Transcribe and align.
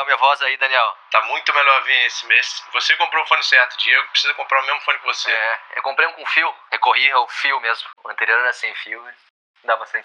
Tá 0.00 0.04
minha 0.06 0.16
voz 0.16 0.40
aí, 0.40 0.56
Daniel? 0.56 0.96
Tá 1.10 1.20
muito 1.26 1.52
melhor, 1.52 1.82
Vinícius. 1.82 2.64
Você 2.72 2.96
comprou 2.96 3.22
o 3.22 3.26
fone 3.26 3.42
certo. 3.44 3.76
Diego 3.76 4.08
precisa 4.08 4.32
comprar 4.32 4.58
o 4.62 4.64
mesmo 4.64 4.80
fone 4.80 4.98
que 4.98 5.04
você. 5.04 5.30
É, 5.30 5.60
eu 5.76 5.82
comprei 5.82 6.08
um 6.08 6.12
com 6.14 6.24
fio. 6.24 6.56
Recorri 6.72 7.10
ao 7.10 7.28
fio 7.28 7.60
mesmo. 7.60 7.86
O 8.02 8.08
anterior 8.08 8.38
era 8.40 8.50
sem 8.54 8.74
fio. 8.76 9.06
Dava 9.62 9.84
sem. 9.84 10.02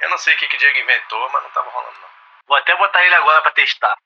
Eu 0.00 0.10
não 0.10 0.18
sei 0.18 0.34
o 0.34 0.36
que 0.36 0.46
que 0.48 0.56
o 0.56 0.58
Diego 0.58 0.78
inventou, 0.80 1.30
mas 1.30 1.44
não 1.44 1.50
tava 1.50 1.70
rolando, 1.70 1.98
não. 1.98 2.08
Vou 2.46 2.58
até 2.58 2.76
botar 2.76 3.02
ele 3.02 3.14
agora 3.14 3.40
pra 3.40 3.52
testar. 3.52 3.96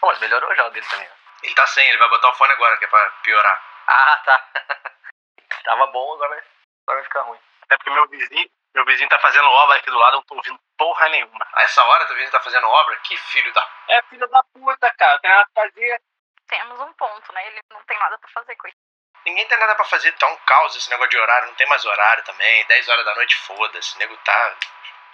Bom, 0.00 0.08
mas 0.08 0.18
melhorou 0.18 0.52
já 0.56 0.66
o 0.66 0.70
dele 0.70 0.86
também. 0.86 1.06
né? 1.06 1.14
Ele 1.44 1.54
tá 1.54 1.66
sem, 1.68 1.88
ele 1.88 1.98
vai 1.98 2.08
botar 2.08 2.30
o 2.30 2.34
fone 2.34 2.52
agora, 2.52 2.76
que 2.76 2.84
é 2.84 2.88
pra 2.88 3.10
piorar. 3.22 3.62
Ah, 3.86 4.22
tá. 4.24 4.50
Tava 5.62 5.86
bom, 5.92 6.14
agora 6.14 6.30
vai, 6.30 6.38
agora 6.38 6.98
vai 6.98 7.04
ficar 7.04 7.22
ruim. 7.22 7.38
Até 7.62 7.76
porque 7.76 7.90
meu 7.90 8.08
vizinho, 8.08 8.50
meu 8.74 8.84
vizinho 8.86 9.08
tá 9.08 9.18
fazendo 9.18 9.48
obra 9.48 9.76
aqui 9.76 9.90
do 9.90 9.98
lado, 9.98 10.14
eu 10.14 10.16
não 10.18 10.22
tô 10.24 10.34
ouvindo 10.34 10.58
porra 10.78 11.08
nenhuma. 11.10 11.46
A 11.52 11.62
essa 11.62 11.84
hora, 11.84 12.06
tá 12.06 12.14
vendo 12.14 12.30
tá 12.30 12.40
fazendo 12.40 12.66
obra? 12.66 12.96
Que 13.00 13.16
filho 13.16 13.52
da... 13.52 13.68
É 13.88 14.02
filho 14.02 14.26
da 14.28 14.42
puta, 14.44 14.90
cara. 14.94 15.18
Tem 15.18 15.30
nada 15.30 15.48
pra 15.52 15.64
fazer. 15.64 16.02
Temos 16.48 16.80
um 16.80 16.92
ponto, 16.94 17.32
né? 17.32 17.46
Ele 17.48 17.60
não 17.70 17.82
tem 17.84 17.98
nada 17.98 18.18
pra 18.18 18.30
fazer 18.30 18.56
com 18.56 18.68
isso. 18.68 18.76
Ninguém 19.24 19.46
tem 19.46 19.58
nada 19.58 19.74
pra 19.74 19.84
fazer, 19.84 20.10
tá 20.12 20.26
um 20.26 20.36
caos 20.38 20.74
esse 20.74 20.90
negócio 20.90 21.10
de 21.10 21.18
horário. 21.18 21.48
Não 21.48 21.54
tem 21.54 21.66
mais 21.68 21.84
horário 21.84 22.24
também. 22.24 22.66
10 22.66 22.88
horas 22.88 23.04
da 23.04 23.14
noite, 23.14 23.36
foda-se. 23.36 23.94
O 23.94 23.98
nego 23.98 24.16
tá 24.18 24.56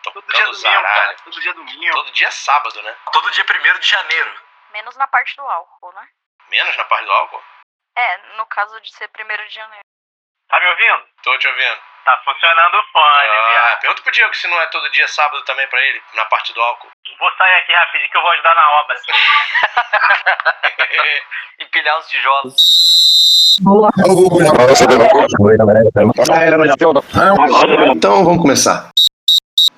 Todo 0.03 0.23
tocando 0.23 0.37
dia 0.37 0.51
os 0.51 0.63
domingo, 0.63 0.83
cara. 0.83 1.17
Todo 1.17 1.41
dia 1.41 1.55
domingo. 1.55 1.93
Todo 1.93 2.13
dia 2.13 2.29
é 2.29 2.31
sábado, 2.31 2.83
né? 2.83 2.97
Todo 3.13 3.31
dia 3.31 3.45
1 3.45 3.79
de 3.79 3.87
janeiro. 3.87 4.43
Menos 4.71 4.97
na 4.97 5.07
parte 5.07 5.37
do 5.37 5.43
álcool, 5.43 5.93
né? 5.93 6.09
Menos 6.49 6.77
na 6.77 6.85
parte 6.85 7.05
do 7.05 7.13
álcool. 7.13 7.45
É, 7.97 8.17
no 8.37 8.47
caso 8.47 8.81
de 8.81 8.93
ser 8.95 9.09
primeiro 9.09 9.47
de 9.49 9.55
janeiro. 9.55 9.85
Tá 10.49 10.59
me 10.61 10.67
ouvindo? 10.67 11.03
Tô 11.23 11.37
te 11.39 11.47
ouvindo. 11.49 11.77
Tá 12.05 12.19
funcionando 12.25 12.75
o 12.75 12.83
fone, 12.93 13.29
Ah, 13.29 13.49
viado. 13.51 13.81
pergunta 13.81 14.03
pro 14.03 14.13
Diego 14.13 14.35
se 14.35 14.49
não 14.49 14.59
é 14.63 14.67
todo 14.69 14.91
dia 14.91 15.07
sábado 15.09 15.43
também 15.45 15.67
pra 15.69 15.79
ele, 15.83 16.01
na 16.15 16.25
parte 16.25 16.55
do 16.55 16.61
álcool. 16.61 16.89
Vou 17.19 17.31
sair 17.37 17.55
aqui 17.59 17.73
rapidinho 17.75 18.11
que 18.11 18.17
eu 18.17 18.23
vou 18.23 18.31
ajudar 18.31 18.55
na 18.55 18.71
obra. 18.81 18.97
Empilhar 21.61 21.99
os 21.99 22.09
tijolos. 22.09 23.59
Então 27.95 28.25
vamos 28.25 28.41
começar. 28.41 28.89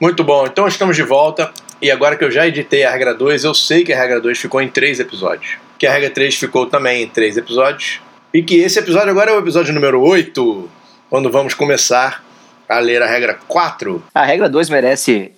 Muito 0.01 0.23
bom, 0.23 0.47
então 0.47 0.69
estamos 0.69 0.95
de 0.95 1.03
volta. 1.03 1.53
E 1.83 1.91
agora 1.91 2.17
que 2.17 2.23
eu 2.25 2.31
já 2.31 2.47
editei 2.47 2.85
a 2.85 2.91
regra 2.91 3.13
2, 3.15 3.43
eu 3.45 3.55
sei 3.55 3.83
que 3.85 3.93
a 3.93 3.97
regra 3.97 4.21
2 4.21 4.39
ficou 4.39 4.61
em 4.61 4.71
3 4.71 5.01
episódios. 5.01 5.57
Que 5.79 5.87
a 5.87 5.91
regra 5.91 6.11
3 6.11 6.39
ficou 6.39 6.67
também 6.69 7.03
em 7.03 7.09
3 7.09 7.39
episódios. 7.39 8.01
E 8.33 8.43
que 8.43 8.57
esse 8.61 8.79
episódio 8.79 9.11
agora 9.11 9.31
é 9.31 9.35
o 9.35 9.39
episódio 9.41 9.75
número 9.75 10.01
8, 10.01 10.71
quando 11.09 11.31
vamos 11.31 11.55
começar 11.55 12.25
a 12.69 12.79
ler 12.79 13.03
a 13.03 13.07
regra 13.07 13.35
4. 13.49 14.03
A 14.15 14.25
regra 14.25 14.49
2 14.49 14.71
merece 14.71 15.33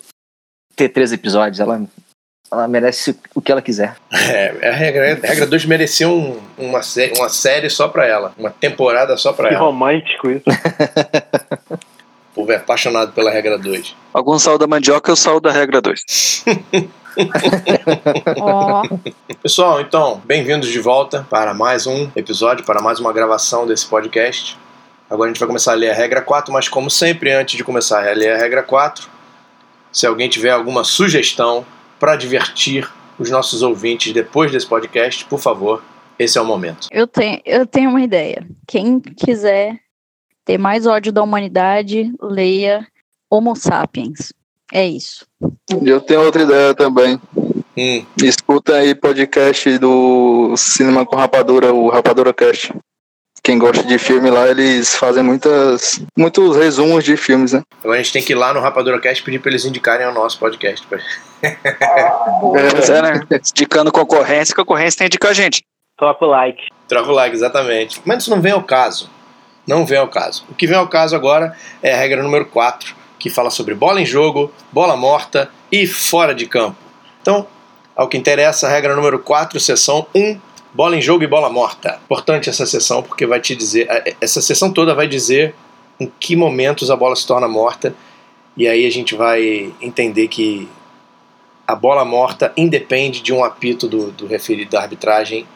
ter 0.76 0.88
três 0.90 1.10
episódios. 1.12 1.58
Ela, 1.60 1.82
ela 2.50 2.68
merece 2.68 3.16
o 3.34 3.40
que 3.40 3.50
ela 3.50 3.62
quiser. 3.62 3.96
É, 4.12 4.68
a 4.68 4.72
regra, 4.72 5.12
a 5.22 5.26
regra 5.26 5.46
2 5.46 5.64
merecia 5.64 6.06
um- 6.08 6.38
uma, 6.58 6.82
sé- 6.82 7.12
uma 7.16 7.30
série 7.30 7.70
só 7.70 7.88
pra 7.88 8.06
ela, 8.06 8.34
uma 8.36 8.50
temporada 8.50 9.16
só 9.16 9.32
pra 9.32 9.48
Que 9.48 9.54
ela. 9.54 9.64
romântico 9.64 10.30
isso. 10.30 10.44
O 12.32 12.34
povo 12.36 12.50
é 12.52 12.56
apaixonado 12.56 13.12
pela 13.12 13.30
regra 13.30 13.58
2. 13.58 13.94
Alguns 14.14 14.42
sal 14.42 14.56
da 14.56 14.66
mandioca, 14.66 15.10
eu 15.12 15.16
sal 15.16 15.38
da 15.38 15.52
regra 15.52 15.82
2. 15.82 16.42
Pessoal, 19.42 19.80
então, 19.80 20.20
bem-vindos 20.24 20.68
de 20.68 20.80
volta 20.80 21.26
para 21.28 21.52
mais 21.52 21.86
um 21.86 22.08
episódio, 22.16 22.64
para 22.64 22.80
mais 22.80 22.98
uma 23.00 23.12
gravação 23.12 23.66
desse 23.66 23.86
podcast. 23.86 24.58
Agora 25.10 25.28
a 25.28 25.32
gente 25.32 25.40
vai 25.40 25.46
começar 25.46 25.72
a 25.72 25.76
ler 25.76 25.90
a 25.90 25.94
regra 25.94 26.22
4, 26.22 26.52
mas 26.52 26.68
como 26.68 26.90
sempre, 26.90 27.32
antes 27.32 27.56
de 27.56 27.64
começar 27.64 28.08
a 28.08 28.12
ler 28.12 28.32
a 28.32 28.38
regra 28.38 28.62
4, 28.62 29.08
se 29.92 30.06
alguém 30.06 30.28
tiver 30.28 30.50
alguma 30.50 30.84
sugestão 30.84 31.66
para 32.00 32.16
divertir 32.16 32.90
os 33.18 33.30
nossos 33.30 33.62
ouvintes 33.62 34.12
depois 34.12 34.50
desse 34.50 34.66
podcast, 34.66 35.24
por 35.26 35.38
favor, 35.38 35.82
esse 36.18 36.38
é 36.38 36.40
o 36.40 36.44
momento. 36.44 36.88
eu 36.90 37.06
tenho, 37.06 37.40
eu 37.44 37.66
tenho 37.66 37.90
uma 37.90 38.02
ideia. 38.02 38.46
Quem 38.66 39.00
quiser 39.00 39.78
ter 40.44 40.58
mais 40.58 40.86
ódio 40.86 41.12
da 41.12 41.22
humanidade, 41.22 42.12
leia 42.20 42.86
Homo 43.30 43.54
Sapiens. 43.54 44.32
É 44.72 44.86
isso. 44.86 45.26
E 45.82 45.88
eu 45.88 46.00
tenho 46.00 46.22
outra 46.22 46.42
ideia 46.42 46.74
também. 46.74 47.20
Hum, 47.76 48.06
Escuta 48.22 48.76
aí 48.76 48.94
podcast 48.94 49.78
do 49.78 50.54
Cinema 50.56 51.04
com 51.04 51.14
Rapadura, 51.14 51.74
o 51.74 51.90
Rapadura 51.90 52.32
Cast. 52.32 52.72
Quem 53.44 53.58
gosta 53.58 53.82
de 53.82 53.98
filme 53.98 54.30
lá, 54.30 54.48
eles 54.48 54.94
fazem 54.94 55.22
muitas, 55.22 56.00
muitos 56.16 56.56
resumos 56.56 57.04
de 57.04 57.16
filmes, 57.16 57.52
né? 57.52 57.62
agora 57.82 57.98
a 57.98 58.02
gente 58.02 58.12
tem 58.12 58.22
que 58.22 58.32
ir 58.32 58.36
lá 58.36 58.54
no 58.54 58.60
Rapadura 58.60 59.00
Cast 59.00 59.20
e 59.20 59.24
pedir 59.24 59.40
para 59.40 59.50
eles 59.50 59.64
indicarem 59.64 60.06
o 60.06 60.12
nosso 60.12 60.38
podcast. 60.38 60.86
Pois 60.88 61.02
é, 62.88 63.02
né? 63.02 63.20
Indicando 63.50 63.92
concorrência, 63.92 64.54
concorrência 64.54 64.98
tem 64.98 65.08
que 65.08 65.16
indicar 65.16 65.32
a 65.32 65.34
gente. 65.34 65.62
Troca 65.98 66.24
o 66.24 66.28
like. 66.28 66.62
Troca 66.88 67.10
o 67.10 67.12
like, 67.12 67.34
exatamente. 67.34 68.00
Mas 68.06 68.22
isso 68.22 68.30
não 68.30 68.40
vem 68.40 68.52
ao 68.52 68.62
caso. 68.62 69.10
Não 69.66 69.84
vem 69.84 69.98
ao 69.98 70.08
caso. 70.08 70.44
O 70.48 70.54
que 70.54 70.66
vem 70.66 70.76
ao 70.76 70.88
caso 70.88 71.14
agora 71.14 71.54
é 71.82 71.92
a 71.92 71.96
regra 71.96 72.22
número 72.22 72.46
4, 72.46 72.94
que 73.22 73.30
fala 73.30 73.50
sobre 73.50 73.72
bola 73.72 74.00
em 74.00 74.04
jogo, 74.04 74.50
bola 74.72 74.96
morta 74.96 75.48
e 75.70 75.86
fora 75.86 76.34
de 76.34 76.44
campo. 76.44 76.76
Então, 77.20 77.46
ao 77.94 78.08
que 78.08 78.18
interessa, 78.18 78.68
regra 78.68 78.96
número 78.96 79.20
4, 79.20 79.60
seção 79.60 80.04
1, 80.12 80.40
bola 80.74 80.96
em 80.96 81.00
jogo 81.00 81.22
e 81.22 81.28
bola 81.28 81.48
morta. 81.48 82.00
Importante 82.04 82.50
essa 82.50 82.66
sessão 82.66 83.00
porque 83.00 83.24
vai 83.24 83.38
te 83.38 83.54
dizer, 83.54 83.86
eh, 83.88 84.16
essa 84.20 84.42
sessão 84.42 84.72
toda 84.72 84.92
vai 84.92 85.06
dizer 85.06 85.54
em 86.00 86.10
que 86.18 86.34
momentos 86.34 86.90
a 86.90 86.96
bola 86.96 87.14
se 87.14 87.24
torna 87.24 87.46
morta 87.46 87.94
e 88.56 88.66
aí 88.66 88.84
a 88.84 88.90
gente 88.90 89.14
vai 89.14 89.72
entender 89.80 90.26
que 90.26 90.68
a 91.64 91.76
bola 91.76 92.04
morta 92.04 92.52
independe 92.56 93.20
de 93.20 93.32
um 93.32 93.44
apito 93.44 93.86
do, 93.86 94.10
do 94.10 94.26
referido 94.26 94.72
da 94.72 94.80
arbitragem 94.80 95.46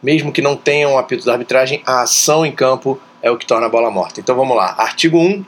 mesmo 0.00 0.32
que 0.32 0.42
não 0.42 0.56
tenha 0.56 0.88
um 0.88 0.98
apito 0.98 1.24
da 1.24 1.32
arbitragem, 1.32 1.80
a 1.86 2.02
ação 2.02 2.44
em 2.44 2.50
campo 2.50 2.98
é 3.22 3.30
o 3.30 3.36
que 3.36 3.46
torna 3.46 3.66
a 3.66 3.70
bola 3.70 3.90
morta. 3.90 4.20
Então 4.20 4.34
vamos 4.34 4.56
lá. 4.56 4.74
Artigo 4.76 5.16
1. 5.16 5.44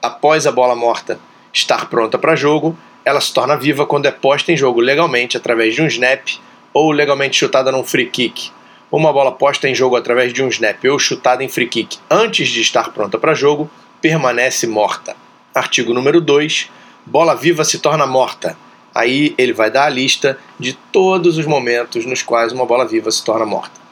Após 0.00 0.46
a 0.46 0.52
bola 0.52 0.76
morta 0.76 1.18
estar 1.52 1.88
pronta 1.88 2.16
para 2.16 2.36
jogo, 2.36 2.78
ela 3.04 3.20
se 3.20 3.34
torna 3.34 3.56
viva 3.56 3.84
quando 3.84 4.06
é 4.06 4.12
posta 4.12 4.52
em 4.52 4.56
jogo 4.56 4.80
legalmente 4.80 5.36
através 5.36 5.74
de 5.74 5.82
um 5.82 5.86
snap 5.86 6.24
ou 6.72 6.92
legalmente 6.92 7.36
chutada 7.36 7.72
num 7.72 7.82
free 7.82 8.08
kick. 8.08 8.52
Uma 8.92 9.12
bola 9.12 9.32
posta 9.32 9.68
em 9.68 9.74
jogo 9.74 9.96
através 9.96 10.32
de 10.32 10.40
um 10.40 10.48
snap 10.48 10.84
ou 10.84 10.98
chutada 11.00 11.42
em 11.42 11.48
free 11.48 11.66
kick 11.66 11.98
antes 12.08 12.48
de 12.48 12.60
estar 12.60 12.92
pronta 12.92 13.18
para 13.18 13.34
jogo 13.34 13.68
permanece 14.00 14.68
morta. 14.68 15.16
Artigo 15.52 15.92
número 15.92 16.20
2. 16.20 16.70
Bola 17.04 17.34
viva 17.34 17.64
se 17.64 17.80
torna 17.80 18.06
morta. 18.06 18.56
Aí 18.94 19.34
ele 19.36 19.52
vai 19.52 19.68
dar 19.68 19.86
a 19.86 19.90
lista 19.90 20.38
de 20.60 20.74
todos 20.74 21.38
os 21.38 21.46
momentos 21.46 22.06
nos 22.06 22.22
quais 22.22 22.52
uma 22.52 22.64
bola 22.64 22.86
viva 22.86 23.10
se 23.10 23.24
torna 23.24 23.44
morta. 23.44 23.87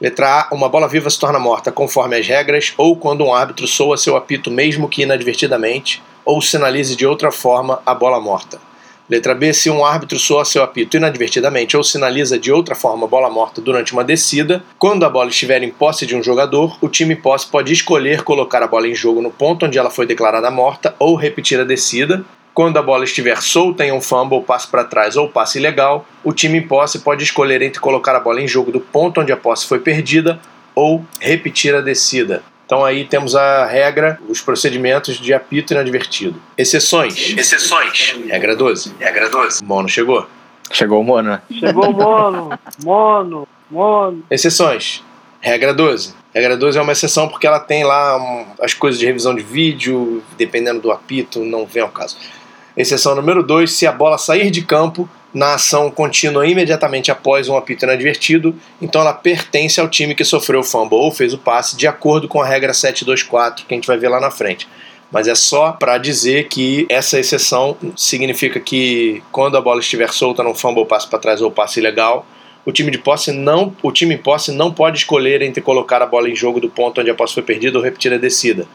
Letra 0.00 0.48
A. 0.48 0.54
Uma 0.54 0.66
bola 0.66 0.88
viva 0.88 1.10
se 1.10 1.18
torna 1.18 1.38
morta 1.38 1.70
conforme 1.70 2.16
as 2.16 2.26
regras 2.26 2.72
ou 2.78 2.96
quando 2.96 3.22
um 3.22 3.34
árbitro 3.34 3.66
soa 3.66 3.98
seu 3.98 4.16
apito 4.16 4.50
mesmo 4.50 4.88
que 4.88 5.02
inadvertidamente 5.02 6.02
ou 6.24 6.40
sinalize 6.40 6.96
de 6.96 7.06
outra 7.06 7.30
forma 7.30 7.82
a 7.84 7.94
bola 7.94 8.18
morta. 8.18 8.58
Letra 9.10 9.34
B. 9.34 9.52
Se 9.52 9.68
um 9.68 9.84
árbitro 9.84 10.18
soa 10.18 10.44
seu 10.44 10.62
apito 10.62 10.96
inadvertidamente 10.96 11.76
ou 11.76 11.82
sinaliza 11.82 12.38
de 12.38 12.50
outra 12.50 12.74
forma 12.74 13.04
a 13.06 13.08
bola 13.08 13.28
morta 13.28 13.60
durante 13.60 13.92
uma 13.92 14.04
descida, 14.04 14.62
quando 14.78 15.04
a 15.04 15.10
bola 15.10 15.28
estiver 15.28 15.62
em 15.62 15.70
posse 15.70 16.06
de 16.06 16.16
um 16.16 16.22
jogador, 16.22 16.78
o 16.80 16.88
time 16.88 17.16
posse 17.16 17.46
pode 17.46 17.72
escolher 17.72 18.22
colocar 18.22 18.62
a 18.62 18.68
bola 18.68 18.88
em 18.88 18.94
jogo 18.94 19.20
no 19.20 19.30
ponto 19.30 19.66
onde 19.66 19.78
ela 19.78 19.90
foi 19.90 20.06
declarada 20.06 20.50
morta 20.50 20.94
ou 20.98 21.16
repetir 21.16 21.60
a 21.60 21.64
descida. 21.64 22.24
Quando 22.60 22.76
a 22.76 22.82
bola 22.82 23.04
estiver 23.04 23.40
solta 23.40 23.86
em 23.86 23.90
um 23.90 24.02
fumble, 24.02 24.42
passe 24.42 24.68
para 24.68 24.84
trás 24.84 25.16
ou 25.16 25.26
passe 25.26 25.58
ilegal, 25.58 26.06
o 26.22 26.30
time 26.30 26.58
em 26.58 26.68
posse 26.68 26.98
pode 26.98 27.24
escolher 27.24 27.62
entre 27.62 27.80
colocar 27.80 28.14
a 28.14 28.20
bola 28.20 28.38
em 28.38 28.46
jogo 28.46 28.70
do 28.70 28.78
ponto 28.78 29.22
onde 29.22 29.32
a 29.32 29.36
posse 29.38 29.66
foi 29.66 29.78
perdida 29.78 30.38
ou 30.74 31.02
repetir 31.18 31.74
a 31.74 31.80
descida. 31.80 32.42
Então 32.66 32.84
aí 32.84 33.06
temos 33.06 33.34
a 33.34 33.64
regra, 33.64 34.20
os 34.28 34.42
procedimentos 34.42 35.16
de 35.16 35.32
apito 35.32 35.72
inadvertido. 35.72 36.38
Exceções. 36.58 37.34
Exceções. 37.34 38.18
Regra 38.28 38.54
12. 38.54 38.92
Regra 39.00 39.30
12. 39.30 39.64
Mono 39.64 39.88
chegou. 39.88 40.26
Chegou 40.70 41.00
o 41.00 41.02
Mono, 41.02 41.30
né? 41.30 41.42
Chegou 41.50 41.88
o 41.88 41.92
mono, 41.94 42.58
mono, 42.84 43.48
mono. 43.70 44.22
Exceções. 44.30 45.02
Regra 45.40 45.72
12. 45.72 46.14
Regra 46.34 46.58
12 46.58 46.78
é 46.78 46.82
uma 46.82 46.92
exceção 46.92 47.26
porque 47.26 47.46
ela 47.46 47.58
tem 47.58 47.84
lá 47.84 48.54
as 48.60 48.74
coisas 48.74 49.00
de 49.00 49.06
revisão 49.06 49.34
de 49.34 49.42
vídeo, 49.42 50.22
dependendo 50.36 50.78
do 50.78 50.92
apito, 50.92 51.40
não 51.40 51.64
vem 51.64 51.82
ao 51.82 51.88
caso. 51.88 52.18
Exceção 52.80 53.14
número 53.14 53.42
2, 53.42 53.70
se 53.70 53.86
a 53.86 53.92
bola 53.92 54.16
sair 54.16 54.50
de 54.50 54.62
campo 54.62 55.06
na 55.34 55.52
ação 55.52 55.90
contínua 55.90 56.46
imediatamente 56.46 57.10
após 57.10 57.46
um 57.46 57.54
apito 57.54 57.84
inadvertido, 57.84 58.54
então 58.80 59.02
ela 59.02 59.12
pertence 59.12 59.78
ao 59.78 59.86
time 59.86 60.14
que 60.14 60.24
sofreu 60.24 60.60
o 60.60 60.64
fumble 60.64 60.96
ou 60.96 61.12
fez 61.12 61.34
o 61.34 61.38
passe, 61.38 61.76
de 61.76 61.86
acordo 61.86 62.26
com 62.26 62.40
a 62.40 62.46
regra 62.46 62.72
724, 62.72 63.66
que 63.66 63.74
a 63.74 63.76
gente 63.76 63.86
vai 63.86 63.98
ver 63.98 64.08
lá 64.08 64.18
na 64.18 64.30
frente. 64.30 64.66
Mas 65.12 65.28
é 65.28 65.34
só 65.34 65.72
para 65.72 65.98
dizer 65.98 66.48
que 66.48 66.86
essa 66.88 67.20
exceção 67.20 67.76
significa 67.94 68.58
que 68.58 69.22
quando 69.30 69.58
a 69.58 69.60
bola 69.60 69.80
estiver 69.80 70.10
solta 70.10 70.42
no 70.42 70.54
fumble, 70.54 70.86
passe 70.86 71.06
para 71.06 71.18
trás 71.18 71.42
ou 71.42 71.50
passe 71.50 71.80
ilegal, 71.80 72.24
o 72.64 72.72
time 72.72 72.90
de 72.90 72.96
posse 72.96 73.30
não, 73.30 73.76
o 73.82 73.92
time 73.92 74.14
em 74.14 74.18
posse 74.18 74.52
não 74.52 74.72
pode 74.72 74.96
escolher 74.96 75.42
entre 75.42 75.60
colocar 75.60 76.00
a 76.00 76.06
bola 76.06 76.30
em 76.30 76.34
jogo 76.34 76.58
do 76.58 76.70
ponto 76.70 76.98
onde 77.02 77.10
a 77.10 77.14
posse 77.14 77.34
foi 77.34 77.42
perdida 77.42 77.76
ou 77.76 77.84
repetir 77.84 78.10
a 78.10 78.16
descida, 78.16 78.66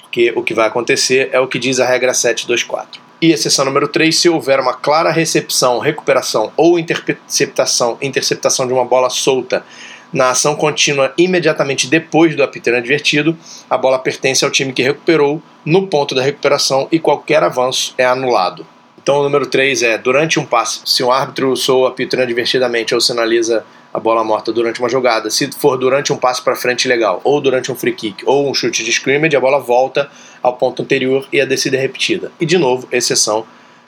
porque 0.00 0.32
o 0.34 0.42
que 0.42 0.52
vai 0.52 0.66
acontecer 0.66 1.28
é 1.30 1.38
o 1.38 1.46
que 1.46 1.60
diz 1.60 1.78
a 1.78 1.86
regra 1.86 2.12
724. 2.12 3.11
E 3.22 3.30
exceção 3.30 3.64
número 3.64 3.86
3, 3.86 4.18
se 4.18 4.28
houver 4.28 4.58
uma 4.58 4.74
clara 4.74 5.12
recepção, 5.12 5.78
recuperação 5.78 6.52
ou 6.56 6.76
interceptação, 6.76 7.96
interceptação 8.02 8.66
de 8.66 8.72
uma 8.72 8.84
bola 8.84 9.08
solta 9.08 9.64
na 10.12 10.30
ação 10.30 10.56
contínua 10.56 11.14
imediatamente 11.16 11.86
depois 11.86 12.34
do 12.34 12.42
apito 12.42 12.70
advertido, 12.70 13.38
a 13.70 13.78
bola 13.78 14.00
pertence 14.00 14.44
ao 14.44 14.50
time 14.50 14.72
que 14.72 14.82
recuperou 14.82 15.40
no 15.64 15.86
ponto 15.86 16.16
da 16.16 16.20
recuperação 16.20 16.88
e 16.90 16.98
qualquer 16.98 17.44
avanço 17.44 17.94
é 17.96 18.04
anulado. 18.04 18.66
Então 19.00 19.20
o 19.20 19.22
número 19.22 19.46
3 19.46 19.84
é, 19.84 19.98
durante 19.98 20.40
um 20.40 20.44
passe, 20.44 20.80
se 20.84 21.04
um 21.04 21.12
árbitro 21.12 21.56
soa 21.56 21.90
apito 21.90 22.16
inadvertidamente 22.16 22.92
ou 22.92 23.00
sinaliza 23.00 23.64
a 23.92 24.00
bola 24.00 24.24
morta 24.24 24.52
durante 24.52 24.80
uma 24.80 24.88
jogada, 24.88 25.30
se 25.30 25.50
for 25.52 25.76
durante 25.76 26.12
um 26.12 26.16
passe 26.16 26.40
para 26.40 26.56
frente 26.56 26.88
legal, 26.88 27.20
ou 27.24 27.40
durante 27.40 27.70
um 27.70 27.74
free 27.74 27.92
kick, 27.92 28.22
ou 28.24 28.48
um 28.48 28.54
chute 28.54 28.82
de 28.82 28.90
scrimmage, 28.90 29.36
a 29.36 29.40
bola 29.40 29.58
volta 29.58 30.10
ao 30.42 30.54
ponto 30.54 30.82
anterior 30.82 31.26
e 31.32 31.40
a 31.40 31.44
descida 31.44 31.76
é 31.76 31.80
repetida. 31.80 32.32
E 32.40 32.46
de 32.46 32.56
novo, 32.56 32.88
exceção 32.90 33.44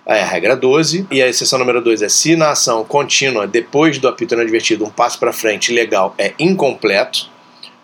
é 0.06 0.20
a 0.20 0.26
regra 0.26 0.54
12, 0.54 1.06
e 1.10 1.22
a 1.22 1.28
exceção 1.28 1.58
número 1.58 1.80
2 1.80 2.02
é 2.02 2.08
se 2.08 2.36
na 2.36 2.50
ação 2.50 2.84
contínua, 2.84 3.46
depois 3.46 3.98
do 3.98 4.06
apito 4.06 4.34
inadvertido, 4.34 4.84
um 4.84 4.90
passe 4.90 5.16
para 5.16 5.32
frente 5.32 5.72
legal 5.72 6.14
é 6.18 6.34
incompleto, 6.38 7.30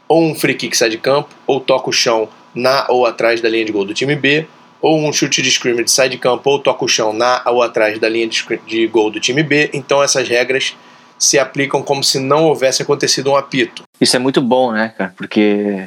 ou 0.07 0.23
um 0.23 0.35
free 0.35 0.55
kick 0.55 0.77
sai 0.77 0.91
de 0.91 0.99
campo, 0.99 1.31
ou 1.47 1.61
toca 1.61 1.89
o 1.89 1.93
chão 1.93 2.29
na 2.55 2.85
ou 2.89 3.07
atrás 3.07 3.41
da 3.41 3.49
linha 3.49 3.65
de 3.65 3.73
gol 3.73 3.87
do 3.87 3.95
time 3.95 4.15
B, 4.15 4.47
ou 4.83 4.99
um 4.99 5.13
chute 5.13 5.41
de 5.41 5.49
scrimmage 5.49 5.91
sai 5.91 6.09
de 6.09 6.19
campo 6.19 6.49
ou 6.51 6.59
toca 6.59 6.85
o 6.85 6.89
chão 6.89 7.13
na 7.13 7.43
ou 7.47 7.63
atrás 7.63 7.99
da 7.99 8.09
linha 8.09 8.27
de, 8.27 8.45
de 8.67 8.87
gol 8.87 9.11
do 9.11 9.21
time 9.21 9.43
B, 9.43 9.71
então 9.73 10.03
essas 10.03 10.29
regras 10.29 10.75
se 11.21 11.39
aplicam 11.39 11.83
como 11.83 12.03
se 12.03 12.19
não 12.19 12.45
houvesse 12.45 12.83
acontecido 12.83 13.31
um 13.31 13.37
apito. 13.37 13.85
Isso 14.01 14.17
é 14.17 14.19
muito 14.19 14.41
bom, 14.41 14.73
né, 14.73 14.95
cara? 14.97 15.13
Porque 15.15 15.87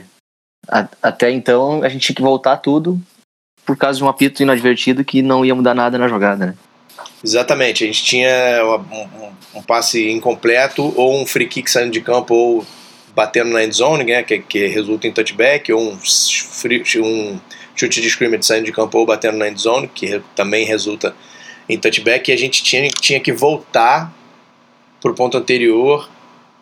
a, 0.70 0.88
até 1.02 1.32
então 1.32 1.82
a 1.82 1.90
gente 1.90 2.06
tinha 2.06 2.16
que 2.16 2.22
voltar 2.22 2.58
tudo 2.58 3.02
por 3.66 3.76
causa 3.76 3.98
de 3.98 4.04
um 4.04 4.08
apito 4.08 4.44
inadvertido 4.44 5.04
que 5.04 5.24
não 5.24 5.44
ia 5.44 5.56
mudar 5.56 5.74
nada 5.74 5.98
na 5.98 6.08
jogada, 6.08 6.46
né? 6.46 6.56
Exatamente, 7.24 7.84
a 7.84 7.88
gente 7.88 8.04
tinha 8.04 8.30
um, 8.64 9.26
um, 9.26 9.60
um 9.60 9.62
passe 9.64 10.12
incompleto 10.12 10.94
ou 10.96 11.20
um 11.20 11.26
free 11.26 11.48
kick 11.48 11.72
saindo 11.72 11.92
de 11.92 12.02
campo 12.02 12.36
ou 12.36 12.66
batendo 13.16 13.52
na 13.52 13.64
end 13.64 13.76
zone, 13.76 14.04
né, 14.04 14.22
que, 14.24 14.40
que 14.40 14.68
resulta 14.68 15.08
em 15.08 15.12
touchback, 15.12 15.72
ou 15.72 15.82
um, 15.82 15.98
free, 15.98 16.84
um 16.98 17.40
chute 17.76 18.02
de 18.02 18.08
scrimmage 18.08 18.44
saindo 18.44 18.66
de 18.66 18.72
campo 18.72 18.98
ou 18.98 19.06
batendo 19.06 19.38
na 19.38 19.48
end 19.48 19.60
zone, 19.60 19.88
que 19.88 20.22
também 20.36 20.66
resulta 20.66 21.16
em 21.70 21.78
touchback, 21.78 22.30
e 22.30 22.34
a 22.34 22.38
gente 22.38 22.62
tinha, 22.64 22.88
tinha 22.90 23.20
que 23.20 23.32
voltar 23.32 24.14
para 25.04 25.12
o 25.12 25.14
ponto 25.14 25.38
anterior 25.38 26.10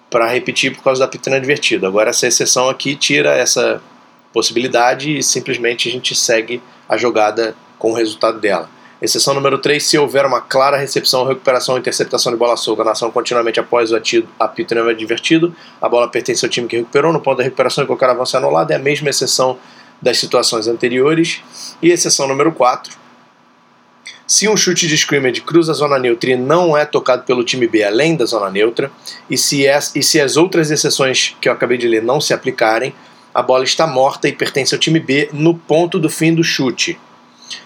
para 0.10 0.28
repetir 0.28 0.76
por 0.76 0.84
causa 0.84 1.00
da 1.00 1.08
pitana 1.08 1.38
advertida. 1.38 1.88
Agora 1.88 2.10
essa 2.10 2.28
exceção 2.28 2.68
aqui 2.68 2.96
tira 2.96 3.30
essa 3.30 3.82
possibilidade 4.34 5.18
e 5.18 5.24
simplesmente 5.24 5.88
a 5.88 5.92
gente 5.92 6.16
segue 6.16 6.62
a 6.90 6.98
jogada 6.98 7.56
com 7.78 7.92
o 7.92 7.94
resultado 7.94 8.40
dela. 8.40 8.68
Exceção 9.02 9.34
número 9.34 9.58
3, 9.58 9.84
se 9.84 9.98
houver 9.98 10.26
uma 10.26 10.42
clara 10.42 10.78
recepção, 10.78 11.26
recuperação 11.26 11.74
ou 11.74 11.80
interceptação 11.80 12.32
de 12.32 12.38
bola 12.38 12.56
solta 12.58 12.84
na 12.84 12.92
ação 12.92 13.10
continuamente 13.10 13.60
após 13.60 13.92
o 13.92 13.96
atido, 13.96 14.28
apito 14.40 14.76
não 14.76 14.88
advertido, 14.88 15.56
a 15.82 15.90
bola 15.90 16.08
pertence 16.08 16.46
ao 16.46 16.50
time 16.50 16.68
que 16.68 16.78
recuperou, 16.78 17.12
no 17.12 17.20
ponto 17.20 17.38
da 17.38 17.44
recuperação 17.44 17.84
e 17.84 17.88
qualquer 17.88 18.10
avanço 18.10 18.36
é 18.36 18.40
anulado, 18.40 18.72
é 18.72 18.76
a 18.76 18.80
mesma 18.80 19.10
exceção 19.10 19.58
das 20.00 20.20
situações 20.20 20.68
anteriores. 20.68 21.42
E 21.82 21.90
exceção 21.90 22.28
número 22.28 22.52
4, 22.52 22.96
se 24.32 24.48
um 24.48 24.56
chute 24.56 24.88
de 24.88 24.96
scrimmage 24.96 25.42
cruza 25.42 25.74
a 25.74 25.76
zona 25.76 26.00
neutra 26.00 26.32
e 26.32 26.38
não 26.38 26.78
é 26.78 26.86
tocado 26.86 27.24
pelo 27.24 27.44
time 27.44 27.68
B 27.68 27.84
além 27.84 28.16
da 28.16 28.24
zona 28.24 28.50
neutra, 28.50 28.90
e 29.30 29.38
se, 29.38 29.68
as, 29.68 29.94
e 29.94 30.02
se 30.02 30.22
as 30.22 30.38
outras 30.38 30.72
exceções 30.72 31.36
que 31.42 31.50
eu 31.50 31.54
acabei 31.54 31.78
de 31.78 31.86
ler 31.86 32.02
não 32.02 32.22
se 32.22 32.34
aplicarem, 32.34 32.96
a 33.34 33.42
bola 33.42 33.66
está 33.66 33.86
morta 33.86 34.30
e 34.30 34.32
pertence 34.32 34.74
ao 34.74 34.80
time 34.80 35.02
B 35.02 35.30
no 35.34 35.54
ponto 35.54 36.00
do 36.00 36.10
fim 36.10 36.34
do 36.34 36.46
chute. 36.46 36.98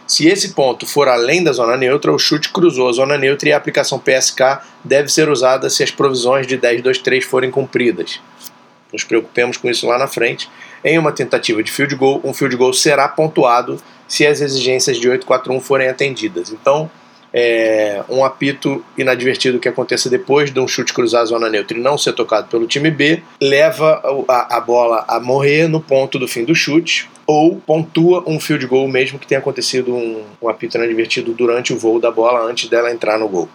Se 0.07 0.27
esse 0.27 0.55
ponto 0.55 0.87
for 0.87 1.07
além 1.07 1.43
da 1.43 1.53
zona 1.53 1.77
neutra, 1.77 2.11
o 2.11 2.17
chute 2.17 2.49
cruzou 2.49 2.89
a 2.89 2.93
zona 2.93 3.15
neutra 3.15 3.49
e 3.49 3.53
a 3.53 3.57
aplicação 3.57 3.99
PSK 3.99 4.57
deve 4.83 5.09
ser 5.09 5.29
usada 5.29 5.69
se 5.69 5.83
as 5.83 5.91
provisões 5.91 6.47
de 6.47 6.57
10-2-3 6.57 7.21
forem 7.21 7.51
cumpridas. 7.51 8.19
Nos 8.91 9.03
preocupemos 9.03 9.57
com 9.57 9.69
isso 9.69 9.85
lá 9.85 9.99
na 9.99 10.07
frente. 10.07 10.49
Em 10.83 10.97
uma 10.97 11.11
tentativa 11.11 11.61
de 11.61 11.71
field 11.71 11.93
goal, 11.93 12.21
um 12.23 12.33
field 12.33 12.55
goal 12.55 12.73
será 12.73 13.07
pontuado 13.07 13.79
se 14.07 14.25
as 14.25 14.41
exigências 14.41 14.97
de 14.97 15.09
841 15.09 15.59
forem 15.59 15.87
atendidas. 15.87 16.51
Então, 16.51 16.89
é, 17.37 18.01
um 18.07 18.23
apito 18.23 18.83
inadvertido 18.97 19.59
que 19.59 19.67
aconteça 19.67 20.09
depois 20.09 20.51
de 20.51 20.59
um 20.59 20.67
chute 20.67 20.93
cruzar 20.93 21.21
a 21.21 21.25
zona 21.25 21.49
neutra 21.49 21.77
e 21.77 21.81
não 21.81 21.97
ser 21.97 22.13
tocado 22.13 22.47
pelo 22.47 22.65
time 22.65 22.89
B, 22.89 23.21
leva 23.41 24.01
a, 24.29 24.55
a 24.55 24.61
bola 24.61 25.03
a 25.05 25.19
morrer 25.19 25.67
no 25.67 25.81
ponto 25.81 26.17
do 26.17 26.29
fim 26.29 26.45
do 26.45 26.55
chute 26.55 27.09
ou 27.27 27.57
pontua 27.57 28.23
um 28.25 28.39
field 28.39 28.65
goal 28.67 28.87
mesmo 28.87 29.19
que 29.19 29.27
tenha 29.27 29.39
acontecido 29.39 29.93
um, 29.93 30.23
um 30.41 30.47
apito 30.47 30.77
inadvertido 30.77 31.33
durante 31.33 31.73
o 31.73 31.77
voo 31.77 31.99
da 31.99 32.09
bola 32.09 32.39
antes 32.49 32.69
dela 32.69 32.89
entrar 32.89 33.19
no 33.19 33.27
gol 33.27 33.49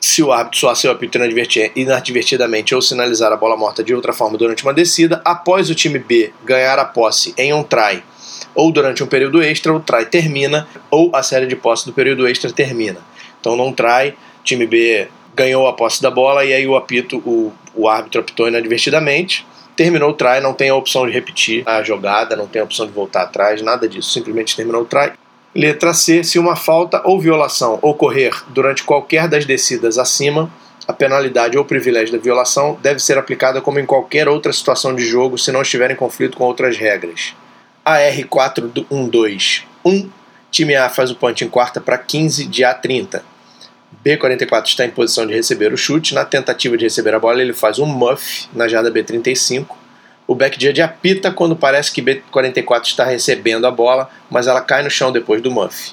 se 0.00 0.22
o 0.22 0.30
árbitro 0.30 0.58
soar 0.58 0.76
seu 0.76 0.92
apito 0.92 1.16
inadvertidamente 1.74 2.74
ou 2.74 2.82
sinalizar 2.82 3.32
a 3.32 3.36
bola 3.36 3.56
morta 3.56 3.82
de 3.82 3.94
outra 3.94 4.12
forma 4.12 4.36
durante 4.36 4.62
uma 4.62 4.74
descida, 4.74 5.22
após 5.24 5.70
o 5.70 5.74
time 5.74 5.98
B 5.98 6.30
ganhar 6.44 6.78
a 6.78 6.84
posse 6.84 7.32
em 7.38 7.54
um 7.54 7.62
try 7.62 8.02
ou 8.54 8.70
durante 8.72 9.02
um 9.02 9.06
período 9.06 9.42
extra, 9.42 9.72
o 9.72 9.80
try 9.80 10.06
termina 10.06 10.66
ou 10.90 11.10
a 11.14 11.22
série 11.22 11.46
de 11.46 11.56
posse 11.56 11.86
do 11.86 11.92
período 11.92 12.26
extra 12.26 12.52
termina. 12.52 13.00
Então, 13.40 13.56
num 13.56 13.72
try, 13.72 14.14
time 14.42 14.66
B 14.66 15.08
ganhou 15.34 15.66
a 15.66 15.72
posse 15.72 16.00
da 16.00 16.10
bola 16.10 16.44
e 16.44 16.52
aí 16.52 16.66
o 16.66 16.76
apito, 16.76 17.18
o, 17.18 17.52
o 17.74 17.88
árbitro 17.88 18.20
apitou 18.20 18.46
inadvertidamente, 18.46 19.46
terminou 19.74 20.10
o 20.10 20.14
try, 20.14 20.40
não 20.40 20.54
tem 20.54 20.70
a 20.70 20.74
opção 20.74 21.06
de 21.06 21.12
repetir 21.12 21.62
a 21.66 21.82
jogada, 21.82 22.36
não 22.36 22.46
tem 22.46 22.62
a 22.62 22.64
opção 22.64 22.86
de 22.86 22.92
voltar 22.92 23.22
atrás, 23.22 23.60
nada 23.60 23.88
disso, 23.88 24.10
simplesmente 24.10 24.54
terminou 24.54 24.82
o 24.82 24.84
try 24.84 25.12
Letra 25.54 25.94
C. 25.94 26.24
Se 26.24 26.38
uma 26.38 26.56
falta 26.56 27.00
ou 27.04 27.20
violação 27.20 27.78
ocorrer 27.80 28.34
durante 28.48 28.82
qualquer 28.82 29.28
das 29.28 29.44
descidas 29.44 29.98
acima, 29.98 30.50
a 30.86 30.92
penalidade 30.92 31.56
ou 31.56 31.64
privilégio 31.64 32.16
da 32.16 32.22
violação 32.22 32.76
deve 32.82 32.98
ser 32.98 33.16
aplicada 33.16 33.60
como 33.60 33.78
em 33.78 33.86
qualquer 33.86 34.28
outra 34.28 34.52
situação 34.52 34.94
de 34.94 35.04
jogo 35.04 35.38
se 35.38 35.52
não 35.52 35.62
estiver 35.62 35.90
em 35.90 35.96
conflito 35.96 36.36
com 36.36 36.44
outras 36.44 36.76
regras. 36.76 37.34
AR412 37.84 39.62
1. 39.84 40.10
Time 40.50 40.76
A 40.76 40.88
faz 40.88 41.10
o 41.10 41.16
punch 41.16 41.44
em 41.44 41.48
quarta 41.48 41.80
para 41.80 41.98
15 41.98 42.46
de 42.46 42.62
A30. 42.62 43.22
B44 44.04 44.66
está 44.66 44.84
em 44.84 44.90
posição 44.90 45.26
de 45.26 45.34
receber 45.34 45.72
o 45.72 45.76
chute. 45.76 46.14
Na 46.14 46.24
tentativa 46.24 46.76
de 46.76 46.84
receber 46.84 47.14
a 47.14 47.18
bola, 47.18 47.42
ele 47.42 47.52
faz 47.52 47.78
um 47.78 47.86
muff 47.86 48.48
na 48.52 48.68
jarda 48.68 48.90
B35 48.90 49.66
o 50.26 50.34
backjudge 50.34 50.80
apita 50.80 51.30
quando 51.30 51.54
parece 51.54 51.92
que 51.92 52.02
B44 52.02 52.86
está 52.86 53.04
recebendo 53.04 53.66
a 53.66 53.70
bola, 53.70 54.08
mas 54.30 54.46
ela 54.46 54.60
cai 54.60 54.82
no 54.82 54.90
chão 54.90 55.12
depois 55.12 55.42
do 55.42 55.50
muff. 55.50 55.92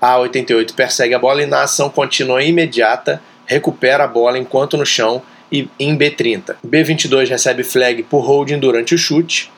A 0.00 0.18
88 0.18 0.74
persegue 0.74 1.14
a 1.14 1.18
bola 1.18 1.42
e 1.42 1.46
na 1.46 1.62
ação 1.62 1.88
contínua 1.88 2.42
imediata 2.42 3.22
recupera 3.46 4.04
a 4.04 4.08
bola 4.08 4.38
enquanto 4.38 4.76
no 4.76 4.86
chão 4.86 5.22
e 5.52 5.68
em 5.78 5.96
B30. 5.96 6.56
B22 6.66 7.28
recebe 7.28 7.62
flag 7.62 8.02
por 8.04 8.20
holding 8.20 8.58
durante 8.58 8.94
o 8.94 8.98
chute. 8.98 9.52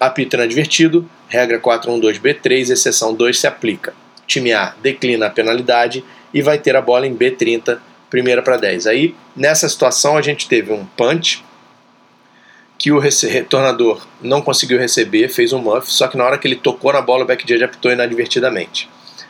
Apito 0.00 0.34
inadvertido, 0.34 1.08
regra 1.28 1.60
412B3, 1.60 2.70
exceção 2.70 3.12
2 3.12 3.38
se 3.38 3.46
aplica. 3.46 3.92
Time 4.26 4.50
A 4.54 4.74
declina 4.82 5.26
a 5.26 5.30
penalidade 5.30 6.02
e 6.32 6.40
vai 6.40 6.58
ter 6.58 6.74
a 6.74 6.80
bola 6.80 7.06
em 7.06 7.14
B30, 7.14 7.78
primeira 8.08 8.40
para 8.40 8.56
10. 8.56 8.86
Aí, 8.86 9.14
nessa 9.36 9.68
situação, 9.68 10.16
a 10.16 10.22
gente 10.22 10.48
teve 10.48 10.72
um 10.72 10.86
punch, 10.96 11.44
que 12.78 12.90
o 12.90 12.98
retornador 12.98 14.06
não 14.22 14.40
conseguiu 14.40 14.78
receber, 14.78 15.28
fez 15.28 15.52
um 15.52 15.58
muff, 15.58 15.92
só 15.92 16.08
que 16.08 16.16
na 16.16 16.24
hora 16.24 16.38
que 16.38 16.48
ele 16.48 16.56
tocou 16.56 16.94
na 16.94 17.02
bola, 17.02 17.24
o 17.24 17.26
backjudge 17.26 17.62
apitou 17.62 17.92
inadvertidamente. 17.92 18.88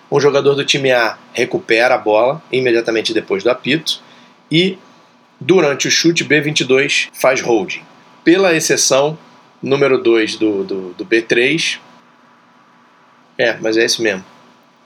Um 0.08 0.20
jogador 0.20 0.54
do 0.54 0.64
time 0.64 0.92
A 0.92 1.18
recupera 1.32 1.96
a 1.96 1.98
bola 1.98 2.40
imediatamente 2.52 3.12
depois 3.12 3.42
do 3.42 3.50
apito 3.50 4.00
e 4.48 4.78
durante 5.40 5.88
o 5.88 5.90
chute 5.90 6.24
B22 6.24 7.08
faz 7.12 7.40
holding. 7.40 7.82
Pela 8.22 8.54
exceção 8.54 9.18
número 9.62 9.98
2 10.02 10.36
do, 10.36 10.64
do, 10.64 10.92
do, 10.94 11.04
B3, 11.04 11.78
é, 13.38 13.56
mas 13.60 13.76
é 13.76 13.84
esse 13.84 14.00
mesmo, 14.00 14.24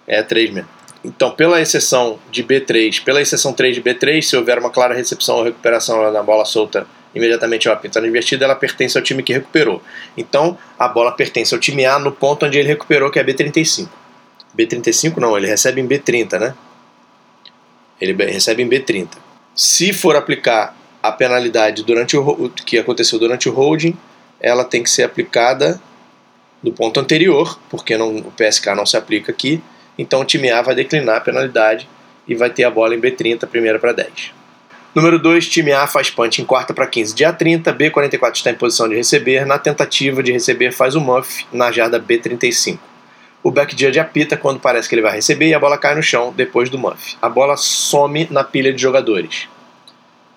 é 0.07 0.23
3 0.23 0.51
mesmo. 0.51 0.69
Então, 1.05 1.31
pela 1.31 1.61
exceção 1.61 2.19
de 2.31 2.43
B3, 2.43 3.03
pela 3.05 3.21
exceção 3.21 3.53
3 3.53 3.75
de 3.75 3.83
B3, 3.83 4.23
se 4.23 4.37
houver 4.37 4.59
uma 4.59 4.71
clara 4.71 4.95
recepção 4.95 5.37
ou 5.37 5.45
recuperação 5.45 6.11
na 6.11 6.23
bola 6.23 6.45
solta 6.47 6.87
imediatamente 7.15 7.69
a 7.69 7.77
pintada 7.77 8.07
invertida, 8.07 8.45
ela 8.45 8.57
pertence 8.57 8.97
ao 8.97 9.05
time 9.05 9.23
que 9.23 9.33
recuperou. 9.33 9.83
Então, 10.17 10.59
a 10.79 10.89
bola 10.89 11.13
pertence 11.13 11.55
ao 11.55 11.61
time 11.61 11.85
A 11.85 11.99
no 11.99 12.11
ponto 12.11 12.47
onde 12.47 12.59
ele 12.59 12.69
recuperou, 12.69 13.11
que 13.11 13.19
é 13.19 13.25
B35. 13.25 13.89
B35 14.57 15.19
não, 15.19 15.37
ele 15.37 15.47
recebe 15.47 15.81
em 15.81 15.87
B30, 15.87 16.39
né? 16.39 16.55
Ele 18.01 18.13
recebe 18.25 18.63
em 18.63 18.69
B30. 18.69 19.09
Se 19.55 19.93
for 19.93 20.17
aplicar 20.17 20.77
a 21.03 21.13
penalidade 21.13 21.85
durante 21.85 22.17
o 22.17 22.49
que 22.49 22.79
aconteceu 22.79 23.19
durante 23.19 23.49
o 23.49 23.53
holding, 23.53 23.97
ela 24.45 24.63
tem 24.63 24.83
que 24.83 24.91
ser 24.91 25.05
aplicada 25.05 25.81
no 26.63 26.71
ponto 26.71 27.01
anterior, 27.01 27.59
porque 27.71 27.97
não, 27.97 28.15
o 28.19 28.31
PSK 28.33 28.75
não 28.77 28.85
se 28.85 28.95
aplica 28.95 29.33
aqui. 29.33 29.63
Então 29.97 30.21
o 30.21 30.25
time 30.25 30.51
A 30.51 30.61
vai 30.61 30.75
declinar 30.75 31.17
a 31.17 31.21
penalidade 31.21 31.89
e 32.29 32.35
vai 32.35 32.51
ter 32.51 32.65
a 32.65 32.71
bola 32.71 32.95
em 32.95 33.01
B30, 33.01 33.47
primeira 33.47 33.79
para 33.79 33.93
10. 33.93 34.33
Número 34.95 35.19
2, 35.19 35.49
time 35.49 35.73
A 35.73 35.87
faz 35.87 36.11
punch 36.11 36.43
em 36.43 36.45
quarta 36.45 36.75
para 36.75 36.87
15 36.87 37.15
dia 37.15 37.33
30, 37.33 37.73
B44 37.73 38.35
está 38.35 38.51
em 38.51 38.55
posição 38.55 38.87
de 38.87 38.95
receber, 38.95 39.47
na 39.47 39.59
tentativa 39.59 40.23
de 40.23 40.33
receber 40.33 40.73
faz 40.73 40.95
o 40.95 41.01
muff 41.01 41.47
na 41.51 41.73
jarda 41.73 41.99
B35. 41.99 42.79
O 43.43 43.51
back 43.51 43.75
judge 43.79 43.99
apita 43.99 44.37
quando 44.37 44.61
parece 44.61 44.89
que 44.89 44.95
ele 44.95 45.03
vai 45.03 45.15
receber 45.15 45.49
e 45.49 45.55
a 45.55 45.59
bola 45.59 45.79
cai 45.79 45.95
no 45.95 46.03
chão 46.03 46.35
depois 46.37 46.69
do 46.69 46.79
muff. 46.79 47.17
A 47.21 47.31
bola 47.31 47.57
some 47.57 48.29
na 48.31 48.45
pilha 48.45 48.73
de 48.73 48.81
jogadores. 48.81 49.49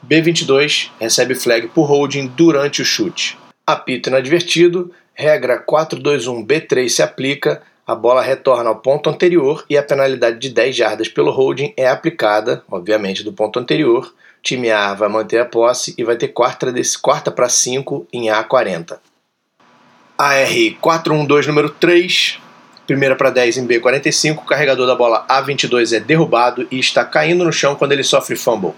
B22 0.08 0.92
recebe 0.98 1.36
flag 1.36 1.68
por 1.68 1.86
holding 1.86 2.28
durante 2.28 2.82
o 2.82 2.86
chute. 2.86 3.38
Apito 3.68 4.08
inadvertido, 4.08 4.94
regra 5.14 5.62
421B3 5.62 6.88
se 6.88 7.04
aplica, 7.04 7.62
a 7.86 7.94
bola 7.94 8.22
retorna 8.22 8.70
ao 8.70 8.78
ponto 8.78 9.10
anterior 9.10 9.66
e 9.70 9.78
a 9.78 9.84
penalidade 9.84 10.40
de 10.40 10.50
10 10.52 10.74
jardas 10.74 11.10
pelo 11.10 11.32
holding 11.32 11.74
é 11.76 11.86
aplicada, 11.86 12.64
obviamente, 12.72 13.26
do 13.26 13.34
ponto 13.34 13.60
anterior. 13.60 14.06
O 14.06 14.42
time 14.42 14.72
A 14.72 14.94
vai 14.94 15.10
manter 15.10 15.40
a 15.40 15.46
posse 15.46 15.94
e 15.98 16.04
vai 16.06 16.16
ter 16.16 16.30
quarta, 16.30 16.72
quarta 17.02 17.30
para 17.30 17.50
5 17.50 18.08
em 18.14 18.28
A40. 18.28 19.00
AR 20.18 20.50
412 20.80 21.50
número 21.50 21.70
3, 21.70 22.40
primeira 22.88 23.18
para 23.18 23.32
10 23.32 23.58
em 23.58 23.68
B45, 23.68 24.38
o 24.38 24.46
carregador 24.46 24.88
da 24.88 24.96
bola 24.96 25.28
A22 25.28 25.94
é 25.94 26.00
derrubado 26.00 26.66
e 26.72 26.80
está 26.80 27.04
caindo 27.04 27.44
no 27.44 27.52
chão 27.52 27.76
quando 27.76 27.92
ele 27.92 28.04
sofre 28.04 28.38
fumble. 28.38 28.72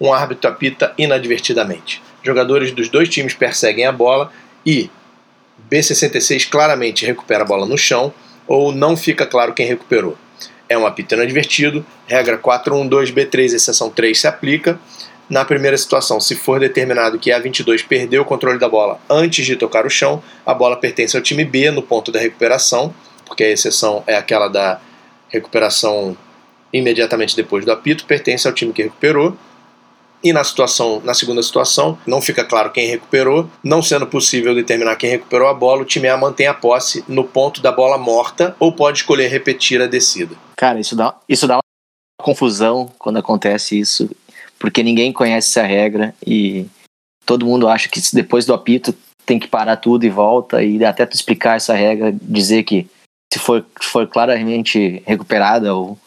Um 0.00 0.12
árbitro 0.12 0.50
apita 0.50 0.92
inadvertidamente. 0.98 2.02
Jogadores 2.22 2.72
dos 2.72 2.88
dois 2.88 3.08
times 3.08 3.34
perseguem 3.34 3.84
a 3.84 3.92
bola 3.92 4.32
e 4.64 4.90
B66 5.70 6.48
claramente 6.48 7.04
recupera 7.06 7.42
a 7.42 7.46
bola 7.46 7.66
no 7.66 7.78
chão 7.78 8.12
ou 8.46 8.72
não 8.72 8.96
fica 8.96 9.26
claro 9.26 9.54
quem 9.54 9.66
recuperou. 9.66 10.16
É 10.68 10.76
um 10.76 10.86
apito 10.86 11.14
inadvertido, 11.14 11.84
regra 12.06 12.38
412B3, 12.38 13.54
exceção 13.54 13.90
3 13.90 14.18
se 14.18 14.26
aplica. 14.26 14.78
Na 15.28 15.44
primeira 15.44 15.76
situação, 15.76 16.20
se 16.20 16.34
for 16.34 16.60
determinado 16.60 17.18
que 17.18 17.32
a 17.32 17.38
22 17.38 17.82
perdeu 17.82 18.22
o 18.22 18.24
controle 18.24 18.58
da 18.58 18.68
bola 18.68 19.00
antes 19.08 19.46
de 19.46 19.56
tocar 19.56 19.86
o 19.86 19.90
chão, 19.90 20.22
a 20.44 20.52
bola 20.52 20.76
pertence 20.76 21.16
ao 21.16 21.22
time 21.22 21.44
B 21.44 21.70
no 21.70 21.82
ponto 21.82 22.12
da 22.12 22.18
recuperação, 22.18 22.94
porque 23.24 23.44
a 23.44 23.50
exceção 23.50 24.02
é 24.06 24.16
aquela 24.16 24.48
da 24.48 24.80
recuperação 25.28 26.16
imediatamente 26.72 27.36
depois 27.36 27.64
do 27.64 27.72
apito, 27.72 28.04
pertence 28.04 28.46
ao 28.46 28.54
time 28.54 28.72
que 28.72 28.82
recuperou. 28.82 29.36
E 30.22 30.32
na 30.32 30.44
situação, 30.44 31.00
na 31.04 31.14
segunda 31.14 31.42
situação, 31.42 31.98
não 32.06 32.20
fica 32.20 32.44
claro 32.44 32.70
quem 32.70 32.86
recuperou, 32.86 33.50
não 33.62 33.82
sendo 33.82 34.06
possível 34.06 34.54
determinar 34.54 34.96
quem 34.96 35.10
recuperou 35.10 35.48
a 35.48 35.54
bola, 35.54 35.82
o 35.82 35.84
time 35.84 36.08
A 36.08 36.16
mantém 36.16 36.46
a 36.46 36.54
posse 36.54 37.04
no 37.08 37.24
ponto 37.24 37.60
da 37.60 37.72
bola 37.72 37.98
morta 37.98 38.54
ou 38.60 38.72
pode 38.72 38.98
escolher 38.98 39.28
repetir 39.28 39.82
a 39.82 39.86
descida. 39.86 40.36
Cara, 40.56 40.78
isso 40.78 40.94
dá, 40.94 41.16
isso 41.28 41.46
dá 41.46 41.56
uma 41.56 41.62
confusão 42.22 42.90
quando 42.98 43.18
acontece 43.18 43.78
isso, 43.78 44.08
porque 44.58 44.82
ninguém 44.82 45.12
conhece 45.12 45.48
essa 45.48 45.66
regra 45.66 46.14
e 46.24 46.66
todo 47.26 47.46
mundo 47.46 47.68
acha 47.68 47.88
que 47.88 48.00
depois 48.12 48.46
do 48.46 48.54
apito 48.54 48.94
tem 49.26 49.38
que 49.38 49.48
parar 49.48 49.76
tudo 49.76 50.04
e 50.04 50.10
volta 50.10 50.62
e 50.62 50.84
até 50.84 51.04
tu 51.04 51.14
explicar 51.14 51.56
essa 51.56 51.74
regra, 51.74 52.14
dizer 52.20 52.62
que 52.62 52.86
se 53.32 53.38
for, 53.38 53.64
for 53.80 54.06
claramente 54.06 55.02
recuperada 55.06 55.74
ou 55.74 55.98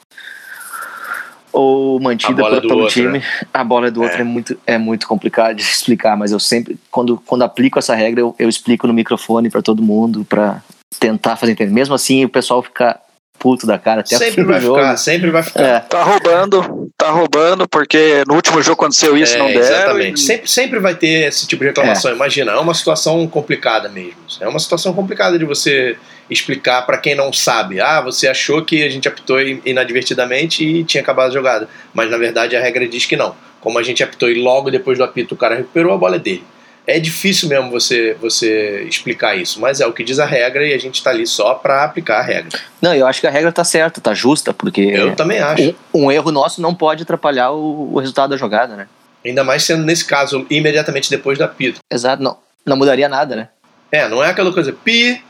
ou 1.56 2.00
mantida 2.00 2.42
é 2.42 2.50
pelo, 2.50 2.62
pelo 2.62 2.80
outro, 2.82 2.94
time, 2.94 3.20
né? 3.20 3.24
a 3.54 3.64
bola 3.64 3.88
é 3.88 3.92
do 3.92 4.02
outro 4.02 4.18
É. 4.18 4.22
é 4.22 4.24
muito, 4.24 4.58
é 4.68 4.78
muito 4.78 5.08
complicado 5.08 5.56
de 5.56 5.64
explicar, 5.64 6.18
mas 6.18 6.32
eu 6.32 6.40
sempre, 6.40 6.78
quando, 6.92 7.18
quando 7.26 7.44
aplico 7.44 7.80
essa 7.80 7.96
regra, 7.96 8.20
eu, 8.20 8.36
eu 8.38 8.50
explico 8.50 8.86
no 8.86 8.94
microfone 8.94 9.50
para 9.50 9.62
todo 9.62 9.82
mundo, 9.82 10.26
para 10.26 10.62
tentar 11.00 11.36
fazer 11.38 11.54
entender. 11.54 11.72
Mesmo 11.72 11.96
assim, 11.96 12.26
o 12.26 12.30
pessoal 12.30 12.62
fica 12.62 13.00
puto 13.46 13.68
da 13.68 13.78
cara 13.78 14.00
até 14.02 14.18
sempre 14.18 14.44
vai 14.44 14.60
jogo. 14.60 14.80
ficar, 14.80 14.98
sempre 14.98 15.30
vai 15.30 15.44
ficar. 15.44 15.62
É, 15.64 15.80
Tá 15.82 16.02
roubando, 16.02 16.90
tá 16.98 17.12
roubando, 17.12 17.68
porque 17.70 18.24
no 18.28 18.34
último 18.34 18.60
jogo 18.64 18.82
aconteceu 18.82 19.16
isso, 19.16 19.36
É, 19.36 19.38
não 19.38 19.46
deram. 19.48 19.60
Exatamente. 19.60 20.16
e- 20.20 20.26
Sempre, 20.26 20.50
sempre 20.50 20.80
vai 20.80 20.96
ter 20.96 21.28
esse 21.28 21.46
tipo 21.46 21.62
de 21.64 21.68
reclamação. 21.70 22.12
Imagina, 22.12 22.54
é 22.54 22.56
uma 22.58 22.74
situação 22.74 23.28
complicada 23.28 23.88
mesmo. 23.88 24.16
É 24.42 24.48
uma 24.48 24.58
situação 24.58 24.96
complicada 24.96 25.38
de 25.38 25.46
você 25.46 25.96
explicar 26.28 26.82
para 26.88 26.98
quem 26.98 27.14
não 27.14 27.32
sabe. 27.32 27.80
Ah, 27.80 28.02
você 28.02 28.28
achou 28.28 28.64
que 28.66 28.82
a 28.84 28.90
gente 28.90 29.08
apitou 29.08 29.40
in- 29.40 29.62
inadvertidamente 29.64 30.66
e 30.66 30.84
tinha 30.84 31.04
acabado 31.04 31.30
a 31.30 31.34
jogada. 31.34 31.70
Mas 31.94 32.10
na 32.10 32.18
verdade 32.18 32.56
a 32.56 32.60
regra 32.62 32.88
diz 32.88 33.06
que 33.06 33.16
não. 33.16 33.36
Como 33.62 33.78
a 33.78 33.84
gente 33.84 34.02
apitou 34.04 34.28
e 34.30 34.42
logo 34.42 34.72
depois 34.72 34.98
do 34.98 35.04
apito 35.04 35.36
o 35.36 35.38
cara 35.38 35.56
recuperou, 35.56 35.94
a 35.94 35.98
bola 35.98 36.16
é 36.16 36.20
dele. 36.20 36.44
É 36.88 37.00
difícil 37.00 37.50
mesmo 37.50 37.72
você, 37.72 38.16
você 38.22 38.84
explicar 38.84 39.36
isso, 39.36 39.60
mas 39.60 39.82
é 39.82 39.88
o 39.88 39.94
que 39.94 40.04
diz 40.04 40.20
a 40.20 40.26
regra 40.26 40.66
e 40.68 40.74
a 40.74 40.78
gente 40.78 40.96
está 40.96 41.10
ali 41.10 41.26
só 41.26 41.56
para 41.56 41.84
aplicar 41.84 42.20
a 42.20 42.22
regra. 42.22 42.60
Não, 42.82 42.94
eu 42.94 43.08
acho 43.08 43.20
que 43.20 43.28
a 43.28 43.32
regra 43.32 43.52
tá 43.52 43.64
certa, 43.64 44.00
tá 44.00 44.14
justa, 44.14 44.54
porque 44.54 44.82
Eu 44.82 45.16
também 45.16 45.40
acho. 45.40 45.76
um, 45.94 46.06
um 46.06 46.12
erro 46.12 46.32
nosso 46.32 46.62
não 46.62 46.76
pode 46.76 47.04
atrapalhar 47.04 47.52
o, 47.52 47.94
o 47.94 48.00
resultado 48.00 48.30
da 48.30 48.38
jogada, 48.38 48.76
né? 48.76 48.88
Ainda 49.26 49.44
mais 49.44 49.64
sendo 49.64 49.84
nesse 49.84 50.06
caso 50.06 50.46
imediatamente 50.50 51.10
depois 51.10 51.38
do 51.38 51.44
apito. 51.44 51.80
Exato, 51.92 52.22
não, 52.22 52.38
não 52.64 52.78
mudaria 52.78 53.10
nada, 53.10 53.36
né? 53.36 53.50
É, 53.92 54.08
não 54.08 54.24
é 54.24 54.30
aquela 54.30 54.54
coisa, 54.54 54.72
pi, 54.72 55.24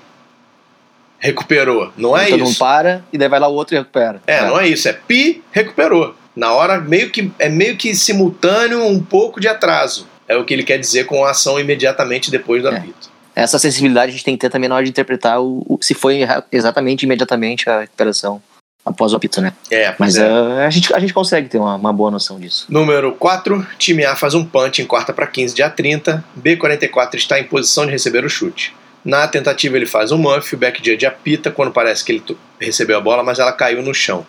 recuperou. 1.19 1.91
Não 1.97 2.17
é 2.17 2.25
Todo 2.25 2.39
mundo 2.39 2.49
isso. 2.49 2.59
para 2.59 3.01
e 3.11 3.17
daí 3.17 3.29
vai 3.29 3.39
lá 3.39 3.47
o 3.47 3.53
outro 3.53 3.75
e 3.75 3.77
recupera. 3.77 4.21
É, 4.27 4.41
não 4.45 4.59
é 4.59 4.67
isso. 4.67 4.87
É 4.87 4.93
pi, 4.93 5.43
recuperou. 5.51 6.15
Na 6.35 6.51
hora, 6.51 6.79
meio 6.81 7.09
que, 7.11 7.31
é 7.39 7.47
meio 7.47 7.77
que 7.77 7.95
simultâneo, 7.95 8.83
um 8.85 9.01
pouco 9.01 9.39
de 9.39 9.47
atraso. 9.47 10.07
É 10.27 10.35
o 10.35 10.43
que 10.43 10.53
ele 10.53 10.63
quer 10.63 10.77
dizer 10.77 11.05
com 11.05 11.23
a 11.23 11.31
ação 11.31 11.59
imediatamente 11.59 12.31
depois 12.31 12.61
do 12.61 12.69
É. 12.69 12.77
apito. 12.77 13.09
Essa 13.35 13.59
sensibilidade 13.59 14.09
a 14.09 14.11
gente 14.13 14.23
tem 14.23 14.35
que 14.35 14.41
ter 14.41 14.49
também 14.49 14.69
na 14.69 14.75
hora 14.75 14.83
de 14.83 14.89
interpretar 14.89 15.41
o, 15.41 15.63
o- 15.67 15.77
se 15.81 15.93
foi 15.93 16.21
exatamente 16.51 17.03
imediatamente 17.03 17.69
a 17.69 17.81
recuperação 17.81 18.41
após 18.85 19.11
o 19.13 19.17
apito, 19.17 19.41
né? 19.41 19.51
É, 19.69 19.93
Mas 19.99 20.15
é. 20.15 20.25
ah, 20.25 20.65
a, 20.65 20.69
gente, 20.69 20.93
a 20.93 20.99
gente 20.99 21.13
consegue 21.13 21.49
ter 21.49 21.57
uma, 21.57 21.75
uma 21.75 21.91
boa 21.91 22.09
noção 22.09 22.39
disso. 22.39 22.65
Número 22.69 23.11
4, 23.13 23.65
time 23.77 24.05
A 24.05 24.15
faz 24.15 24.33
um 24.35 24.45
punch 24.45 24.81
em 24.81 24.85
quarta 24.85 25.11
para 25.11 25.27
15 25.27 25.53
de 25.53 25.61
A30. 25.63 26.23
B44 26.41 27.15
está 27.15 27.39
em 27.39 27.43
posição 27.43 27.85
de 27.85 27.91
receber 27.91 28.23
o 28.23 28.29
chute. 28.29 28.73
Na 29.03 29.27
tentativa 29.27 29.75
ele 29.75 29.85
faz 29.85 30.11
um 30.11 30.17
muff, 30.17 30.55
o 30.55 30.57
back 30.57 30.79
judge 30.83 31.05
apita 31.05 31.51
quando 31.51 31.71
parece 31.71 32.03
que 32.05 32.11
ele 32.13 32.23
recebeu 32.59 32.97
a 32.97 33.01
bola, 33.01 33.21
mas 33.23 33.37
ela 33.37 33.51
caiu 33.51 33.83
no 33.83 33.93
chão. 33.93 34.25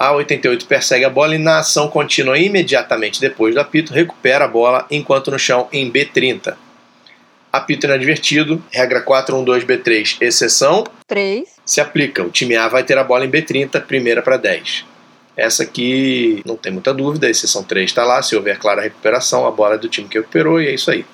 A88 0.00 0.66
persegue 0.66 1.04
a 1.04 1.10
bola 1.10 1.34
e 1.34 1.38
na 1.38 1.58
ação 1.58 1.88
contínua 1.88 2.38
imediatamente 2.38 3.20
depois 3.20 3.54
do 3.54 3.60
apito 3.60 3.92
recupera 3.92 4.46
a 4.46 4.48
bola 4.48 4.86
enquanto 4.90 5.30
no 5.30 5.38
chão 5.38 5.68
em 5.70 5.92
B30. 5.92 6.56
Apito 7.52 7.84
inadvertido, 7.84 8.62
regra 8.70 9.04
412B3, 9.04 10.16
exceção, 10.20 10.84
3. 11.06 11.48
se 11.66 11.80
aplica. 11.80 12.22
O 12.22 12.30
time 12.30 12.56
A 12.56 12.68
vai 12.68 12.82
ter 12.82 12.96
a 12.96 13.04
bola 13.04 13.26
em 13.26 13.30
B30, 13.30 13.82
primeira 13.82 14.22
para 14.22 14.38
10. 14.38 14.86
Essa 15.36 15.64
aqui 15.64 16.42
não 16.46 16.56
tem 16.56 16.72
muita 16.72 16.94
dúvida, 16.94 17.26
a 17.26 17.30
exceção 17.30 17.62
3 17.62 17.90
está 17.90 18.04
lá. 18.04 18.22
Se 18.22 18.34
houver 18.34 18.58
clara 18.58 18.80
recuperação, 18.80 19.46
a 19.46 19.50
bola 19.50 19.74
é 19.74 19.78
do 19.78 19.88
time 19.88 20.08
que 20.08 20.18
recuperou 20.18 20.62
e 20.62 20.68
é 20.68 20.74
isso 20.74 20.90
aí. 20.90 21.04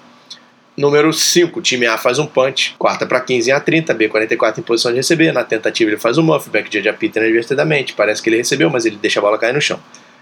Número 0.76 1.10
5, 1.10 1.62
time 1.62 1.86
A 1.86 1.96
faz 1.96 2.18
um 2.18 2.26
punch, 2.26 2.74
quarta 2.78 3.06
para 3.06 3.18
15 3.18 3.50
em 3.50 3.54
A30, 3.54 3.94
B44 3.94 4.58
em 4.58 4.62
posição 4.62 4.90
de 4.90 4.98
receber. 4.98 5.32
Na 5.32 5.42
tentativa 5.42 5.90
ele 5.90 5.96
faz 5.96 6.18
um 6.18 6.22
muff, 6.22 6.50
back 6.50 6.70
judge 6.70 6.88
apita 6.88 7.18
inadvertidamente. 7.18 7.94
Parece 7.94 8.22
que 8.22 8.28
ele 8.28 8.36
recebeu, 8.36 8.68
mas 8.68 8.84
ele 8.84 8.96
deixa 8.96 9.18
a 9.18 9.22
bola 9.22 9.38
cair 9.38 9.54
no 9.54 9.60
chão. 9.60 9.80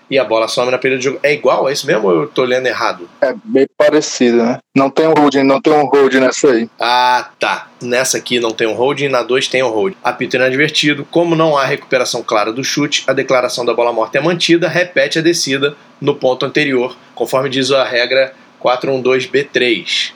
E 0.08 0.18
a 0.18 0.24
bola 0.24 0.46
some 0.46 0.70
na 0.70 0.78
pilha 0.78 0.96
de 0.96 1.04
jogo. 1.04 1.18
É 1.22 1.32
igual? 1.32 1.68
É 1.68 1.72
isso 1.72 1.86
mesmo 1.86 2.06
ou 2.06 2.22
eu 2.22 2.26
tô 2.28 2.44
lendo 2.44 2.66
errado? 2.66 3.08
É 3.20 3.34
bem 3.42 3.66
parecido, 3.76 4.44
né? 4.44 4.58
Não 4.76 4.90
tem 4.90 5.08
um 5.08 5.14
holding, 5.14 5.42
não 5.42 5.60
tem 5.60 5.72
um 5.72 5.86
holding 5.86 6.20
nessa 6.20 6.50
aí. 6.50 6.68
Ah, 6.78 7.30
tá. 7.40 7.68
Nessa 7.82 8.18
aqui 8.18 8.38
não 8.38 8.50
tem 8.50 8.66
um 8.66 8.74
holding, 8.74 9.08
na 9.08 9.22
2 9.22 9.48
tem 9.48 9.62
um 9.62 9.70
holding. 9.70 9.96
Apito 10.04 10.36
inadvertido. 10.36 11.04
Como 11.10 11.34
não 11.34 11.56
há 11.56 11.64
recuperação 11.64 12.22
clara 12.22 12.52
do 12.52 12.62
chute, 12.62 13.02
a 13.06 13.12
declaração 13.12 13.64
da 13.64 13.74
bola 13.74 13.92
morta 13.92 14.18
é 14.18 14.20
mantida, 14.20 14.68
repete 14.68 15.18
a 15.18 15.22
descida 15.22 15.74
no 16.00 16.14
ponto 16.14 16.44
anterior, 16.46 16.96
conforme 17.14 17.48
diz 17.48 17.72
a 17.72 17.82
regra 17.82 18.34
412B3. 18.62 20.12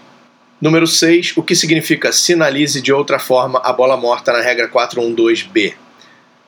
Número 0.61 0.89
6, 0.89 1.35
o 1.37 1.43
que 1.43 1.55
significa 1.55 2.11
sinalize 2.13 2.83
de 2.83 2.93
outra 2.93 3.21
forma 3.21 3.61
a 3.63 3.73
bola 3.73 3.97
morta 3.97 4.33
na 4.33 4.41
regra 4.41 4.69
412B? 4.69 5.75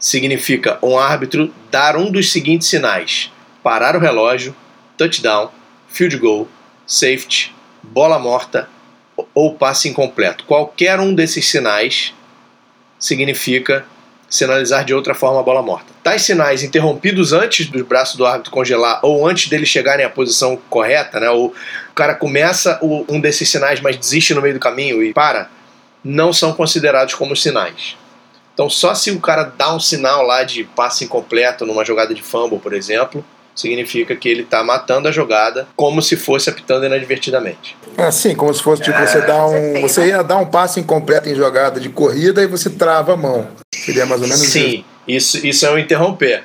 Significa 0.00 0.80
um 0.82 0.98
árbitro 0.98 1.54
dar 1.70 1.96
um 1.96 2.10
dos 2.10 2.32
seguintes 2.32 2.66
sinais: 2.66 3.30
parar 3.62 3.94
o 3.94 4.00
relógio, 4.00 4.52
touchdown, 4.96 5.52
field 5.86 6.16
goal, 6.16 6.48
safety, 6.84 7.54
bola 7.84 8.18
morta 8.18 8.68
ou 9.32 9.54
passe 9.54 9.88
incompleto. 9.88 10.44
Qualquer 10.44 10.98
um 10.98 11.14
desses 11.14 11.46
sinais 11.46 12.12
significa 12.98 13.86
sinalizar 14.30 14.84
de 14.84 14.94
outra 14.94 15.12
forma 15.12 15.40
a 15.40 15.42
bola 15.42 15.60
morta. 15.60 15.92
Tais 16.04 16.22
sinais 16.22 16.62
interrompidos 16.62 17.32
antes 17.32 17.66
do 17.66 17.84
braço 17.84 18.16
do 18.16 18.24
árbitro 18.24 18.52
congelar 18.52 19.00
ou 19.02 19.26
antes 19.26 19.48
deles 19.48 19.68
chegarem 19.68 20.06
à 20.06 20.08
posição 20.08 20.56
correta, 20.70 21.18
né? 21.18 21.28
Ou 21.28 21.48
o 21.48 21.94
cara 21.94 22.14
começa 22.14 22.78
o- 22.80 23.04
um 23.08 23.20
desses 23.20 23.50
sinais, 23.50 23.80
mas 23.80 23.96
desiste 23.96 24.32
no 24.32 24.40
meio 24.40 24.54
do 24.54 24.60
caminho 24.60 25.02
e 25.02 25.12
para, 25.12 25.50
não 26.04 26.32
são 26.32 26.52
considerados 26.52 27.14
como 27.14 27.34
sinais. 27.36 27.96
Então, 28.54 28.70
só 28.70 28.94
se 28.94 29.10
o 29.10 29.18
cara 29.20 29.42
dá 29.44 29.74
um 29.74 29.80
sinal 29.80 30.22
lá 30.22 30.44
de 30.44 30.62
passe 30.64 31.04
incompleto 31.04 31.66
numa 31.66 31.84
jogada 31.84 32.14
de 32.14 32.22
fumble, 32.22 32.58
por 32.58 32.72
exemplo, 32.72 33.24
significa 33.60 34.14
que 34.16 34.28
ele 34.28 34.42
está 34.42 34.62
matando 34.64 35.08
a 35.08 35.12
jogada 35.12 35.68
como 35.76 36.00
se 36.02 36.16
fosse 36.16 36.48
apitando 36.50 36.84
inadvertidamente. 36.86 37.76
Assim, 37.96 38.34
como 38.34 38.52
se 38.54 38.62
fosse 38.62 38.82
tipo, 38.82 38.98
você 38.98 39.20
dá 39.22 39.46
um. 39.46 39.80
Você 39.82 40.06
ia 40.08 40.22
dar 40.22 40.36
um 40.38 40.46
passe 40.46 40.80
incompleto 40.80 41.28
em 41.28 41.34
jogada 41.34 41.78
de 41.80 41.88
corrida 41.88 42.42
e 42.42 42.46
você 42.46 42.70
trava 42.70 43.14
a 43.14 43.16
mão. 43.16 43.48
Seria 43.74 44.06
mais 44.06 44.20
ou 44.22 44.26
menos 44.28 44.42
isso. 44.42 44.52
Sim, 44.52 44.84
isso, 45.06 45.46
isso 45.46 45.66
é 45.66 45.70
um 45.70 45.78
interromper. 45.78 46.44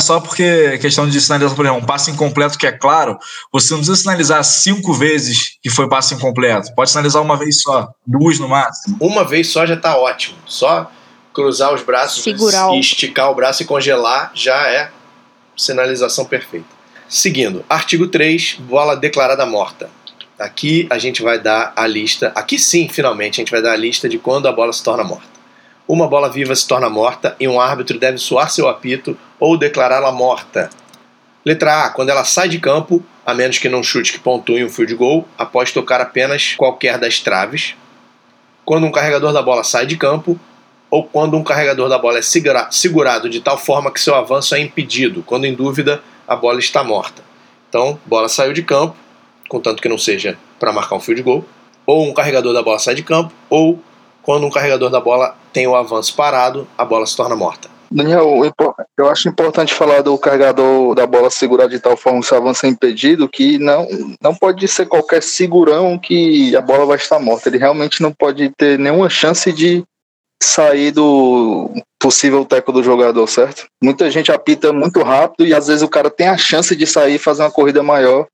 Só 0.00 0.20
porque 0.20 0.78
questão 0.78 1.08
de 1.08 1.20
sinalização, 1.20 1.56
por 1.56 1.66
exemplo, 1.66 1.82
um 1.82 1.86
passe 1.86 2.10
incompleto 2.10 2.56
que 2.56 2.66
é 2.66 2.72
claro, 2.72 3.18
você 3.52 3.70
não 3.72 3.78
precisa 3.80 3.96
sinalizar 4.00 4.42
cinco 4.44 4.94
vezes 4.94 5.58
que 5.62 5.68
foi 5.68 5.88
passe 5.88 6.14
incompleto. 6.14 6.72
Pode 6.74 6.88
sinalizar 6.90 7.20
uma 7.20 7.36
vez 7.36 7.60
só, 7.60 7.88
duas 8.06 8.38
no 8.38 8.48
máximo. 8.48 8.96
Uma 9.00 9.24
vez 9.24 9.48
só 9.48 9.66
já 9.66 9.74
está 9.74 9.96
ótimo. 9.98 10.36
Só 10.46 10.90
cruzar 11.34 11.74
os 11.74 11.82
braços 11.82 12.22
Segurar 12.24 12.68
e 12.72 12.76
o- 12.78 12.80
esticar 12.80 13.30
o 13.30 13.34
braço 13.34 13.62
e 13.62 13.66
congelar 13.66 14.30
já 14.34 14.56
é 14.68 14.90
sinalização 15.58 16.24
perfeita. 16.24 16.78
Seguindo, 17.08 17.64
artigo 17.68 18.06
3, 18.06 18.58
bola 18.60 18.96
declarada 18.96 19.44
morta. 19.44 19.90
Aqui 20.38 20.86
a 20.88 20.98
gente 20.98 21.20
vai 21.20 21.38
dar 21.40 21.72
a 21.74 21.86
lista, 21.86 22.30
aqui 22.34 22.58
sim, 22.58 22.88
finalmente, 22.88 23.40
a 23.40 23.42
gente 23.42 23.50
vai 23.50 23.60
dar 23.60 23.72
a 23.72 23.76
lista 23.76 24.08
de 24.08 24.18
quando 24.18 24.46
a 24.46 24.52
bola 24.52 24.72
se 24.72 24.82
torna 24.84 25.02
morta. 25.02 25.26
Uma 25.86 26.06
bola 26.06 26.30
viva 26.30 26.54
se 26.54 26.68
torna 26.68 26.88
morta 26.88 27.34
e 27.40 27.48
um 27.48 27.60
árbitro 27.60 27.98
deve 27.98 28.18
soar 28.18 28.50
seu 28.50 28.68
apito 28.68 29.18
ou 29.40 29.58
declará-la 29.58 30.12
morta. 30.12 30.70
Letra 31.44 31.86
A, 31.86 31.90
quando 31.90 32.10
ela 32.10 32.24
sai 32.24 32.48
de 32.48 32.60
campo, 32.60 33.02
a 33.24 33.34
menos 33.34 33.58
que 33.58 33.68
não 33.68 33.82
chute 33.82 34.12
que 34.12 34.18
pontue 34.18 34.64
um 34.64 34.68
field 34.68 34.94
goal, 34.94 35.26
após 35.36 35.72
tocar 35.72 36.00
apenas 36.00 36.54
qualquer 36.56 36.98
das 36.98 37.20
traves. 37.20 37.74
Quando 38.64 38.86
um 38.86 38.92
carregador 38.92 39.32
da 39.32 39.42
bola 39.42 39.64
sai 39.64 39.86
de 39.86 39.96
campo, 39.96 40.38
ou 40.90 41.04
quando 41.04 41.36
um 41.36 41.44
carregador 41.44 41.88
da 41.88 41.98
bola 41.98 42.18
é 42.18 42.22
segura- 42.22 42.68
segurado 42.70 43.28
de 43.28 43.40
tal 43.40 43.58
forma 43.58 43.90
que 43.90 44.00
seu 44.00 44.14
avanço 44.14 44.54
é 44.54 44.60
impedido. 44.60 45.22
Quando 45.24 45.44
em 45.44 45.54
dúvida, 45.54 46.02
a 46.26 46.34
bola 46.34 46.58
está 46.58 46.82
morta. 46.82 47.22
Então, 47.68 47.98
bola 48.06 48.28
saiu 48.28 48.52
de 48.52 48.62
campo, 48.62 48.96
contanto 49.48 49.82
que 49.82 49.88
não 49.88 49.98
seja 49.98 50.38
para 50.58 50.72
marcar 50.72 50.96
um 50.96 51.00
field 51.00 51.22
goal, 51.22 51.44
ou 51.86 52.06
um 52.06 52.14
carregador 52.14 52.52
da 52.52 52.62
bola 52.62 52.78
sai 52.78 52.94
de 52.94 53.02
campo, 53.02 53.32
ou 53.48 53.78
quando 54.22 54.46
um 54.46 54.50
carregador 54.50 54.90
da 54.90 55.00
bola 55.00 55.34
tem 55.52 55.66
o 55.66 55.74
avanço 55.74 56.14
parado, 56.14 56.68
a 56.76 56.84
bola 56.84 57.06
se 57.06 57.16
torna 57.16 57.34
morta. 57.34 57.68
Daniel, 57.90 58.42
eu 58.98 59.08
acho 59.08 59.28
importante 59.28 59.72
falar 59.72 60.02
do 60.02 60.16
carregador 60.18 60.94
da 60.94 61.06
bola 61.06 61.30
segurar 61.30 61.66
de 61.66 61.80
tal 61.80 61.96
forma 61.96 62.20
que 62.20 62.26
seu 62.26 62.36
avanço 62.36 62.66
é 62.66 62.68
impedido, 62.68 63.26
que 63.26 63.58
não, 63.58 63.88
não 64.20 64.34
pode 64.34 64.68
ser 64.68 64.84
qualquer 64.86 65.22
segurão 65.22 65.98
que 65.98 66.54
a 66.54 66.60
bola 66.60 66.84
vai 66.84 66.98
estar 66.98 67.18
morta. 67.18 67.48
Ele 67.48 67.56
realmente 67.56 68.02
não 68.02 68.12
pode 68.12 68.50
ter 68.50 68.78
nenhuma 68.78 69.08
chance 69.08 69.50
de 69.50 69.82
sair 70.42 70.90
do 70.92 71.70
possível 71.98 72.44
teco 72.44 72.72
do 72.72 72.82
jogador, 72.82 73.26
certo? 73.26 73.66
Muita 73.82 74.10
gente 74.10 74.30
apita 74.30 74.72
muito 74.72 75.02
rápido 75.02 75.46
e 75.46 75.54
às 75.54 75.66
vezes 75.66 75.82
o 75.82 75.88
cara 75.88 76.10
tem 76.10 76.28
a 76.28 76.36
chance 76.36 76.74
de 76.76 76.86
sair 76.86 77.16
e 77.16 77.18
fazer 77.18 77.42
uma 77.42 77.50
corrida 77.50 77.82
maior, 77.82 78.26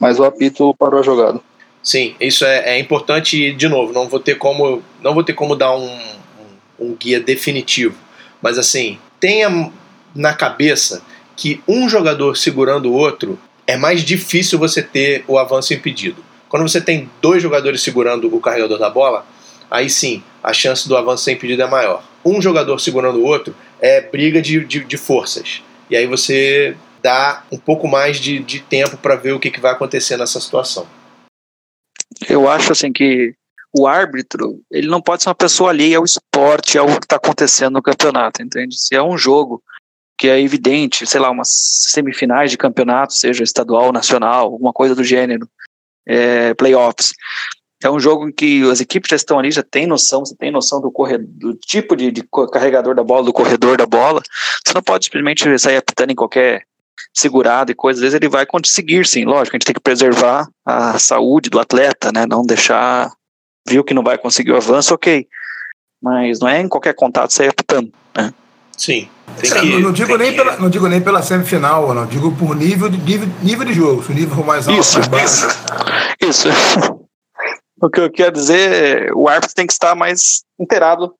mas 0.00 0.18
o 0.18 0.24
apito 0.24 0.74
parou 0.78 1.00
a 1.00 1.02
jogada. 1.02 1.40
Sim, 1.82 2.14
isso 2.20 2.44
é, 2.44 2.76
é 2.76 2.78
importante 2.78 3.52
de 3.52 3.68
novo, 3.68 3.92
não 3.92 4.08
vou 4.08 4.20
ter 4.20 4.34
como, 4.34 4.82
não 5.00 5.14
vou 5.14 5.22
ter 5.22 5.32
como 5.32 5.54
dar 5.54 5.74
um, 5.76 5.88
um, 5.88 6.86
um 6.86 6.94
guia 6.94 7.20
definitivo. 7.20 7.96
Mas 8.42 8.58
assim, 8.58 8.98
tenha 9.20 9.70
na 10.14 10.34
cabeça 10.34 11.02
que 11.36 11.62
um 11.68 11.88
jogador 11.88 12.36
segurando 12.36 12.90
o 12.90 12.94
outro 12.94 13.38
é 13.66 13.76
mais 13.76 14.02
difícil 14.02 14.58
você 14.58 14.82
ter 14.82 15.24
o 15.28 15.38
avanço 15.38 15.72
impedido. 15.72 16.24
Quando 16.48 16.68
você 16.68 16.80
tem 16.80 17.08
dois 17.22 17.42
jogadores 17.42 17.82
segurando 17.82 18.34
o 18.34 18.40
carregador 18.40 18.78
da 18.78 18.90
bola, 18.90 19.24
aí 19.70 19.88
sim, 19.88 20.22
a 20.48 20.52
chance 20.54 20.88
do 20.88 20.96
avanço 20.96 21.24
ser 21.24 21.32
impedido 21.32 21.60
é 21.60 21.66
maior. 21.66 22.02
Um 22.24 22.40
jogador 22.40 22.78
segurando 22.78 23.18
o 23.18 23.24
outro 23.24 23.54
é 23.78 24.00
briga 24.00 24.40
de, 24.40 24.64
de, 24.64 24.82
de 24.82 24.96
forças. 24.96 25.62
E 25.90 25.96
aí 25.96 26.06
você 26.06 26.74
dá 27.02 27.44
um 27.52 27.58
pouco 27.58 27.86
mais 27.86 28.18
de, 28.18 28.38
de 28.38 28.60
tempo 28.60 28.96
para 28.96 29.14
ver 29.14 29.32
o 29.32 29.38
que, 29.38 29.50
que 29.50 29.60
vai 29.60 29.72
acontecer 29.72 30.16
nessa 30.16 30.40
situação. 30.40 30.86
Eu 32.26 32.48
acho 32.48 32.72
assim 32.72 32.90
que 32.90 33.34
o 33.78 33.86
árbitro, 33.86 34.62
ele 34.70 34.88
não 34.88 35.02
pode 35.02 35.22
ser 35.22 35.28
uma 35.28 35.34
pessoa 35.34 35.68
alheia 35.68 35.98
ao 35.98 36.04
esporte, 36.04 36.78
ao 36.78 36.86
que 36.86 37.04
está 37.04 37.16
acontecendo 37.16 37.74
no 37.74 37.82
campeonato, 37.82 38.42
entende? 38.42 38.74
Se 38.80 38.94
é 38.94 39.02
um 39.02 39.18
jogo 39.18 39.62
que 40.16 40.28
é 40.28 40.40
evidente, 40.40 41.06
sei 41.06 41.20
lá, 41.20 41.30
umas 41.30 41.50
semifinais 41.50 42.50
de 42.50 42.56
campeonato, 42.56 43.12
seja 43.12 43.44
estadual, 43.44 43.92
nacional, 43.92 44.46
alguma 44.46 44.72
coisa 44.72 44.94
do 44.94 45.04
gênero, 45.04 45.46
é, 46.06 46.54
playoffs. 46.54 47.12
É 47.82 47.88
um 47.90 48.00
jogo 48.00 48.28
em 48.28 48.32
que 48.32 48.68
as 48.70 48.80
equipes 48.80 49.08
já 49.10 49.16
estão 49.16 49.38
ali, 49.38 49.50
já 49.52 49.62
tem 49.62 49.86
noção, 49.86 50.20
você 50.24 50.34
tem 50.36 50.50
noção 50.50 50.80
do, 50.80 50.90
corredor, 50.90 51.26
do 51.28 51.54
tipo 51.54 51.94
de, 51.94 52.10
de 52.10 52.24
carregador 52.52 52.94
da 52.94 53.04
bola, 53.04 53.24
do 53.24 53.32
corredor 53.32 53.76
da 53.76 53.86
bola. 53.86 54.20
Você 54.66 54.74
não 54.74 54.82
pode 54.82 55.04
simplesmente 55.04 55.58
sair 55.58 55.76
apitando 55.76 56.10
em 56.10 56.14
qualquer 56.16 56.62
segurado 57.14 57.70
e 57.70 57.74
coisa. 57.76 57.98
Às 57.98 58.02
vezes 58.02 58.14
ele 58.16 58.28
vai 58.28 58.44
conseguir, 58.46 59.06
sim, 59.06 59.24
lógico, 59.24 59.54
a 59.54 59.58
gente 59.58 59.66
tem 59.66 59.74
que 59.74 59.80
preservar 59.80 60.48
a 60.66 60.98
saúde 60.98 61.48
do 61.48 61.60
atleta, 61.60 62.10
né? 62.12 62.26
Não 62.26 62.42
deixar, 62.42 63.12
viu 63.68 63.84
que 63.84 63.94
não 63.94 64.02
vai 64.02 64.18
conseguir 64.18 64.50
o 64.52 64.56
avanço, 64.56 64.92
ok. 64.94 65.26
Mas 66.02 66.40
não 66.40 66.48
é 66.48 66.60
em 66.60 66.68
qualquer 66.68 66.94
contato 66.94 67.32
sair 67.32 67.48
apitando, 67.48 67.92
né? 68.16 68.34
Sim. 68.76 69.08
Tem 69.40 69.50
É, 69.52 69.60
que, 69.60 69.66
não, 69.72 69.80
não 69.80 69.92
digo 69.92 70.08
tem 70.08 70.18
nem 70.18 70.30
que- 70.32 70.36
pela, 70.36 70.56
não 70.56 70.70
digo 70.70 70.88
nem 70.88 71.00
pela 71.00 71.22
semifinal, 71.22 71.94
não. 71.94 72.06
Digo 72.06 72.32
por 72.36 72.56
nível 72.56 72.88
de, 72.88 72.98
nível, 72.98 73.28
nível 73.42 73.64
de 73.66 73.72
jogo. 73.72 74.02
Se 74.02 74.10
o 74.10 74.14
nível 74.14 74.34
for 74.34 74.44
mais 74.46 74.66
alto, 74.66 74.80
Isso, 74.80 74.98
mais 74.98 75.08
baixo. 75.08 75.46
Isso. 76.20 76.48
o 77.80 77.90
que 77.90 78.00
eu 78.00 78.10
quero 78.10 78.32
dizer, 78.32 79.08
é, 79.08 79.12
o 79.14 79.28
árbitro 79.28 79.54
tem 79.54 79.66
que 79.66 79.72
estar 79.72 79.94
mais 79.94 80.42
inteirado 80.58 81.14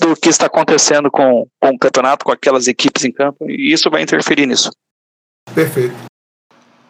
do 0.00 0.14
que 0.14 0.28
está 0.28 0.46
acontecendo 0.46 1.10
com, 1.10 1.46
com 1.60 1.68
o 1.70 1.78
campeonato, 1.78 2.24
com 2.24 2.32
aquelas 2.32 2.68
equipes 2.68 3.04
em 3.04 3.12
campo, 3.12 3.50
e 3.50 3.72
isso 3.72 3.90
vai 3.90 4.02
interferir 4.02 4.46
nisso. 4.46 4.70
Perfeito. 5.54 5.94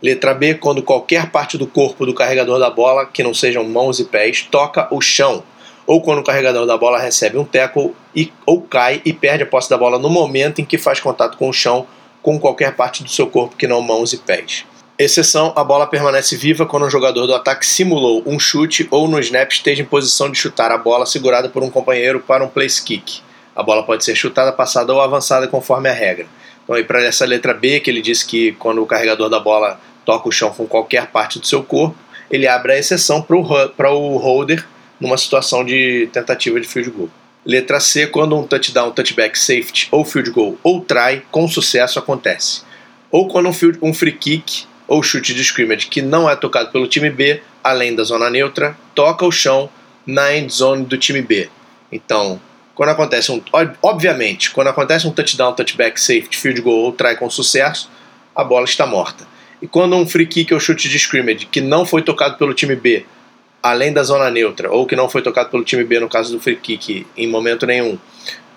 Letra 0.02 0.34
B, 0.34 0.54
quando 0.54 0.82
qualquer 0.82 1.30
parte 1.30 1.56
do 1.56 1.66
corpo 1.66 2.04
do 2.04 2.12
carregador 2.12 2.58
da 2.58 2.68
bola, 2.68 3.06
que 3.06 3.22
não 3.22 3.32
sejam 3.32 3.64
mãos 3.64 4.00
e 4.00 4.04
pés, 4.04 4.42
toca 4.42 4.92
o 4.92 5.00
chão. 5.00 5.44
Ou 5.86 6.02
quando 6.02 6.18
o 6.18 6.24
carregador 6.24 6.66
da 6.66 6.76
bola 6.76 6.98
recebe 6.98 7.38
um 7.38 7.44
tackle 7.44 7.94
e, 8.14 8.32
ou 8.44 8.62
cai 8.62 9.00
e 9.04 9.12
perde 9.12 9.44
a 9.44 9.46
posse 9.46 9.70
da 9.70 9.78
bola 9.78 9.98
no 9.98 10.10
momento 10.10 10.60
em 10.60 10.64
que 10.64 10.76
faz 10.76 10.98
contato 10.98 11.38
com 11.38 11.48
o 11.48 11.52
chão 11.52 11.86
com 12.20 12.38
qualquer 12.38 12.74
parte 12.74 13.02
do 13.02 13.10
seu 13.10 13.28
corpo 13.28 13.56
que 13.56 13.66
não 13.66 13.80
mãos 13.80 14.12
e 14.12 14.18
pés. 14.18 14.64
Exceção, 14.98 15.52
a 15.56 15.64
bola 15.64 15.86
permanece 15.86 16.36
viva 16.36 16.66
quando 16.66 16.84
o 16.84 16.90
jogador 16.90 17.26
do 17.26 17.34
ataque 17.34 17.64
simulou 17.64 18.22
um 18.26 18.38
chute 18.38 18.86
ou 18.90 19.08
no 19.08 19.18
snap 19.20 19.50
esteja 19.50 19.82
em 19.82 19.86
posição 19.86 20.30
de 20.30 20.38
chutar 20.38 20.70
a 20.70 20.76
bola 20.76 21.06
segurada 21.06 21.48
por 21.48 21.62
um 21.62 21.70
companheiro 21.70 22.20
para 22.20 22.44
um 22.44 22.48
place 22.48 22.82
kick. 22.82 23.20
A 23.56 23.62
bola 23.62 23.82
pode 23.82 24.04
ser 24.04 24.14
chutada, 24.14 24.52
passada 24.52 24.92
ou 24.92 25.00
avançada 25.00 25.48
conforme 25.48 25.88
a 25.88 25.92
regra. 25.92 26.26
Então, 26.62 26.76
aí 26.76 26.84
para 26.84 27.02
essa 27.02 27.24
letra 27.24 27.54
B, 27.54 27.80
que 27.80 27.90
ele 27.90 28.02
disse 28.02 28.26
que 28.26 28.52
quando 28.52 28.82
o 28.82 28.86
carregador 28.86 29.30
da 29.30 29.40
bola 29.40 29.80
toca 30.04 30.28
o 30.28 30.32
chão 30.32 30.50
com 30.50 30.66
qualquer 30.66 31.06
parte 31.06 31.38
do 31.38 31.46
seu 31.46 31.62
corpo, 31.62 31.96
ele 32.30 32.46
abre 32.46 32.72
a 32.72 32.78
exceção 32.78 33.22
para 33.22 33.90
o 33.90 34.16
holder 34.18 34.66
numa 35.00 35.16
situação 35.16 35.64
de 35.64 36.08
tentativa 36.12 36.60
de 36.60 36.68
field 36.68 36.90
goal. 36.90 37.08
Letra 37.44 37.80
C, 37.80 38.06
quando 38.06 38.36
um 38.36 38.46
touchdown, 38.46 38.92
touchback, 38.92 39.38
safety 39.38 39.88
ou 39.90 40.04
field 40.04 40.30
goal 40.30 40.58
ou 40.62 40.80
try 40.80 41.22
com 41.30 41.48
sucesso 41.48 41.98
acontece. 41.98 42.62
Ou 43.10 43.26
quando 43.26 43.48
um, 43.48 43.52
field, 43.52 43.78
um 43.82 43.92
free 43.92 44.12
kick 44.12 44.64
ou 44.86 45.02
chute 45.02 45.34
de 45.34 45.42
scrimmage 45.42 45.86
que 45.86 46.02
não 46.02 46.28
é 46.28 46.36
tocado 46.36 46.70
pelo 46.70 46.86
time 46.86 47.10
B, 47.10 47.42
além 47.62 47.94
da 47.94 48.04
zona 48.04 48.28
neutra, 48.28 48.76
toca 48.94 49.24
o 49.24 49.32
chão 49.32 49.70
na 50.06 50.34
end 50.34 50.52
zone 50.52 50.84
do 50.84 50.98
time 50.98 51.22
B. 51.22 51.48
Então, 51.90 52.40
quando 52.74 52.90
acontece 52.90 53.30
um. 53.30 53.42
Obviamente, 53.82 54.50
quando 54.50 54.68
acontece 54.68 55.06
um 55.06 55.12
touchdown, 55.12 55.52
touchback, 55.52 56.00
safety, 56.00 56.36
field 56.36 56.60
goal 56.60 56.84
ou 56.84 56.92
try 56.92 57.16
com 57.16 57.28
sucesso, 57.28 57.90
a 58.34 58.42
bola 58.42 58.64
está 58.64 58.86
morta. 58.86 59.26
E 59.60 59.66
quando 59.68 59.94
um 59.94 60.06
free 60.06 60.26
kick 60.26 60.52
ou 60.52 60.58
chute 60.58 60.88
de 60.88 60.96
scrimmage 60.98 61.46
que 61.46 61.60
não 61.60 61.86
foi 61.86 62.02
tocado 62.02 62.36
pelo 62.36 62.54
time 62.54 62.74
B, 62.74 63.06
além 63.62 63.92
da 63.92 64.02
zona 64.02 64.30
neutra, 64.30 64.70
ou 64.72 64.86
que 64.86 64.96
não 64.96 65.08
foi 65.08 65.22
tocado 65.22 65.50
pelo 65.50 65.62
time 65.62 65.84
B 65.84 66.00
no 66.00 66.08
caso 66.08 66.32
do 66.32 66.40
free 66.40 66.56
kick 66.56 67.06
em 67.16 67.28
momento 67.28 67.66
nenhum, 67.66 67.96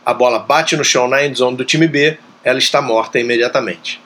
a 0.03 0.13
bola 0.13 0.39
bate 0.39 0.75
no 0.75 0.83
chão 0.83 1.07
na 1.07 1.23
end 1.23 1.37
zone 1.37 1.57
do 1.57 1.65
time 1.65 1.87
B, 1.87 2.17
ela 2.43 2.57
está 2.57 2.81
morta 2.81 3.19
imediatamente. 3.19 4.01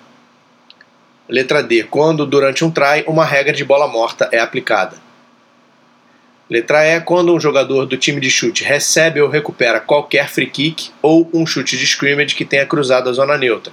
Letra 1.29 1.61
D. 1.61 1.83
Quando, 1.83 2.25
durante 2.25 2.65
um 2.65 2.71
try, 2.71 3.03
uma 3.05 3.23
regra 3.23 3.53
de 3.53 3.63
bola 3.63 3.87
morta 3.87 4.27
é 4.31 4.39
aplicada. 4.39 4.97
Letra 6.49 6.83
E. 6.83 6.99
Quando 7.01 7.35
um 7.35 7.39
jogador 7.39 7.85
do 7.85 7.95
time 7.95 8.19
de 8.19 8.31
chute 8.31 8.63
recebe 8.63 9.21
ou 9.21 9.29
recupera 9.29 9.79
qualquer 9.79 10.27
free 10.27 10.49
kick 10.49 10.89
ou 11.03 11.29
um 11.31 11.45
chute 11.45 11.77
de 11.77 11.83
scrimmage 11.83 12.33
que 12.33 12.43
tenha 12.43 12.65
cruzado 12.65 13.09
a 13.09 13.13
zona 13.13 13.37
neutra. 13.37 13.71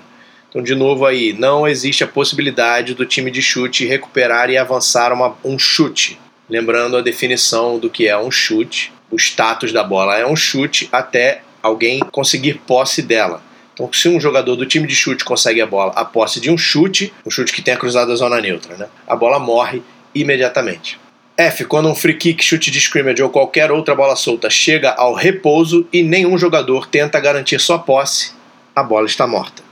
Então, 0.51 0.62
de 0.62 0.75
novo 0.75 1.07
aí, 1.07 1.33
não 1.33 1.66
existe 1.66 2.05
a 2.05 2.07
possibilidade 2.07 2.95
do 2.95 3.07
time 3.07 3.31
de 3.31 3.40
chute 3.40 3.87
recuperar 3.87 4.51
e 4.51 4.59
avançar 4.59 5.11
uma, 5.11 5.35
um 5.42 5.59
chute. 5.59 6.19
Lembrando 6.51 6.99
a 6.99 7.03
definição 7.03 7.79
do 7.79 7.88
que 7.88 8.07
é 8.07 8.19
um 8.19 8.31
chute, 8.31 8.92
o 9.11 9.16
status 9.16 9.73
da 9.73 9.83
bola 9.83 10.19
é 10.19 10.27
um 10.27 10.37
chute 10.37 10.90
até 10.92 11.40
alguém 11.62 12.01
conseguir 12.01 12.61
posse 12.66 13.01
dela. 13.01 13.42
Então, 13.77 13.93
se 13.93 14.09
um 14.09 14.19
jogador 14.19 14.57
do 14.57 14.65
time 14.65 14.87
de 14.87 14.95
chute 14.95 15.23
consegue 15.23 15.61
a 15.61 15.67
bola 15.67 15.93
a 15.95 16.03
posse 16.03 16.41
de 16.41 16.51
um 16.51 16.57
chute, 16.57 17.12
um 17.27 17.31
chute 17.31 17.53
que 17.53 17.61
tenha 17.61 17.77
cruzado 17.77 18.11
a 18.11 18.17
zona 18.17 18.41
neutra, 18.41 18.75
né? 18.75 18.89
a 19.07 19.15
bola 19.15 19.39
morre 19.39 19.83
imediatamente. 20.15 20.99
F. 21.37 21.67
Quando 21.67 21.91
um 21.91 21.95
free 21.95 22.15
kick, 22.15 22.43
chute 22.43 22.71
de 22.71 22.81
scrimmage 22.81 23.23
ou 23.23 23.29
qualquer 23.29 23.71
outra 23.71 23.95
bola 23.95 24.17
solta 24.17 24.49
chega 24.49 24.93
ao 24.93 25.12
repouso 25.12 25.87
e 25.93 26.03
nenhum 26.03 26.39
jogador 26.39 26.87
tenta 26.87 27.21
garantir 27.21 27.61
sua 27.61 27.79
posse, 27.79 28.33
a 28.75 28.83
bola 28.83 29.05
está 29.05 29.27
morta. 29.27 29.62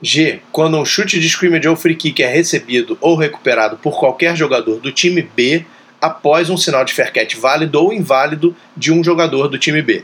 G. 0.00 0.40
Quando 0.50 0.78
um 0.78 0.84
chute 0.86 1.20
de 1.20 1.28
scrimmage 1.28 1.68
ou 1.68 1.76
free 1.76 1.94
kick 1.94 2.22
é 2.22 2.32
recebido 2.32 2.96
ou 3.02 3.14
recuperado 3.14 3.76
por 3.76 4.00
qualquer 4.00 4.34
jogador 4.34 4.80
do 4.80 4.90
time 4.90 5.20
B 5.20 5.66
após 6.00 6.48
um 6.48 6.56
sinal 6.56 6.86
de 6.86 6.94
fair 6.94 7.12
catch 7.12 7.36
válido 7.36 7.78
ou 7.78 7.92
inválido 7.92 8.56
de 8.74 8.90
um 8.90 9.04
jogador 9.04 9.48
do 9.48 9.58
time 9.58 9.82
B. 9.82 10.02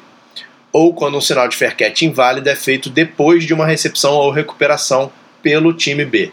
Ou 0.78 0.92
quando 0.92 1.16
um 1.16 1.22
sinal 1.22 1.48
de 1.48 1.56
fair 1.56 1.74
catch 1.74 2.02
inválido 2.02 2.50
é 2.50 2.54
feito 2.54 2.90
depois 2.90 3.44
de 3.44 3.54
uma 3.54 3.64
recepção 3.64 4.12
ou 4.12 4.30
recuperação 4.30 5.10
pelo 5.42 5.72
time 5.72 6.04
B. 6.04 6.30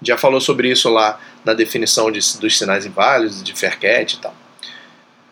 Já 0.00 0.16
falou 0.16 0.40
sobre 0.40 0.70
isso 0.70 0.88
lá 0.88 1.20
na 1.44 1.52
definição 1.52 2.10
de, 2.10 2.18
dos 2.40 2.56
sinais 2.56 2.86
inválidos, 2.86 3.42
de 3.42 3.52
fair 3.52 3.78
catch 3.78 4.14
e 4.14 4.20
tal. 4.20 4.34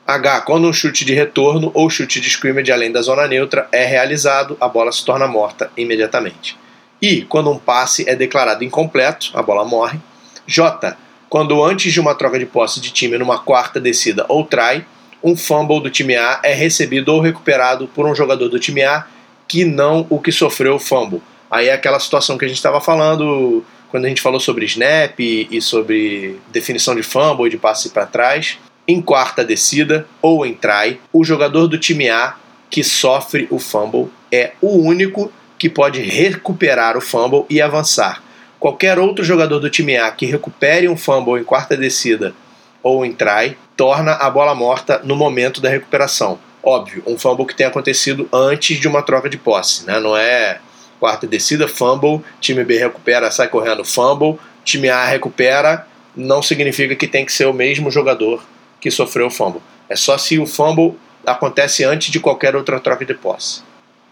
H. 0.07 0.43
Quando 0.43 0.69
um 0.69 0.73
chute 0.75 1.03
de 1.03 1.15
retorno 1.15 1.71
ou 1.73 1.88
chute 1.88 2.21
de 2.21 2.29
scrimmage 2.29 2.71
além 2.71 2.93
da 2.93 3.01
zona 3.01 3.27
neutra 3.27 3.67
é 3.73 3.87
realizado, 3.87 4.55
a 4.61 4.69
bola 4.69 4.93
se 4.93 5.03
torna 5.03 5.27
morta 5.27 5.73
imediatamente. 5.75 6.55
I. 7.01 7.23
Quando 7.23 7.51
um 7.51 7.57
passe 7.57 8.07
é 8.07 8.15
declarado 8.15 8.62
incompleto, 8.62 9.31
a 9.33 9.43
bola 9.43 9.65
morre. 9.65 9.99
J. 10.47 10.95
Quando 11.27 11.65
antes 11.65 11.91
de 11.91 11.99
uma 11.99 12.15
troca 12.15 12.38
de 12.38 12.45
posse 12.45 12.83
de 12.83 12.91
time 12.91 13.17
numa 13.17 13.38
quarta 13.38 13.81
descida 13.81 14.27
ou 14.29 14.45
try, 14.45 14.85
um 15.23 15.37
fumble 15.37 15.81
do 15.81 15.91
time 15.91 16.17
A 16.17 16.41
é 16.43 16.53
recebido 16.53 17.11
ou 17.11 17.21
recuperado 17.21 17.87
por 17.89 18.07
um 18.07 18.15
jogador 18.15 18.49
do 18.49 18.59
time 18.59 18.83
A 18.83 19.07
que 19.47 19.65
não 19.65 20.07
o 20.09 20.19
que 20.19 20.33
sofreu 20.33 20.77
o 20.77 20.79
fumble. 20.79 21.23
Aí 21.51 21.69
é 21.69 21.73
aquela 21.73 22.01
situação 22.01 22.39
que 22.39 22.45
a 22.45 22.49
gente 22.49 22.57
estava 22.57 22.81
falando 22.81 23.65
quando 23.91 24.07
a 24.07 24.09
gente 24.09 24.23
falou 24.23 24.41
sobre 24.41 24.65
snap 24.65 25.21
e 25.21 25.61
sobre 25.61 26.41
definição 26.51 26.95
de 26.95 27.03
fumble 27.03 27.47
e 27.47 27.51
de 27.51 27.59
passe 27.59 27.91
para 27.91 28.07
trás. 28.07 28.59
Em 28.89 29.01
quarta 29.01 29.45
descida 29.45 30.07
ou 30.21 30.45
em 30.47 30.55
try, 30.55 30.99
o 31.13 31.23
jogador 31.23 31.69
do 31.69 31.79
time 31.79 32.09
A 32.09 32.35
que 32.71 32.83
sofre 32.83 33.47
o 33.51 33.59
fumble 33.59 34.09
é 34.33 34.53
o 34.63 34.79
único 34.79 35.31
que 35.59 35.69
pode 35.69 36.01
recuperar 36.01 36.97
o 36.97 37.01
fumble 37.01 37.45
e 37.51 37.61
avançar. 37.61 38.23
Qualquer 38.59 38.99
outro 38.99 39.23
jogador 39.23 39.61
do 39.61 39.69
time 39.69 39.97
A 39.97 40.11
que 40.11 40.25
recupere 40.25 40.89
um 40.89 40.97
fumble 40.97 41.41
em 41.41 41.45
quarta 41.45 41.77
descida 41.77 42.35
ou 42.83 43.05
em 43.05 43.12
try 43.12 43.57
torna 43.77 44.12
a 44.12 44.29
bola 44.31 44.55
morta 44.55 45.01
no 45.05 45.16
momento 45.16 45.61
da 45.61 45.68
recuperação. 45.68 46.38
Óbvio, 46.62 47.03
um 47.07 47.18
fumble 47.18 47.47
que 47.47 47.55
tenha 47.55 47.68
acontecido 47.68 48.29
antes 48.33 48.79
de 48.79 48.87
uma 48.87 49.03
troca 49.03 49.29
de 49.29 49.37
posse, 49.37 49.87
né? 49.87 49.99
Não 49.99 50.16
é 50.16 50.61
quarta 51.01 51.27
descida, 51.27 51.66
fumble, 51.66 52.23
time 52.40 52.62
B 52.62 52.79
recupera, 52.79 53.31
sai 53.31 53.49
correndo, 53.49 53.85
fumble, 53.85 54.38
time 54.64 54.88
A 54.88 55.05
recupera, 55.05 55.87
não 56.14 56.40
significa 56.40 56.95
que 56.95 57.09
tem 57.09 57.25
que 57.25 57.33
ser 57.33 57.47
o 57.47 57.53
mesmo 57.53 57.90
jogador 57.90 58.45
que 58.81 58.90
sofreu 58.90 59.27
o 59.27 59.31
fumble. 59.31 59.61
É 59.88 59.97
só 59.97 60.16
se 60.16 60.38
o 60.38 60.47
fumble 60.47 60.95
acontece 61.27 61.85
antes 61.85 62.11
de 62.11 62.21
qualquer 62.21 62.55
outra 62.55 62.79
troca 62.79 63.05
de 63.05 63.14
posse. 63.14 63.62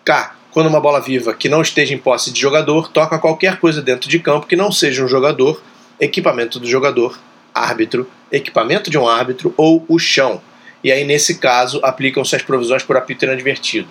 K. 0.05 0.35
Quando 0.51 0.67
uma 0.67 0.81
bola 0.81 1.01
viva 1.01 1.33
que 1.33 1.49
não 1.49 1.63
esteja 1.63 1.95
em 1.95 1.99
posse 1.99 2.33
de 2.33 2.41
jogador 2.41 2.89
toca 2.89 3.21
qualquer 3.21 3.61
coisa 3.61 3.81
dentro 3.81 4.09
de 4.09 4.19
campo 4.19 4.47
que 4.47 4.57
não 4.57 4.73
seja 4.73 5.05
um 5.05 5.09
jogador, 5.09 5.63
equipamento 6.01 6.59
do 6.59 6.67
jogador, 6.67 7.17
árbitro, 7.55 8.11
equipamento 8.31 8.91
de 8.91 8.99
um 8.99 9.09
árbitro 9.09 9.55
ou 9.57 9.85
o 9.89 9.99
chão. 9.99 10.41
E 10.83 10.91
aí, 10.91 11.05
nesse 11.05 11.39
caso, 11.39 11.81
aplicam-se 11.83 12.35
as 12.35 12.43
provisões 12.43 12.83
por 12.83 12.97
apito 12.97 13.25
inadvertido. 13.25 13.89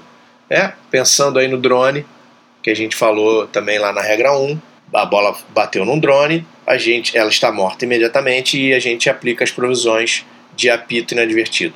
É, 0.50 0.72
pensando 0.90 1.38
aí 1.38 1.48
no 1.48 1.58
drone, 1.58 2.06
que 2.64 2.70
a 2.70 2.76
gente 2.76 2.96
falou 2.96 3.48
também 3.48 3.78
lá 3.78 3.94
na 3.94 4.02
regra 4.02 4.36
1, 4.36 4.60
a 4.94 5.06
bola 5.06 5.38
bateu 5.50 5.86
num 5.86 6.00
drone, 6.00 6.46
a 6.66 6.78
gente, 6.78 7.16
ela 7.16 7.30
está 7.30 7.52
morta 7.52 7.86
imediatamente 7.86 8.60
e 8.60 8.74
a 8.74 8.80
gente 8.80 9.10
aplica 9.10 9.44
as 9.44 9.52
provisões 9.52 10.26
de 10.56 10.70
apito 10.70 11.14
inadvertido. 11.14 11.76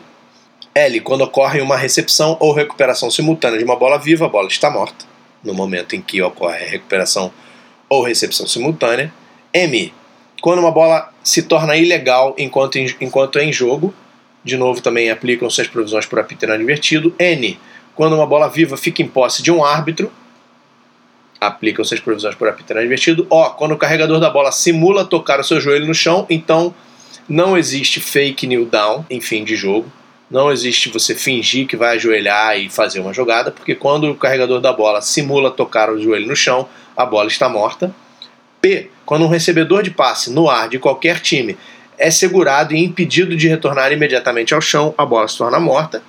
L, 0.74 1.00
quando 1.02 1.22
ocorre 1.22 1.62
uma 1.62 1.78
recepção 1.78 2.36
ou 2.40 2.52
recuperação 2.52 3.12
simultânea 3.12 3.60
de 3.60 3.64
uma 3.64 3.76
bola 3.76 4.00
viva, 4.00 4.26
a 4.26 4.30
bola 4.30 4.48
está 4.48 4.72
morta, 4.72 5.06
no 5.44 5.54
momento 5.54 5.96
em 5.96 6.02
que 6.02 6.22
ocorre 6.22 6.64
a 6.64 6.70
recuperação 6.70 7.32
ou 7.88 8.02
recepção 8.02 8.48
simultânea. 8.48 9.14
M, 9.54 9.94
quando 10.44 10.60
uma 10.60 10.72
bola 10.72 11.10
se 11.24 11.44
torna 11.44 11.74
ilegal 11.78 12.36
enquanto, 12.38 12.78
enquanto 12.78 13.40
é 13.40 13.46
em 13.46 13.54
jogo, 13.54 13.94
de 14.44 14.58
novo 14.58 14.82
também 14.82 15.10
aplicam-se 15.10 15.62
as 15.62 15.70
provisões 15.70 16.06
por 16.06 16.20
apito 16.20 16.44
inadvertido. 16.44 17.16
N, 17.18 17.58
quando 17.96 18.12
uma 18.14 18.28
bola 18.28 18.50
viva 18.50 18.76
fica 18.76 19.02
em 19.02 19.08
posse 19.08 19.42
de 19.42 19.50
um 19.50 19.64
árbitro, 19.64 20.12
aplicam-se 21.40 21.94
as 21.94 22.02
provisões 22.02 22.36
por 22.36 22.50
apito 22.50 22.74
inadvertido. 22.74 23.26
O, 23.30 23.52
quando 23.52 23.72
o 23.72 23.78
carregador 23.78 24.20
da 24.20 24.30
bola 24.30 24.52
simula 24.52 25.06
tocar 25.06 25.40
o 25.40 25.46
seu 25.46 25.62
joelho 25.62 25.88
no 25.88 25.96
chão, 25.96 26.26
então 26.30 26.76
não 27.30 27.58
existe 27.58 28.02
fake 28.02 28.46
kneel 28.46 28.66
down 28.66 29.06
em 29.10 29.22
fim 29.22 29.46
de 29.46 29.56
jogo. 29.56 29.90
Não 30.30 30.52
existe 30.52 30.90
você 30.90 31.16
fingir 31.16 31.68
que 31.68 31.78
vai 31.78 31.96
ajoelhar 31.96 32.60
e 32.60 32.70
fazer 32.70 33.00
uma 33.00 33.14
jogada, 33.14 33.50
porque 33.50 33.76
quando 33.76 34.12
o 34.12 34.16
carregador 34.16 34.60
da 34.60 34.74
bola 34.74 35.02
simula 35.02 35.50
tocar 35.50 35.90
o 35.90 35.98
joelho 36.02 36.28
no 36.28 36.36
chão, 36.36 36.68
a 36.98 37.06
bola 37.06 37.30
está 37.30 37.48
morta. 37.48 37.96
P. 38.64 38.90
Quando 39.06 39.26
um 39.26 39.28
recebedor 39.28 39.84
de 39.84 39.92
passe 39.92 40.32
no 40.32 40.50
ar 40.50 40.70
de 40.70 40.80
qualquer 40.80 41.20
time 41.20 41.58
é 41.98 42.10
segurado 42.10 42.74
e 42.74 42.82
impedido 42.82 43.36
de 43.36 43.50
retornar 43.50 43.92
imediatamente 43.92 44.54
ao 44.54 44.62
chão, 44.62 44.96
a 44.98 45.06
bola 45.06 45.28
se 45.28 45.38
torna 45.38 45.60
morta. 45.60 46.02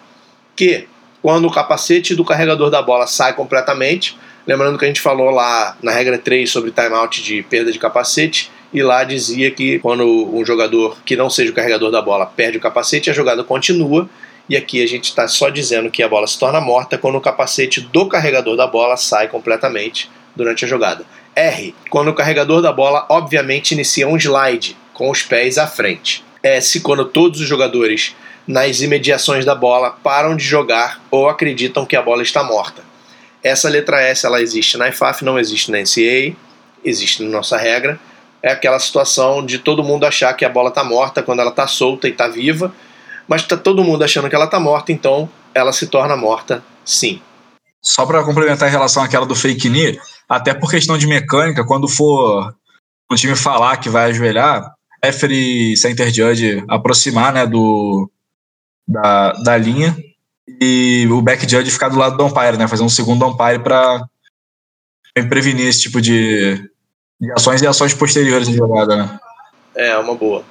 Q. 0.54 0.86
Quando 1.20 1.48
o 1.48 1.50
capacete 1.50 2.14
do 2.14 2.24
carregador 2.24 2.70
da 2.70 2.80
bola 2.80 3.08
sai 3.08 3.32
completamente, 3.32 4.16
lembrando 4.46 4.78
que 4.78 4.84
a 4.84 4.88
gente 4.88 5.00
falou 5.00 5.30
lá 5.30 5.76
na 5.82 5.90
regra 5.90 6.16
3 6.16 6.48
sobre 6.48 6.70
timeout 6.70 7.24
de 7.24 7.42
perda 7.42 7.72
de 7.72 7.78
capacete, 7.78 8.52
e 8.72 8.84
lá 8.84 9.02
dizia 9.02 9.50
que 9.50 9.80
quando 9.80 10.04
um 10.04 10.44
jogador 10.44 10.96
que 11.04 11.16
não 11.16 11.28
seja 11.28 11.50
o 11.50 11.54
carregador 11.54 11.90
da 11.90 12.00
bola 12.00 12.24
perde 12.24 12.58
o 12.58 12.60
capacete, 12.60 13.10
a 13.10 13.12
jogada 13.12 13.42
continua. 13.42 14.08
E 14.48 14.56
aqui 14.56 14.80
a 14.80 14.86
gente 14.86 15.04
está 15.04 15.26
só 15.26 15.48
dizendo 15.48 15.90
que 15.90 16.04
a 16.04 16.08
bola 16.08 16.26
se 16.26 16.38
torna 16.38 16.60
morta 16.60 16.98
quando 16.98 17.16
o 17.16 17.20
capacete 17.20 17.80
do 17.80 18.06
carregador 18.06 18.56
da 18.56 18.66
bola 18.66 18.96
sai 18.96 19.26
completamente 19.26 20.08
durante 20.36 20.64
a 20.64 20.68
jogada. 20.68 21.04
R, 21.36 21.74
quando 21.90 22.08
o 22.08 22.14
carregador 22.14 22.62
da 22.62 22.72
bola 22.72 23.06
obviamente 23.08 23.72
inicia 23.72 24.08
um 24.08 24.16
slide 24.16 24.76
com 24.92 25.10
os 25.10 25.22
pés 25.22 25.58
à 25.58 25.66
frente. 25.66 26.24
S, 26.42 26.80
quando 26.80 27.04
todos 27.04 27.40
os 27.40 27.48
jogadores 27.48 28.14
nas 28.46 28.80
imediações 28.80 29.44
da 29.44 29.54
bola 29.54 29.90
param 29.90 30.36
de 30.36 30.44
jogar 30.44 31.00
ou 31.10 31.28
acreditam 31.28 31.86
que 31.86 31.96
a 31.96 32.02
bola 32.02 32.22
está 32.22 32.44
morta. 32.44 32.82
Essa 33.42 33.68
letra 33.68 34.00
S 34.00 34.24
ela 34.24 34.40
existe 34.40 34.76
na 34.76 34.88
IFAF, 34.88 35.24
não 35.24 35.38
existe 35.38 35.70
na 35.70 35.78
NCAA, 35.78 36.36
existe 36.84 37.22
na 37.22 37.30
nossa 37.30 37.56
regra. 37.56 37.98
É 38.42 38.52
aquela 38.52 38.78
situação 38.78 39.44
de 39.44 39.58
todo 39.58 39.82
mundo 39.82 40.04
achar 40.04 40.32
que 40.34 40.44
a 40.44 40.48
bola 40.48 40.68
está 40.68 40.84
morta 40.84 41.22
quando 41.22 41.40
ela 41.40 41.50
está 41.50 41.66
solta 41.66 42.06
e 42.06 42.10
está 42.10 42.28
viva, 42.28 42.74
mas 43.26 43.42
está 43.42 43.56
todo 43.56 43.82
mundo 43.82 44.04
achando 44.04 44.28
que 44.28 44.34
ela 44.34 44.44
está 44.44 44.60
morta, 44.60 44.92
então 44.92 45.28
ela 45.54 45.72
se 45.72 45.86
torna 45.86 46.16
morta 46.16 46.62
sim. 46.84 47.20
Só 47.82 48.04
para 48.06 48.22
complementar 48.22 48.68
em 48.68 48.72
relação 48.72 49.02
àquela 49.02 49.26
do 49.26 49.34
fake 49.34 49.68
knee, 49.68 49.98
até 50.28 50.54
por 50.54 50.70
questão 50.70 50.96
de 50.96 51.06
mecânica, 51.06 51.64
quando 51.64 51.88
for 51.88 52.54
o 53.10 53.14
time 53.14 53.36
falar 53.36 53.76
que 53.76 53.88
vai 53.88 54.10
ajoelhar, 54.10 54.74
referee 55.02 55.76
center 55.76 56.12
judge 56.12 56.64
aproximar 56.68 57.32
né, 57.32 57.46
do, 57.46 58.10
da, 58.88 59.32
da 59.32 59.56
linha 59.56 59.96
e 60.60 61.06
o 61.10 61.20
back 61.20 61.48
judge 61.48 61.70
ficar 61.70 61.88
do 61.88 61.98
lado 61.98 62.16
do 62.16 62.24
umpire, 62.24 62.56
né, 62.56 62.66
fazer 62.66 62.82
um 62.82 62.88
segundo 62.88 63.26
umpire 63.26 63.58
para 63.58 64.06
prevenir 65.28 65.66
esse 65.66 65.82
tipo 65.82 66.00
de, 66.00 66.56
de 67.20 67.32
ações 67.32 67.62
e 67.62 67.66
ações 67.66 67.94
posteriores 67.94 68.48
de 68.48 68.56
jogada. 68.56 68.96
Né? 68.96 69.20
É, 69.74 69.96
uma 69.98 70.14
boa. 70.14 70.44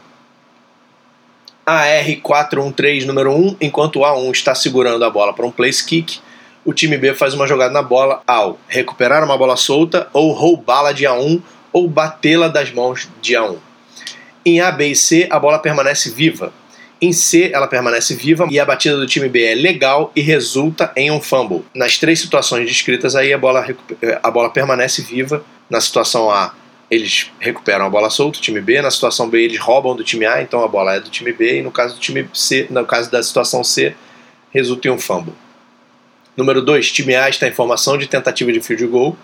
AR413, 1.66 3.06
número 3.06 3.32
1, 3.32 3.58
enquanto 3.62 4.00
o 4.00 4.02
A1 4.02 4.32
está 4.32 4.54
segurando 4.54 5.04
a 5.04 5.10
bola 5.10 5.34
para 5.34 5.46
um 5.46 5.52
place 5.52 5.84
kick, 5.84 6.20
o 6.66 6.74
time 6.74 6.98
B 6.98 7.14
faz 7.14 7.34
uma 7.34 7.48
jogada 7.48 7.74
na 7.74 7.82
bola 7.82 8.22
ao 8.26 8.60
recuperar 8.68 9.24
uma 9.24 9.38
bola 9.38 9.56
solta 9.58 10.08
ou 10.14 10.32
roubá-la 10.32 10.92
de 10.92 11.04
A1 11.04 11.42
ou 11.72 11.88
batê-la 11.88 12.48
das 12.48 12.72
mãos 12.72 13.10
de 13.22 13.34
A1. 13.34 13.58
Em 14.46 14.62
A, 14.62 14.72
B 14.72 14.88
e 14.88 14.96
C, 14.96 15.28
a 15.30 15.40
bola 15.40 15.60
permanece 15.60 16.10
viva. 16.10 16.54
Em 17.02 17.12
C, 17.12 17.52
ela 17.54 17.68
permanece 17.68 18.16
viva 18.16 18.48
e 18.50 18.60
a 18.60 18.66
batida 18.66 18.96
do 18.96 19.06
time 19.06 19.28
B 19.28 19.44
é 19.44 19.56
legal 19.56 20.12
e 20.16 20.22
resulta 20.22 20.92
em 20.96 21.12
um 21.12 21.20
fumble. 21.20 21.66
Nas 21.74 21.98
três 21.98 22.20
situações 22.20 22.66
descritas 22.66 23.16
aí, 23.16 23.34
a 23.34 23.38
bola, 23.38 23.66
a 24.22 24.32
bola 24.32 24.50
permanece 24.50 25.02
viva. 25.02 25.44
Na 25.70 25.82
situação 25.82 26.30
A, 26.30 26.54
eles 26.90 27.32
recuperam 27.40 27.86
a 27.86 27.90
bola 27.90 28.10
solta, 28.10 28.38
o 28.38 28.42
time 28.42 28.62
B. 28.62 28.82
Na 28.82 28.92
situação 28.92 29.30
B, 29.30 29.44
eles 29.44 29.60
roubam 29.60 29.96
do 29.96 30.04
time 30.04 30.26
A, 30.26 30.42
então 30.42 30.64
a 30.64 30.68
bola 30.68 30.96
é 30.96 31.00
do 31.00 31.10
time 31.10 31.34
B. 31.34 31.60
E 31.60 31.62
no 31.62 31.72
caso 31.72 31.96
do 31.96 32.00
time 32.00 32.30
C, 32.34 32.68
no 32.70 32.86
caso 32.86 33.12
da 33.12 33.22
situação 33.22 33.64
C, 33.64 33.96
resulta 34.54 34.88
em 34.88 34.92
um 34.92 35.00
fumble. 35.00 35.34
Número 36.36 36.64
2, 36.64 36.92
time 36.92 37.16
A 37.16 37.30
está 37.30 37.48
em 37.48 37.52
formação 37.52 37.96
de 37.96 38.08
tentativa 38.08 38.52
de 38.52 38.60
field 38.60 38.88
goal. 38.88 39.16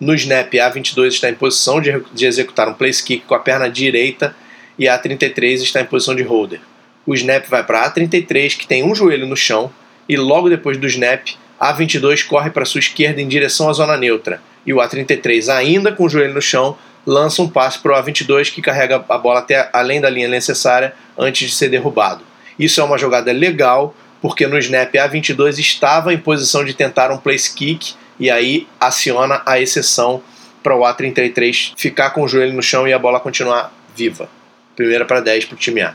No 0.00 0.14
snap, 0.14 0.50
A22 0.50 1.08
está 1.08 1.28
em 1.28 1.34
posição 1.34 1.78
de, 1.78 2.02
de 2.12 2.24
executar 2.24 2.66
um 2.68 2.72
place 2.72 3.04
kick 3.04 3.26
com 3.26 3.34
a 3.34 3.38
perna 3.38 3.68
direita 3.68 4.34
e 4.78 4.86
A33 4.86 5.62
está 5.62 5.82
em 5.82 5.84
posição 5.84 6.14
de 6.14 6.22
holder. 6.22 6.60
O 7.06 7.14
snap 7.14 7.46
vai 7.48 7.62
para 7.62 7.90
A33, 7.90 8.56
que 8.56 8.66
tem 8.66 8.82
um 8.82 8.94
joelho 8.94 9.26
no 9.26 9.36
chão, 9.36 9.70
e 10.08 10.16
logo 10.16 10.48
depois 10.48 10.78
do 10.78 10.86
snap, 10.86 11.28
A22 11.60 12.26
corre 12.26 12.48
para 12.48 12.64
sua 12.64 12.78
esquerda 12.78 13.20
em 13.20 13.28
direção 13.28 13.68
à 13.68 13.72
zona 13.74 13.96
neutra, 13.96 14.40
e 14.66 14.72
o 14.72 14.78
A33, 14.78 15.54
ainda 15.54 15.92
com 15.92 16.04
o 16.04 16.08
joelho 16.08 16.32
no 16.32 16.40
chão, 16.40 16.78
lança 17.06 17.42
um 17.42 17.48
passe 17.48 17.78
para 17.78 17.92
o 17.92 18.02
A22 18.02 18.50
que 18.50 18.62
carrega 18.62 19.04
a 19.06 19.18
bola 19.18 19.40
até 19.40 19.68
além 19.70 20.00
da 20.00 20.08
linha 20.08 20.28
necessária 20.28 20.94
antes 21.16 21.50
de 21.50 21.54
ser 21.54 21.68
derrubado. 21.68 22.24
Isso 22.58 22.80
é 22.80 22.84
uma 22.84 22.96
jogada 22.96 23.30
legal 23.32 23.94
porque 24.24 24.46
no 24.46 24.56
snap 24.56 24.90
A22 24.90 25.58
estava 25.58 26.14
em 26.14 26.16
posição 26.16 26.64
de 26.64 26.72
tentar 26.72 27.12
um 27.12 27.18
place 27.18 27.54
kick 27.54 27.92
e 28.18 28.30
aí 28.30 28.66
aciona 28.80 29.42
a 29.44 29.60
exceção 29.60 30.22
para 30.62 30.74
o 30.74 30.80
A33 30.80 31.74
ficar 31.76 32.08
com 32.08 32.22
o 32.22 32.26
joelho 32.26 32.54
no 32.54 32.62
chão 32.62 32.88
e 32.88 32.92
a 32.94 32.98
bola 32.98 33.20
continuar 33.20 33.70
viva. 33.94 34.26
Primeira 34.74 35.04
para 35.04 35.20
10 35.20 35.44
para 35.44 35.54
o 35.56 35.58
time 35.58 35.82
A. 35.82 35.94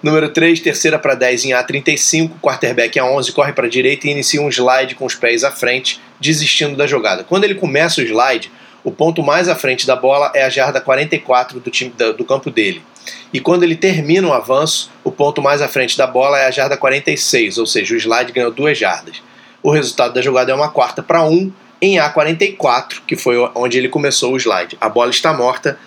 Número 0.00 0.28
3, 0.28 0.60
terceira 0.60 1.00
para 1.00 1.16
10 1.16 1.46
em 1.46 1.50
A35, 1.50 2.38
quarterback 2.40 2.96
A11 2.96 3.32
corre 3.32 3.52
para 3.52 3.66
a 3.66 3.68
direita 3.68 4.06
e 4.06 4.12
inicia 4.12 4.40
um 4.40 4.48
slide 4.48 4.94
com 4.94 5.04
os 5.04 5.16
pés 5.16 5.42
à 5.42 5.50
frente, 5.50 6.00
desistindo 6.20 6.76
da 6.76 6.86
jogada. 6.86 7.24
Quando 7.24 7.42
ele 7.42 7.56
começa 7.56 8.00
o 8.00 8.04
slide, 8.04 8.52
o 8.84 8.92
ponto 8.92 9.20
mais 9.20 9.48
à 9.48 9.56
frente 9.56 9.84
da 9.84 9.96
bola 9.96 10.30
é 10.32 10.44
a 10.44 10.48
jarda 10.48 10.80
44 10.80 11.58
do, 11.58 11.70
time, 11.72 11.92
do 12.16 12.24
campo 12.24 12.52
dele. 12.52 12.84
E 13.32 13.40
quando 13.40 13.62
ele 13.62 13.76
termina 13.76 14.26
o 14.26 14.32
avanço, 14.32 14.90
o 15.04 15.10
ponto 15.10 15.42
mais 15.42 15.60
à 15.60 15.68
frente 15.68 15.96
da 15.96 16.06
bola 16.06 16.38
é 16.38 16.46
a 16.46 16.50
jarda 16.50 16.76
46, 16.76 17.58
ou 17.58 17.66
seja, 17.66 17.94
o 17.94 17.98
slide 17.98 18.32
ganhou 18.32 18.50
duas 18.50 18.78
jardas. 18.78 19.22
O 19.62 19.70
resultado 19.70 20.14
da 20.14 20.22
jogada 20.22 20.52
é 20.52 20.54
uma 20.54 20.70
quarta 20.70 21.02
para 21.02 21.24
um 21.24 21.52
em 21.80 21.96
A44, 21.96 23.00
que 23.06 23.16
foi 23.16 23.36
onde 23.54 23.78
ele 23.78 23.88
começou 23.88 24.32
o 24.32 24.36
slide. 24.36 24.76
A 24.80 24.88
bola 24.88 25.10
está 25.10 25.32
morta 25.32 25.78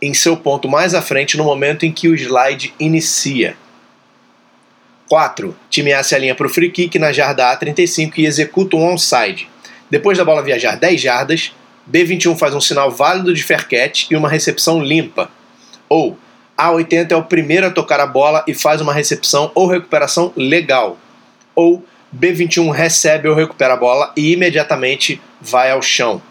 em 0.00 0.12
seu 0.12 0.36
ponto 0.36 0.68
mais 0.68 0.94
à 0.94 1.02
frente 1.02 1.36
no 1.36 1.44
momento 1.44 1.86
em 1.86 1.92
que 1.92 2.08
o 2.08 2.14
slide 2.14 2.74
inicia. 2.78 3.56
4. 5.08 5.56
Time 5.70 5.92
A 5.92 6.02
se 6.02 6.14
alinha 6.14 6.34
para 6.34 6.46
o 6.46 6.50
free 6.50 6.70
kick 6.70 6.98
na 6.98 7.12
jarda 7.12 7.56
A35 7.56 8.12
e 8.18 8.26
executa 8.26 8.76
um 8.76 8.92
onside. 8.92 9.48
Depois 9.88 10.18
da 10.18 10.24
bola 10.24 10.42
viajar 10.42 10.76
10 10.76 11.00
jardas, 11.00 11.52
B21 11.90 12.36
faz 12.36 12.54
um 12.54 12.60
sinal 12.60 12.90
válido 12.90 13.32
de 13.32 13.42
fair 13.42 13.68
catch 13.68 14.10
e 14.10 14.16
uma 14.16 14.28
recepção 14.28 14.82
limpa. 14.82 15.30
Ou 15.88 16.18
A80 16.56 17.12
é 17.12 17.16
o 17.16 17.24
primeiro 17.24 17.66
a 17.66 17.70
tocar 17.70 18.00
a 18.00 18.06
bola 18.06 18.42
e 18.46 18.54
faz 18.54 18.80
uma 18.80 18.92
recepção 18.92 19.50
ou 19.54 19.66
recuperação 19.66 20.32
legal. 20.36 20.98
Ou 21.54 21.84
B21 22.14 22.70
recebe 22.70 23.28
ou 23.28 23.34
recupera 23.34 23.74
a 23.74 23.76
bola 23.76 24.12
e 24.16 24.32
imediatamente 24.32 25.20
vai 25.40 25.70
ao 25.70 25.82
chão. 25.82 26.22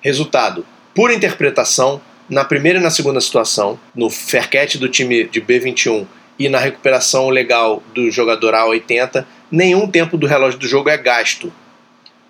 Resultado: 0.00 0.64
por 0.94 1.10
interpretação, 1.10 2.00
na 2.28 2.44
primeira 2.44 2.78
e 2.78 2.82
na 2.82 2.90
segunda 2.90 3.20
situação, 3.20 3.78
no 3.94 4.08
fair 4.08 4.48
catch 4.48 4.76
do 4.76 4.88
time 4.88 5.24
de 5.24 5.40
B21 5.40 6.06
e 6.38 6.48
na 6.48 6.58
recuperação 6.58 7.28
legal 7.28 7.82
do 7.94 8.10
jogador 8.10 8.54
A80, 8.54 9.24
nenhum 9.50 9.86
tempo 9.86 10.16
do 10.16 10.26
relógio 10.26 10.58
do 10.58 10.68
jogo 10.68 10.88
é 10.88 10.96
gasto. 10.96 11.52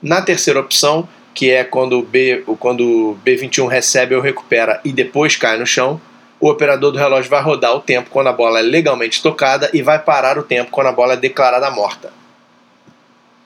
Na 0.03 0.23
terceira 0.23 0.61
opção, 0.61 1.09
que 1.35 1.51
é 1.51 1.63
quando 1.65 1.99
o 1.99 2.03
B, 2.03 2.43
quando 2.59 3.17
B21 3.25 3.69
recebe 3.69 4.15
ou 4.15 4.21
recupera 4.21 4.81
e 4.85 4.93
depois 4.93 5.37
cai 5.37 5.59
no 5.59 5.67
chão, 5.67 6.01
o 6.43 6.51
operador 6.51 6.91
do 6.91 6.99
relógio 6.99 7.31
vai 7.31 7.41
rodar 7.41 7.73
o 7.73 7.79
tempo 7.79 8.11
quando 8.11 8.27
a 8.27 8.33
bola 8.33 8.59
é 8.59 8.63
legalmente 8.63 9.23
tocada 9.23 9.71
e 9.73 9.81
vai 9.81 10.01
parar 10.01 10.37
o 10.37 10.43
tempo 10.43 10.73
quando 10.73 10.89
a 10.89 10.93
bola 10.93 11.13
é 11.13 11.17
declarada 11.17 11.71
morta. 11.71 12.13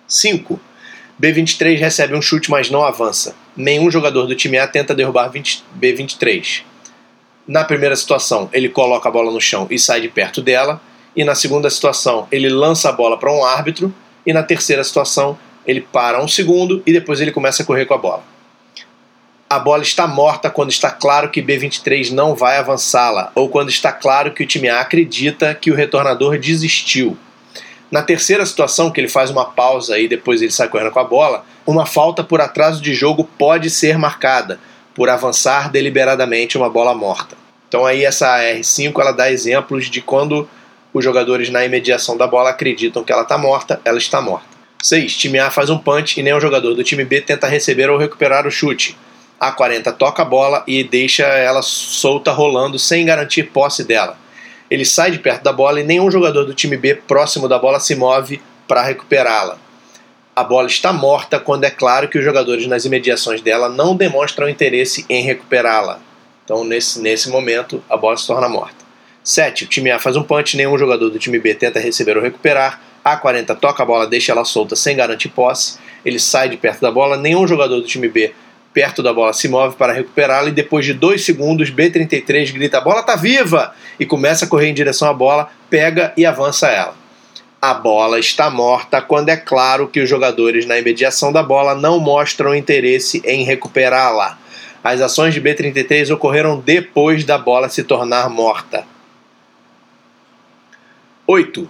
5. 0.08 0.58
B23 1.20 1.78
recebe 1.78 2.14
um 2.14 2.22
chute, 2.22 2.50
mas 2.50 2.70
não 2.70 2.82
avança. 2.82 3.36
Nenhum 3.54 3.90
jogador 3.90 4.24
do 4.24 4.34
time 4.34 4.56
A 4.56 4.66
tenta 4.66 4.94
derrubar 4.94 5.28
20, 5.28 5.62
B23. 5.78 6.62
Na 7.46 7.64
primeira 7.64 7.94
situação, 7.94 8.48
ele 8.50 8.70
coloca 8.70 9.10
a 9.10 9.12
bola 9.12 9.30
no 9.30 9.42
chão 9.42 9.66
e 9.70 9.78
sai 9.78 10.00
de 10.00 10.08
perto 10.08 10.40
dela. 10.40 10.80
E 11.14 11.22
na 11.22 11.34
segunda 11.34 11.68
situação, 11.68 12.26
ele 12.32 12.48
lança 12.48 12.88
a 12.88 12.92
bola 12.92 13.18
para 13.18 13.30
um 13.30 13.44
árbitro. 13.44 13.94
E 14.24 14.32
na 14.32 14.42
terceira 14.42 14.82
situação, 14.82 15.38
ele 15.66 15.82
para 15.82 16.18
um 16.24 16.26
segundo 16.26 16.82
e 16.86 16.94
depois 16.94 17.20
ele 17.20 17.30
começa 17.30 17.62
a 17.62 17.66
correr 17.66 17.84
com 17.84 17.92
a 17.92 17.98
bola. 17.98 18.35
A 19.48 19.60
bola 19.60 19.82
está 19.82 20.08
morta 20.08 20.50
quando 20.50 20.70
está 20.70 20.90
claro 20.90 21.30
que 21.30 21.40
B23 21.40 22.10
não 22.10 22.34
vai 22.34 22.56
avançá-la, 22.56 23.30
ou 23.32 23.48
quando 23.48 23.68
está 23.68 23.92
claro 23.92 24.32
que 24.32 24.42
o 24.42 24.46
time 24.46 24.68
A 24.68 24.80
acredita 24.80 25.54
que 25.54 25.70
o 25.70 25.74
retornador 25.74 26.36
desistiu. 26.36 27.16
Na 27.88 28.02
terceira 28.02 28.44
situação, 28.44 28.90
que 28.90 29.00
ele 29.00 29.08
faz 29.08 29.30
uma 29.30 29.44
pausa 29.44 30.00
e 30.00 30.08
depois 30.08 30.42
ele 30.42 30.50
sai 30.50 30.68
correndo 30.68 30.90
com 30.90 30.98
a 30.98 31.04
bola, 31.04 31.44
uma 31.64 31.86
falta 31.86 32.24
por 32.24 32.40
atraso 32.40 32.82
de 32.82 32.92
jogo 32.92 33.22
pode 33.38 33.70
ser 33.70 33.96
marcada, 33.96 34.58
por 34.92 35.08
avançar 35.08 35.70
deliberadamente 35.70 36.58
uma 36.58 36.68
bola 36.68 36.92
morta. 36.92 37.36
Então 37.68 37.86
aí 37.86 38.04
essa 38.04 38.38
R5 38.38 39.00
ela 39.00 39.12
dá 39.12 39.30
exemplos 39.30 39.88
de 39.88 40.00
quando 40.00 40.48
os 40.92 41.04
jogadores 41.04 41.50
na 41.50 41.64
imediação 41.64 42.16
da 42.16 42.26
bola 42.26 42.50
acreditam 42.50 43.04
que 43.04 43.12
ela 43.12 43.22
está 43.22 43.38
morta, 43.38 43.80
ela 43.84 43.98
está 43.98 44.20
morta. 44.20 44.46
6. 44.82 45.16
Time 45.16 45.38
A 45.38 45.50
faz 45.52 45.70
um 45.70 45.78
punch 45.78 46.18
e 46.18 46.22
nenhum 46.22 46.40
jogador 46.40 46.74
do 46.74 46.82
time 46.82 47.04
B 47.04 47.20
tenta 47.20 47.46
receber 47.46 47.88
ou 47.88 47.96
recuperar 47.96 48.44
o 48.44 48.50
chute. 48.50 48.96
A 49.38 49.52
40 49.52 49.92
toca 49.92 50.22
a 50.22 50.24
bola 50.24 50.64
e 50.66 50.82
deixa 50.82 51.24
ela 51.24 51.60
solta 51.62 52.32
rolando 52.32 52.78
sem 52.78 53.04
garantir 53.04 53.44
posse 53.44 53.84
dela. 53.84 54.18
Ele 54.70 54.84
sai 54.84 55.10
de 55.10 55.18
perto 55.18 55.42
da 55.42 55.52
bola 55.52 55.80
e 55.80 55.84
nenhum 55.84 56.10
jogador 56.10 56.44
do 56.44 56.54
time 56.54 56.76
B 56.76 56.94
próximo 56.94 57.48
da 57.48 57.58
bola 57.58 57.78
se 57.78 57.94
move 57.94 58.40
para 58.66 58.82
recuperá-la. 58.82 59.58
A 60.34 60.42
bola 60.42 60.66
está 60.66 60.92
morta 60.92 61.38
quando 61.38 61.64
é 61.64 61.70
claro 61.70 62.08
que 62.08 62.18
os 62.18 62.24
jogadores 62.24 62.66
nas 62.66 62.84
imediações 62.84 63.40
dela 63.40 63.68
não 63.68 63.94
demonstram 63.94 64.48
interesse 64.48 65.06
em 65.08 65.22
recuperá-la. 65.22 66.00
Então, 66.44 66.64
nesse, 66.64 67.00
nesse 67.00 67.28
momento, 67.28 67.82
a 67.88 67.96
bola 67.96 68.16
se 68.16 68.26
torna 68.26 68.48
morta. 68.48 68.84
7. 69.22 69.64
O 69.64 69.66
time 69.66 69.90
A 69.90 69.98
faz 69.98 70.14
um 70.14 70.22
punch, 70.22 70.56
nenhum 70.56 70.78
jogador 70.78 71.10
do 71.10 71.18
time 71.18 71.38
B 71.38 71.54
tenta 71.54 71.80
receber 71.80 72.16
ou 72.16 72.22
recuperar. 72.22 72.80
A 73.04 73.16
40 73.16 73.54
toca 73.56 73.82
a 73.82 73.86
bola, 73.86 74.06
deixa 74.06 74.32
ela 74.32 74.44
solta 74.44 74.76
sem 74.76 74.96
garantir 74.96 75.28
posse. 75.28 75.78
Ele 76.04 76.18
sai 76.18 76.48
de 76.48 76.56
perto 76.56 76.80
da 76.80 76.90
bola, 76.90 77.16
nenhum 77.16 77.46
jogador 77.46 77.80
do 77.80 77.86
time 77.86 78.08
B 78.08 78.32
perto 78.76 79.02
da 79.02 79.10
bola 79.10 79.32
se 79.32 79.48
move 79.48 79.74
para 79.76 79.94
recuperá-la 79.94 80.50
e 80.50 80.52
depois 80.52 80.84
de 80.84 80.92
dois 80.92 81.24
segundos, 81.24 81.70
B33 81.70 82.52
grita: 82.52 82.76
a 82.76 82.80
bola 82.82 83.00
está 83.00 83.16
viva! 83.16 83.74
E 83.98 84.04
começa 84.04 84.44
a 84.44 84.48
correr 84.48 84.68
em 84.68 84.74
direção 84.74 85.08
à 85.08 85.14
bola, 85.14 85.48
pega 85.70 86.12
e 86.14 86.26
avança 86.26 86.68
ela. 86.68 86.94
A 87.58 87.72
bola 87.72 88.20
está 88.20 88.50
morta 88.50 89.00
quando 89.00 89.30
é 89.30 89.36
claro 89.36 89.88
que 89.88 89.98
os 89.98 90.10
jogadores 90.10 90.66
na 90.66 90.78
imediação 90.78 91.32
da 91.32 91.42
bola 91.42 91.74
não 91.74 91.98
mostram 91.98 92.54
interesse 92.54 93.22
em 93.24 93.44
recuperá-la. 93.44 94.38
As 94.84 95.00
ações 95.00 95.32
de 95.32 95.40
B33 95.40 96.12
ocorreram 96.12 96.60
depois 96.60 97.24
da 97.24 97.38
bola 97.38 97.70
se 97.70 97.82
tornar 97.82 98.28
morta. 98.28 98.86
8. 101.26 101.66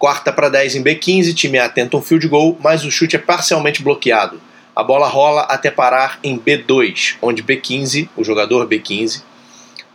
Quarta 0.00 0.32
para 0.32 0.48
10 0.48 0.74
em 0.74 0.82
B15, 0.82 1.32
time 1.32 1.60
A 1.60 1.68
tenta 1.68 1.96
um 1.96 2.02
field 2.02 2.26
goal, 2.26 2.58
mas 2.60 2.84
o 2.84 2.90
chute 2.90 3.14
é 3.14 3.20
parcialmente 3.20 3.84
bloqueado. 3.84 4.49
A 4.74 4.82
bola 4.82 5.08
rola 5.08 5.42
até 5.42 5.70
parar 5.70 6.18
em 6.22 6.38
B2, 6.38 7.16
onde 7.20 7.42
B15, 7.42 8.08
o 8.16 8.22
jogador 8.22 8.66
B15, 8.68 9.22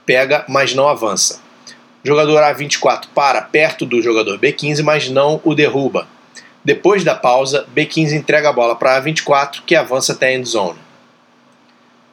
pega, 0.06 0.46
mas 0.48 0.74
não 0.76 0.88
avança. 0.88 1.40
O 2.04 2.08
jogador 2.08 2.44
A24 2.44 3.06
para 3.16 3.42
perto 3.42 3.86
do 3.86 4.02
jogador 4.02 4.38
B15, 4.38 4.84
mas 4.84 5.10
não 5.10 5.42
o 5.44 5.56
derruba. 5.56 6.08
Depois 6.64 7.04
da 7.04 7.16
pausa, 7.16 7.66
B15 7.76 8.14
entrega 8.14 8.50
a 8.50 8.54
bola 8.54 8.76
para 8.76 9.02
A24, 9.02 9.62
que 9.66 9.76
avança 9.76 10.14
até 10.14 10.28
a 10.28 10.34
endzone. 10.34 10.80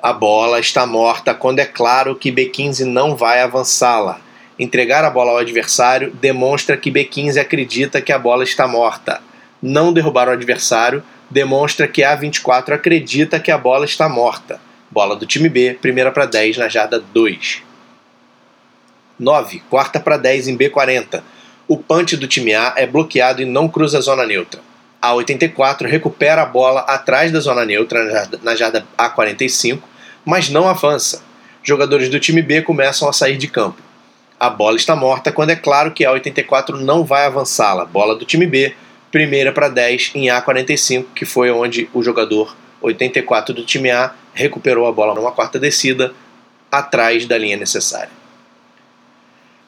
A 0.01 0.12
bola 0.12 0.61
está 0.61 0.87
morta 0.87 1.35
quando 1.35 1.61
é 1.61 1.64
claro 1.64 2.16
que 2.16 2.33
B15 2.33 2.85
não 2.85 3.16
vai 3.16 3.40
avançá-la. 3.40 4.20
Entregar 4.59 5.05
a 5.05 5.11
bola 5.11 5.31
ao 5.31 5.38
adversário 5.38 6.11
demonstra 6.20 6.77
que 6.77 6.90
B15 6.90 7.40
acredita 7.40 8.01
que 8.01 8.12
a 8.12 8.18
bola 8.18 8.44
está 8.44 8.66
morta. 8.68 9.20
Não 9.62 9.92
derrubar 9.92 10.29
o 10.29 10.33
adversário 10.33 11.03
demonstra 11.33 11.88
que 11.88 12.05
a 12.05 12.14
24 12.14 12.75
acredita 12.75 13.40
que 13.40 13.51
a 13.51 13.59
bola 13.59 13.85
está 13.85 14.09
morta. 14.09 14.61
Bola 14.90 15.16
do 15.16 15.27
time 15.27 15.49
B, 15.49 15.79
primeira 15.81 16.12
para 16.12 16.27
10 16.27 16.59
na 16.59 16.68
jarda 16.68 17.01
2. 17.01 17.62
9, 19.18 19.62
quarta 19.71 19.99
para 19.99 20.16
10 20.16 20.49
em 20.49 20.57
B40. 20.57 21.23
O 21.66 21.79
punch 21.79 22.16
do 22.16 22.29
time 22.29 22.55
A 22.55 22.75
é 22.77 22.87
bloqueado 22.87 23.40
e 23.40 23.47
não 23.47 23.68
cruza 23.68 23.99
a 23.99 24.03
zona 24.03 24.27
neutra. 24.27 24.61
A 25.01 25.14
84 25.14 25.88
recupera 25.88 26.42
a 26.42 26.47
bola 26.47 26.81
atrás 26.81 27.33
da 27.33 27.40
zona 27.40 27.64
neutra 27.64 28.05
na 28.05 28.11
jarda, 28.11 28.40
na 28.42 28.55
jarda 28.55 28.87
A45, 28.99 29.81
mas 30.25 30.51
não 30.51 30.68
avança. 30.68 31.23
Jogadores 31.62 32.09
do 32.09 32.21
time 32.21 32.42
B 32.42 32.62
começam 32.62 33.09
a 33.09 33.12
sair 33.12 33.37
de 33.37 33.49
campo. 33.49 33.81
A 34.38 34.51
bola 34.51 34.77
está 34.77 34.95
morta 34.95 35.33
quando 35.33 35.51
é 35.51 35.57
claro 35.57 35.92
que 35.92 36.05
a 36.05 36.12
84 36.12 36.77
não 36.79 37.05
vai 37.05 37.25
avançá-la. 37.25 37.85
Bola 37.85 38.14
do 38.16 38.25
time 38.25 38.47
B, 38.47 38.75
primeira 39.12 39.53
para 39.53 39.68
10 39.68 40.12
em 40.14 40.27
A45, 40.27 41.05
que 41.14 41.27
foi 41.27 41.51
onde 41.51 41.88
o 41.92 42.03
jogador 42.03 42.57
84 42.81 43.55
do 43.55 43.64
time 43.64 43.90
A 43.90 44.12
recuperou 44.33 44.87
a 44.87 44.92
bola 44.92 45.14
numa 45.14 45.31
quarta 45.31 45.59
descida 45.61 46.12
atrás 46.70 47.27
da 47.27 47.37
linha 47.37 47.57
necessária. 47.57 48.11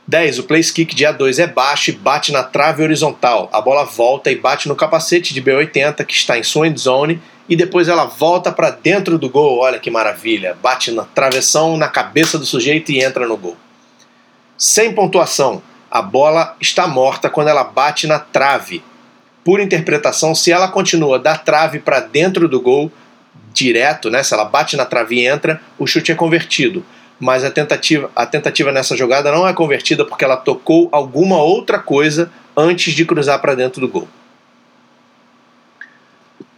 10. 0.07 0.39
O 0.39 0.43
place 0.45 0.73
kick 0.73 0.95
de 0.95 1.05
A2 1.05 1.43
é 1.43 1.47
baixo 1.47 1.91
e 1.91 1.95
bate 1.95 2.33
na 2.33 2.43
trave 2.43 2.83
horizontal. 2.83 3.49
A 3.53 3.61
bola 3.61 3.85
volta 3.85 4.31
e 4.31 4.37
bate 4.37 4.69
no 4.69 4.77
capacete 4.77 5.33
de 5.33 5.43
B80 5.43 6.05
que 6.05 6.15
está 6.15 6.39
em 6.39 6.43
sua 6.43 6.75
zone 6.77 7.21
e 7.49 7.55
depois 7.55 7.89
ela 7.89 8.05
volta 8.05 8.51
para 8.51 8.71
dentro 8.71 9.19
do 9.19 9.29
gol. 9.29 9.59
Olha 9.59 9.79
que 9.79 9.91
maravilha! 9.91 10.57
Bate 10.63 10.91
na 10.91 11.05
travessão, 11.05 11.77
na 11.77 11.89
cabeça 11.89 12.39
do 12.39 12.47
sujeito 12.47 12.93
e 12.93 13.03
entra 13.03 13.27
no 13.27 13.37
gol. 13.37 13.57
Sem 14.57 14.95
pontuação. 14.95 15.63
A 15.91 16.03
bola 16.03 16.57
está 16.61 16.87
morta 16.87 17.31
quando 17.31 17.49
ela 17.49 17.65
bate 17.65 18.07
na 18.07 18.19
trave 18.19 18.83
por 19.45 19.61
interpretação, 19.61 20.35
se 20.35 20.51
ela 20.51 20.69
continua 20.69 21.19
da 21.19 21.37
trave 21.37 21.79
para 21.79 22.01
dentro 22.01 22.49
do 22.49 22.61
gol, 22.61 22.91
direto, 23.53 24.11
né? 24.11 24.23
Se 24.23 24.33
ela 24.33 24.45
bate 24.45 24.77
na 24.77 24.87
trave 24.87 25.17
e 25.17 25.27
entra, 25.27 25.61
o 25.79 25.87
chute 25.87 26.11
é 26.11 26.15
convertido. 26.15 26.85
Mas 27.21 27.45
a 27.45 27.51
tentativa, 27.51 28.11
a 28.17 28.27
tentativa 28.27 28.73
nessa 28.73 28.97
jogada 28.97 29.31
não 29.31 29.47
é 29.47 29.53
convertida 29.53 30.05
porque 30.05 30.25
ela 30.25 30.37
tocou 30.37 30.89
alguma 30.91 31.41
outra 31.41 31.79
coisa 31.79 32.33
antes 32.57 32.95
de 32.95 33.05
cruzar 33.05 33.39
para 33.41 33.55
dentro 33.55 33.81
do 33.81 33.89
gol. 33.89 34.09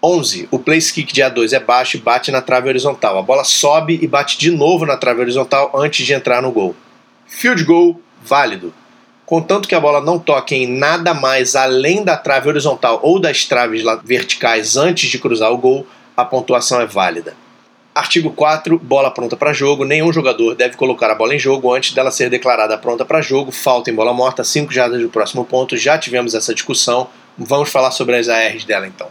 11. 0.03 0.49
O 0.51 0.59
place 0.59 0.93
kick 0.93 1.13
de 1.13 1.21
A2 1.21 1.53
é 1.53 1.61
baixo 1.61 1.97
e 1.97 2.01
bate 2.01 2.31
na 2.31 2.41
trave 2.41 2.69
horizontal. 2.69 3.19
A 3.19 3.23
bola 3.23 3.43
sobe 3.43 3.99
e 4.01 4.07
bate 4.07 4.39
de 4.39 4.51
novo 4.51 4.87
na 4.87 4.97
trave 4.97 5.21
horizontal 5.21 5.73
antes 5.75 6.07
de 6.07 6.13
entrar 6.15 6.41
no 6.41 6.53
gol. 6.53 6.77
Field 7.27 7.65
goal 7.65 8.01
válido 8.23 8.73
contanto 9.27 9.69
que 9.69 9.75
a 9.75 9.81
bola 9.81 10.01
não 10.01 10.19
toque 10.19 10.55
em 10.55 10.67
nada 10.67 11.13
mais 11.13 11.55
além 11.55 12.03
da 12.03 12.17
trave 12.17 12.49
horizontal 12.49 13.01
ou 13.03 13.19
das 13.19 13.45
traves 13.45 13.83
verticais 14.05 14.77
antes 14.77 15.11
de 15.11 15.19
cruzar 15.19 15.53
o 15.53 15.59
gol, 15.59 15.87
a 16.17 16.25
pontuação 16.25 16.81
é 16.81 16.87
válida. 16.87 17.35
Artigo 17.95 18.31
4, 18.31 18.79
bola 18.79 19.11
pronta 19.11 19.37
para 19.37 19.55
jogo. 19.55 19.85
Nenhum 19.85 20.13
jogador 20.13 20.55
deve 20.55 20.77
colocar 20.77 21.11
a 21.11 21.15
bola 21.15 21.35
em 21.35 21.39
jogo 21.39 21.73
antes 21.75 21.93
dela 21.93 22.11
ser 22.11 22.29
declarada 22.29 22.77
pronta 22.77 23.07
para 23.07 23.23
jogo. 23.23 23.51
Falta 23.51 23.91
em 23.91 23.95
bola 23.95 24.13
morta, 24.13 24.45
5 24.45 24.71
jardas 24.73 25.01
do 25.01 25.09
próximo 25.09 25.45
ponto. 25.47 25.77
Já 25.77 25.99
tivemos 25.99 26.35
essa 26.35 26.55
discussão. 26.55 27.09
Vamos 27.39 27.71
falar 27.71 27.91
sobre 27.91 28.17
as 28.17 28.29
ARs 28.29 28.65
dela 28.65 28.87
então. 28.87 29.09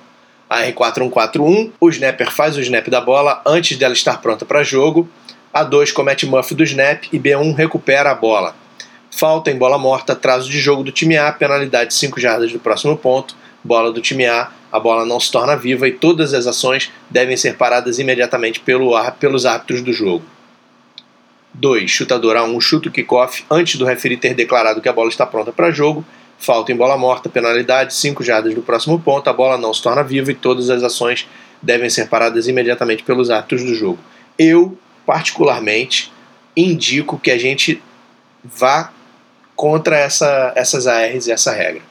A 0.47 0.62
R4141, 0.67 1.71
o 1.80 1.89
snapper 1.89 2.32
faz 2.32 2.56
o 2.56 2.62
snap 2.62 2.88
da 2.88 3.01
bola 3.01 3.41
antes 3.43 3.75
dela 3.75 3.93
estar 3.93 4.21
pronta 4.21 4.45
para 4.45 4.63
jogo. 4.63 5.10
A2 5.51 5.91
comete 5.91 6.28
muff 6.28 6.54
do 6.54 6.63
snap 6.63 7.06
e 7.12 7.19
B1 7.19 7.56
recupera 7.56 8.12
a 8.12 8.15
bola. 8.15 8.56
Falta 9.17 9.49
em 9.49 9.58
bola 9.58 9.78
morta, 9.78 10.12
atraso 10.12 10.49
de 10.49 10.60
jogo 10.60 10.84
do 10.84 10.91
time 10.91 11.15
A, 11.15 11.32
penalidade 11.32 11.93
5 11.93 12.19
jardas 12.19 12.51
do 12.51 12.60
próximo 12.60 12.97
ponto. 12.97 13.34
Bola 13.63 13.89
do 13.89 14.01
time 14.01 14.25
A, 14.25 14.51
a 14.69 14.78
bola 14.78 15.06
não 15.06 15.21
se 15.21 15.32
torna 15.32 15.56
viva 15.56 15.88
e 15.88 15.93
todas 15.93 16.34
as 16.34 16.45
ações 16.45 16.91
devem 17.10 17.38
ser 17.38 17.56
paradas 17.56 17.97
imediatamente 17.97 18.60
pelo, 18.60 18.91
pelos 19.13 19.45
árbitros 19.45 19.82
do 19.82 19.93
jogo. 19.93 20.25
2. 21.54 21.89
Chutador 21.89 22.36
A1 22.36 22.60
chuta 22.60 22.89
o 22.89 22.91
kickoff 22.91 23.45
antes 23.49 23.78
do 23.78 23.86
referee 23.86 24.17
ter 24.17 24.34
declarado 24.34 24.82
que 24.82 24.89
a 24.89 24.93
bola 24.93 25.08
está 25.08 25.25
pronta 25.25 25.54
para 25.54 25.71
jogo. 25.71 26.04
Falta 26.38 26.73
em 26.73 26.75
bola 26.75 26.97
morta, 26.97 27.30
penalidade 27.30 27.95
5 27.95 28.21
jardas 28.21 28.54
do 28.54 28.62
próximo 28.62 28.99
ponto. 28.99 29.30
A 29.30 29.34
bola 29.34 29.58
não 29.58 29.73
se 29.73 29.82
torna 29.82 30.04
viva 30.04 30.32
e 30.32 30.36
todas 30.36 30.69
as 30.69 30.84
ações 30.84 31.25
devem 31.62 31.89
ser 31.89 32.10
paradas 32.10 32.49
imediatamente 32.49 33.01
pelos 33.01 33.30
árbitros 33.30 33.63
do 33.63 33.75
jogo. 33.75 33.99
Eu, 34.38 34.78
particularmente, 35.06 36.12
indico 36.54 37.17
que 37.17 37.32
a 37.32 37.38
gente 37.38 37.82
vá 38.43 38.91
contra 39.56 39.98
essa, 39.98 40.52
essas 40.56 40.88
ARs 40.88 41.28
e 41.28 41.32
essa 41.32 41.52
regra. 41.52 41.82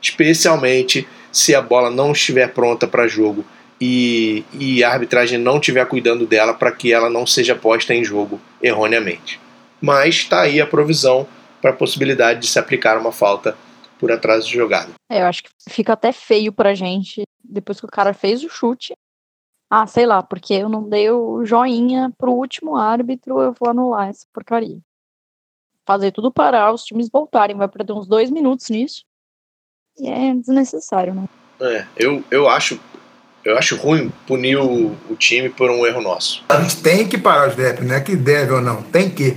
Especialmente 0.00 1.06
se 1.30 1.54
a 1.54 1.62
bola 1.62 1.90
não 1.90 2.12
estiver 2.12 2.52
pronta 2.52 2.86
para 2.86 3.08
jogo 3.08 3.44
e, 3.80 4.44
e, 4.52 4.84
a 4.84 4.90
arbitragem 4.90 5.38
não 5.38 5.56
estiver 5.56 5.84
cuidando 5.86 6.24
dela 6.24 6.54
para 6.54 6.70
que 6.70 6.92
ela 6.92 7.10
não 7.10 7.26
seja 7.26 7.54
posta 7.56 7.92
em 7.92 8.04
jogo 8.04 8.40
erroneamente. 8.62 9.40
Mas 9.80 10.16
está 10.16 10.42
aí 10.42 10.60
a 10.60 10.66
provisão 10.66 11.26
para 11.60 11.70
a 11.70 11.74
possibilidade 11.74 12.40
de 12.40 12.46
se 12.46 12.58
aplicar 12.58 12.96
uma 12.96 13.10
falta 13.10 13.56
por 13.98 14.12
atraso 14.12 14.46
de 14.46 14.54
jogada. 14.54 14.92
É, 15.10 15.22
eu 15.22 15.26
acho 15.26 15.42
que 15.42 15.50
fica 15.68 15.94
até 15.94 16.12
feio 16.12 16.52
pra 16.52 16.74
gente 16.74 17.22
depois 17.42 17.80
que 17.80 17.86
o 17.86 17.90
cara 17.90 18.14
fez 18.14 18.44
o 18.44 18.48
chute. 18.48 18.92
Ah, 19.68 19.86
sei 19.86 20.06
lá, 20.06 20.22
porque 20.22 20.54
eu 20.54 20.68
não 20.68 20.88
dei 20.88 21.10
o 21.10 21.44
joinha 21.44 22.12
pro 22.16 22.32
último 22.32 22.76
árbitro, 22.76 23.40
eu 23.40 23.54
vou 23.58 23.70
anular 23.70 24.08
essa 24.08 24.26
porcaria. 24.32 24.78
Fazer 25.84 26.12
tudo 26.12 26.32
parar, 26.32 26.72
os 26.72 26.84
times 26.84 27.08
voltarem, 27.10 27.56
vai 27.56 27.68
perder 27.68 27.92
uns 27.92 28.06
dois 28.06 28.30
minutos 28.30 28.68
nisso. 28.70 29.04
E 29.98 30.08
é 30.08 30.34
desnecessário, 30.34 31.14
né? 31.14 31.28
É, 31.60 31.86
eu, 31.96 32.24
eu 32.30 32.48
acho 32.48 32.80
eu 33.44 33.58
acho 33.58 33.76
ruim 33.76 34.12
punir 34.26 34.56
o, 34.56 34.96
o, 35.10 35.16
time 35.16 35.48
por 35.48 35.70
um 35.70 35.84
erro 35.84 36.00
nosso. 36.00 36.44
A 36.48 36.60
gente 36.60 36.80
tem 36.82 37.08
que 37.08 37.18
parar 37.18 37.48
o 37.48 37.50
snap, 37.50 37.80
não 37.80 37.94
é 37.94 38.00
que 38.00 38.14
deve 38.14 38.52
ou 38.52 38.60
não, 38.60 38.82
tem 38.82 39.10
que. 39.10 39.36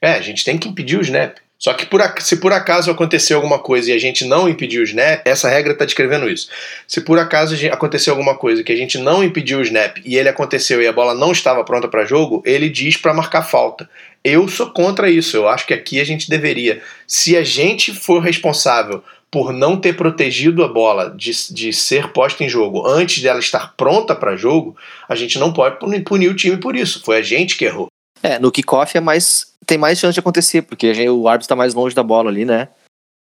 É, 0.00 0.12
a 0.14 0.20
gente 0.20 0.44
tem 0.44 0.58
que 0.58 0.68
impedir 0.68 0.98
o 0.98 1.02
snap. 1.02 1.38
Só 1.62 1.72
que 1.74 1.86
por, 1.86 2.02
se 2.18 2.38
por 2.38 2.52
acaso 2.52 2.90
aconteceu 2.90 3.36
alguma 3.36 3.60
coisa 3.60 3.90
e 3.90 3.94
a 3.94 3.98
gente 3.98 4.24
não 4.24 4.48
impediu 4.48 4.80
o 4.80 4.84
snap, 4.84 5.22
essa 5.24 5.48
regra 5.48 5.72
está 5.72 5.84
descrevendo 5.84 6.28
isso. 6.28 6.48
Se 6.88 7.00
por 7.00 7.20
acaso 7.20 7.54
aconteceu 7.70 8.12
alguma 8.12 8.34
coisa 8.34 8.64
que 8.64 8.72
a 8.72 8.76
gente 8.76 8.98
não 8.98 9.22
impediu 9.22 9.60
o 9.60 9.62
snap 9.62 9.98
e 10.04 10.16
ele 10.16 10.28
aconteceu 10.28 10.82
e 10.82 10.88
a 10.88 10.92
bola 10.92 11.14
não 11.14 11.30
estava 11.30 11.62
pronta 11.62 11.86
para 11.86 12.04
jogo, 12.04 12.42
ele 12.44 12.68
diz 12.68 12.96
para 12.96 13.14
marcar 13.14 13.42
falta. 13.42 13.88
Eu 14.24 14.48
sou 14.48 14.70
contra 14.70 15.08
isso. 15.08 15.36
Eu 15.36 15.48
acho 15.48 15.64
que 15.64 15.72
aqui 15.72 16.00
a 16.00 16.04
gente 16.04 16.28
deveria, 16.28 16.82
se 17.06 17.36
a 17.36 17.44
gente 17.44 17.94
for 17.94 18.20
responsável 18.20 19.00
por 19.30 19.52
não 19.52 19.76
ter 19.76 19.94
protegido 19.94 20.64
a 20.64 20.68
bola 20.68 21.14
de, 21.16 21.30
de 21.54 21.72
ser 21.72 22.08
posta 22.08 22.42
em 22.42 22.48
jogo 22.48 22.84
antes 22.88 23.22
dela 23.22 23.38
estar 23.38 23.72
pronta 23.76 24.16
para 24.16 24.34
jogo, 24.34 24.76
a 25.08 25.14
gente 25.14 25.38
não 25.38 25.52
pode 25.52 25.78
punir 26.04 26.28
o 26.28 26.34
time 26.34 26.56
por 26.56 26.74
isso. 26.74 27.00
Foi 27.04 27.18
a 27.18 27.22
gente 27.22 27.56
que 27.56 27.66
errou. 27.66 27.91
É, 28.22 28.38
no 28.38 28.52
kickoff 28.52 28.96
é 28.96 29.00
mais. 29.00 29.52
tem 29.66 29.76
mais 29.76 29.98
chance 29.98 30.14
de 30.14 30.20
acontecer, 30.20 30.62
porque 30.62 30.94
gente, 30.94 31.08
o 31.08 31.28
árbitro 31.28 31.44
está 31.44 31.56
mais 31.56 31.74
longe 31.74 31.94
da 31.94 32.02
bola 32.02 32.30
ali, 32.30 32.44
né? 32.44 32.68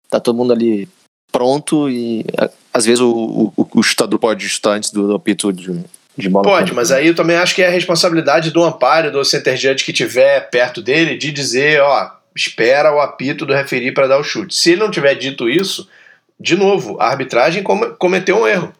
Tá 0.10 0.20
todo 0.20 0.38
mundo 0.38 0.54
ali 0.54 0.88
pronto 1.32 1.90
e 1.90 2.26
às 2.74 2.86
vezes 2.86 3.02
o, 3.02 3.52
o, 3.58 3.68
o 3.76 3.84
chutador 3.84 4.18
pode 4.18 4.48
chutar 4.48 4.72
antes 4.72 4.90
do, 4.90 5.08
do 5.08 5.16
apito 5.16 5.52
de, 5.52 5.84
de 6.18 6.30
bola. 6.30 6.46
Pode, 6.46 6.74
mas 6.74 6.92
aí 6.92 7.08
eu 7.08 7.16
também 7.16 7.36
acho 7.36 7.54
que 7.54 7.62
é 7.62 7.68
a 7.68 7.72
responsabilidade 7.72 8.52
do 8.52 8.64
amparo, 8.64 9.12
do 9.12 9.26
center 9.26 9.58
judge 9.58 9.84
que 9.84 9.92
tiver 9.92 10.50
perto 10.50 10.82
dele, 10.82 11.18
de 11.18 11.32
dizer, 11.32 11.82
ó, 11.82 12.12
espera 12.36 12.94
o 12.94 13.02
apito 13.02 13.46
do 13.46 13.54
referi 13.54 13.92
para 13.92 14.08
dar 14.08 14.18
o 14.18 14.24
chute. 14.24 14.56
Se 14.56 14.72
ele 14.72 14.82
não 14.82 14.92
tiver 14.92 15.16
dito 15.16 15.50
isso, 15.50 15.90
de 16.40 16.56
novo, 16.56 16.98
a 17.02 17.08
arbitragem 17.08 17.64
cometeu 17.98 18.38
um 18.38 18.48
erro. 18.48 18.74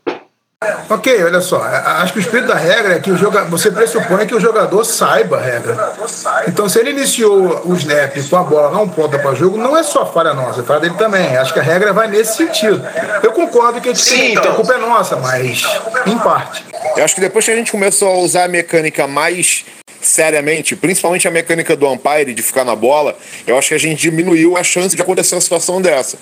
Ok, 0.90 1.24
olha 1.24 1.42
só. 1.42 1.62
Acho 1.62 2.14
que 2.14 2.20
o 2.20 2.22
espírito 2.22 2.48
da 2.48 2.56
regra 2.56 2.96
é 2.96 3.00
que 3.00 3.12
o 3.12 3.18
jogador, 3.18 3.50
você 3.50 3.72
pressupõe 3.72 4.26
que 4.26 4.36
o 4.36 4.40
jogador 4.40 4.84
saiba 4.84 5.38
a 5.38 5.42
regra. 5.42 5.94
Então, 6.48 6.70
se 6.70 6.80
ele 6.80 6.92
iniciou 6.92 7.62
o 7.66 7.74
snap 7.76 8.16
com 8.30 8.38
a 8.38 8.44
bola 8.44 8.72
não 8.72 8.88
pronta 8.88 9.18
para 9.20 9.36
jogo, 9.36 9.58
não 9.58 9.76
é 9.78 9.84
só 9.84 10.06
falha 10.12 10.34
nossa, 10.34 10.62
é 10.62 10.64
falha 10.64 10.82
dele 10.82 10.96
também. 10.98 11.36
Acho 11.38 11.54
que 11.54 11.60
a 11.60 11.64
regra 11.64 11.92
vai 11.92 12.08
nesse 12.08 12.38
sentido. 12.38 12.84
Eu 13.22 13.32
concordo 13.32 13.82
que 13.82 13.90
a, 13.90 13.96
Sim, 13.96 14.34
então. 14.34 14.52
a 14.52 14.56
culpa 14.56 14.74
é 14.74 14.78
nossa, 14.78 15.16
mas 15.18 15.64
em 16.06 16.18
parte. 16.20 16.66
Eu 16.96 17.04
acho 17.04 17.16
que 17.16 17.22
depois 17.22 17.46
que 17.46 17.52
a 17.52 17.56
gente 17.56 17.72
começou 17.72 18.10
a 18.10 18.18
usar 18.20 18.46
a 18.46 18.48
mecânica 18.48 19.08
mais 19.08 19.66
seriamente, 20.02 20.76
principalmente 20.76 21.28
a 21.28 21.32
mecânica 21.32 21.76
do 21.76 21.88
umpire 21.88 22.34
de 22.34 22.42
ficar 22.44 22.64
na 22.64 22.76
bola, 22.76 23.16
eu 23.48 23.58
acho 23.58 23.70
que 23.70 23.74
a 23.74 23.80
gente 23.80 24.00
diminuiu 24.00 24.56
a 24.56 24.64
chance 24.64 24.96
de 24.96 25.02
acontecer 25.02 25.36
uma 25.36 25.42
situação 25.42 25.82
dessa. 25.82 26.18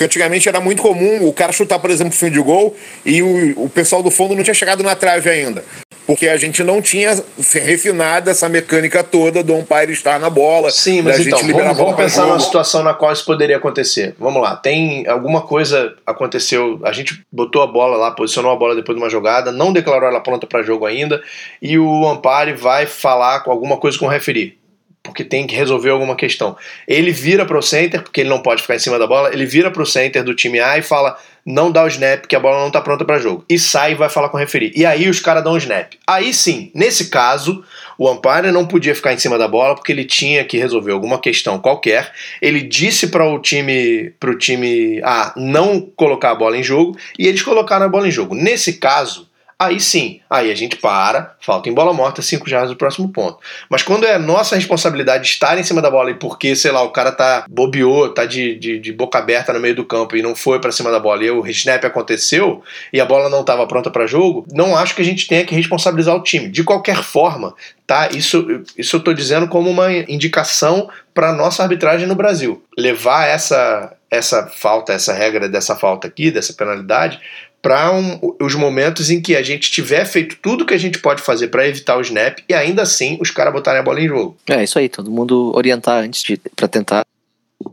Porque 0.00 0.06
antigamente 0.06 0.48
era 0.48 0.60
muito 0.62 0.80
comum 0.80 1.28
o 1.28 1.30
cara 1.30 1.52
chutar, 1.52 1.78
por 1.78 1.90
exemplo, 1.90 2.14
fim 2.14 2.30
de 2.30 2.40
gol 2.40 2.74
e 3.04 3.22
o, 3.22 3.64
o 3.64 3.68
pessoal 3.68 4.02
do 4.02 4.10
fundo 4.10 4.34
não 4.34 4.42
tinha 4.42 4.54
chegado 4.54 4.82
na 4.82 4.96
trave 4.96 5.28
ainda. 5.28 5.62
Porque 6.06 6.26
a 6.26 6.38
gente 6.38 6.64
não 6.64 6.80
tinha 6.80 7.22
refinado 7.52 8.30
essa 8.30 8.48
mecânica 8.48 9.04
toda 9.04 9.42
do 9.42 9.54
umpire 9.54 9.92
estar 9.92 10.18
na 10.18 10.30
bola. 10.30 10.70
Sim, 10.70 11.02
mas 11.02 11.20
então, 11.20 11.38
vamos, 11.38 11.76
vamos 11.76 11.96
pensar 11.96 12.24
numa 12.24 12.40
situação 12.40 12.82
na 12.82 12.94
qual 12.94 13.12
isso 13.12 13.26
poderia 13.26 13.58
acontecer. 13.58 14.14
Vamos 14.18 14.40
lá, 14.40 14.56
tem 14.56 15.06
alguma 15.06 15.42
coisa 15.42 15.94
aconteceu, 16.06 16.80
a 16.82 16.92
gente 16.92 17.22
botou 17.30 17.60
a 17.60 17.66
bola 17.66 17.98
lá, 17.98 18.10
posicionou 18.10 18.50
a 18.52 18.56
bola 18.56 18.74
depois 18.74 18.96
de 18.96 19.04
uma 19.04 19.10
jogada, 19.10 19.52
não 19.52 19.70
declarou 19.70 20.08
ela 20.08 20.20
pronta 20.20 20.46
para 20.46 20.62
jogo 20.62 20.86
ainda, 20.86 21.22
e 21.60 21.78
o 21.78 22.10
umpire 22.10 22.54
vai 22.54 22.86
falar 22.86 23.40
com 23.40 23.50
alguma 23.50 23.76
coisa 23.76 23.98
com 23.98 24.06
o 24.06 24.08
referee 24.08 24.59
porque 25.02 25.24
tem 25.24 25.46
que 25.46 25.54
resolver 25.54 25.90
alguma 25.90 26.14
questão. 26.14 26.56
Ele 26.86 27.10
vira 27.10 27.46
para 27.46 27.58
o 27.58 27.62
center, 27.62 28.02
porque 28.02 28.20
ele 28.20 28.30
não 28.30 28.42
pode 28.42 28.62
ficar 28.62 28.76
em 28.76 28.78
cima 28.78 28.98
da 28.98 29.06
bola, 29.06 29.32
ele 29.32 29.46
vira 29.46 29.70
para 29.70 29.82
o 29.82 29.86
center 29.86 30.22
do 30.22 30.34
time 30.34 30.60
A 30.60 30.78
e 30.78 30.82
fala: 30.82 31.16
não 31.44 31.70
dá 31.70 31.84
o 31.84 31.88
snap, 31.88 32.26
que 32.26 32.36
a 32.36 32.40
bola 32.40 32.60
não 32.60 32.68
está 32.68 32.80
pronta 32.80 33.04
para 33.04 33.18
jogo. 33.18 33.44
E 33.48 33.58
sai 33.58 33.92
e 33.92 33.94
vai 33.94 34.08
falar 34.08 34.28
com 34.28 34.36
o 34.36 34.40
referee. 34.40 34.72
E 34.74 34.84
aí 34.84 35.08
os 35.08 35.20
caras 35.20 35.42
dão 35.42 35.54
o 35.54 35.58
snap. 35.58 35.92
Aí 36.06 36.34
sim, 36.34 36.70
nesse 36.74 37.08
caso, 37.08 37.64
o 37.96 38.10
umpire 38.10 38.52
não 38.52 38.66
podia 38.66 38.94
ficar 38.94 39.12
em 39.12 39.18
cima 39.18 39.38
da 39.38 39.48
bola 39.48 39.74
porque 39.74 39.92
ele 39.92 40.04
tinha 40.04 40.44
que 40.44 40.58
resolver 40.58 40.92
alguma 40.92 41.18
questão 41.18 41.58
qualquer. 41.58 42.12
Ele 42.40 42.60
disse 42.60 43.08
para 43.08 43.24
o 43.24 43.38
time, 43.38 44.12
pro 44.20 44.36
time 44.36 45.00
A 45.02 45.32
não 45.36 45.80
colocar 45.96 46.30
a 46.30 46.34
bola 46.34 46.56
em 46.56 46.62
jogo 46.62 46.96
e 47.18 47.26
eles 47.26 47.42
colocaram 47.42 47.86
a 47.86 47.88
bola 47.88 48.06
em 48.06 48.12
jogo. 48.12 48.34
Nesse 48.34 48.74
caso, 48.74 49.29
Aí 49.60 49.78
sim, 49.78 50.22
aí 50.30 50.50
a 50.50 50.54
gente 50.54 50.76
para, 50.76 51.34
falta 51.38 51.68
em 51.68 51.74
bola 51.74 51.92
morta, 51.92 52.22
5 52.22 52.48
jardas 52.48 52.70
do 52.70 52.76
próximo 52.76 53.10
ponto. 53.10 53.40
Mas 53.68 53.82
quando 53.82 54.06
é 54.06 54.16
nossa 54.16 54.56
responsabilidade 54.56 55.28
estar 55.28 55.58
em 55.58 55.62
cima 55.62 55.82
da 55.82 55.90
bola 55.90 56.10
e 56.10 56.14
porque, 56.14 56.56
sei 56.56 56.70
lá, 56.70 56.82
o 56.82 56.88
cara 56.88 57.12
tá 57.12 57.44
bobeou, 57.46 58.08
tá 58.08 58.24
de, 58.24 58.54
de, 58.58 58.78
de 58.78 58.90
boca 58.90 59.18
aberta 59.18 59.52
no 59.52 59.60
meio 59.60 59.74
do 59.74 59.84
campo 59.84 60.16
e 60.16 60.22
não 60.22 60.34
foi 60.34 60.58
para 60.58 60.72
cima 60.72 60.90
da 60.90 60.98
bola 60.98 61.22
e 61.22 61.30
o 61.30 61.46
snap 61.48 61.84
aconteceu 61.84 62.62
e 62.90 62.98
a 62.98 63.04
bola 63.04 63.28
não 63.28 63.42
estava 63.42 63.66
pronta 63.66 63.90
para 63.90 64.06
jogo, 64.06 64.46
não 64.50 64.74
acho 64.74 64.94
que 64.94 65.02
a 65.02 65.04
gente 65.04 65.28
tenha 65.28 65.44
que 65.44 65.54
responsabilizar 65.54 66.16
o 66.16 66.22
time. 66.22 66.48
De 66.48 66.64
qualquer 66.64 67.02
forma, 67.02 67.54
tá? 67.86 68.08
Isso, 68.12 68.62
isso 68.78 68.96
eu 68.96 69.00
tô 69.00 69.12
dizendo 69.12 69.46
como 69.46 69.68
uma 69.68 69.92
indicação 69.92 70.88
para 71.12 71.34
nossa 71.34 71.62
arbitragem 71.62 72.06
no 72.06 72.14
Brasil. 72.14 72.64
Levar 72.78 73.26
essa 73.26 73.94
essa 74.10 74.48
falta, 74.48 74.92
essa 74.92 75.12
regra 75.12 75.48
dessa 75.48 75.76
falta 75.76 76.08
aqui, 76.08 76.32
dessa 76.32 76.52
penalidade, 76.52 77.20
para 77.62 77.92
um, 77.92 78.18
os 78.40 78.54
momentos 78.54 79.10
em 79.10 79.20
que 79.20 79.36
a 79.36 79.42
gente 79.42 79.70
tiver 79.70 80.04
feito 80.04 80.36
tudo 80.40 80.64
que 80.64 80.74
a 80.74 80.78
gente 80.78 80.98
pode 80.98 81.22
fazer 81.22 81.48
para 81.48 81.66
evitar 81.66 81.96
o 81.96 82.00
snap 82.00 82.38
e 82.48 82.54
ainda 82.54 82.82
assim 82.82 83.18
os 83.20 83.30
caras 83.30 83.52
botarem 83.52 83.80
a 83.80 83.82
bola 83.82 84.00
em 84.00 84.08
jogo. 84.08 84.36
É 84.48 84.62
isso 84.62 84.78
aí, 84.78 84.88
todo 84.88 85.10
mundo 85.10 85.52
orientar 85.54 86.02
antes 86.02 86.22
de 86.22 86.38
para 86.56 86.68
tentar 86.68 87.04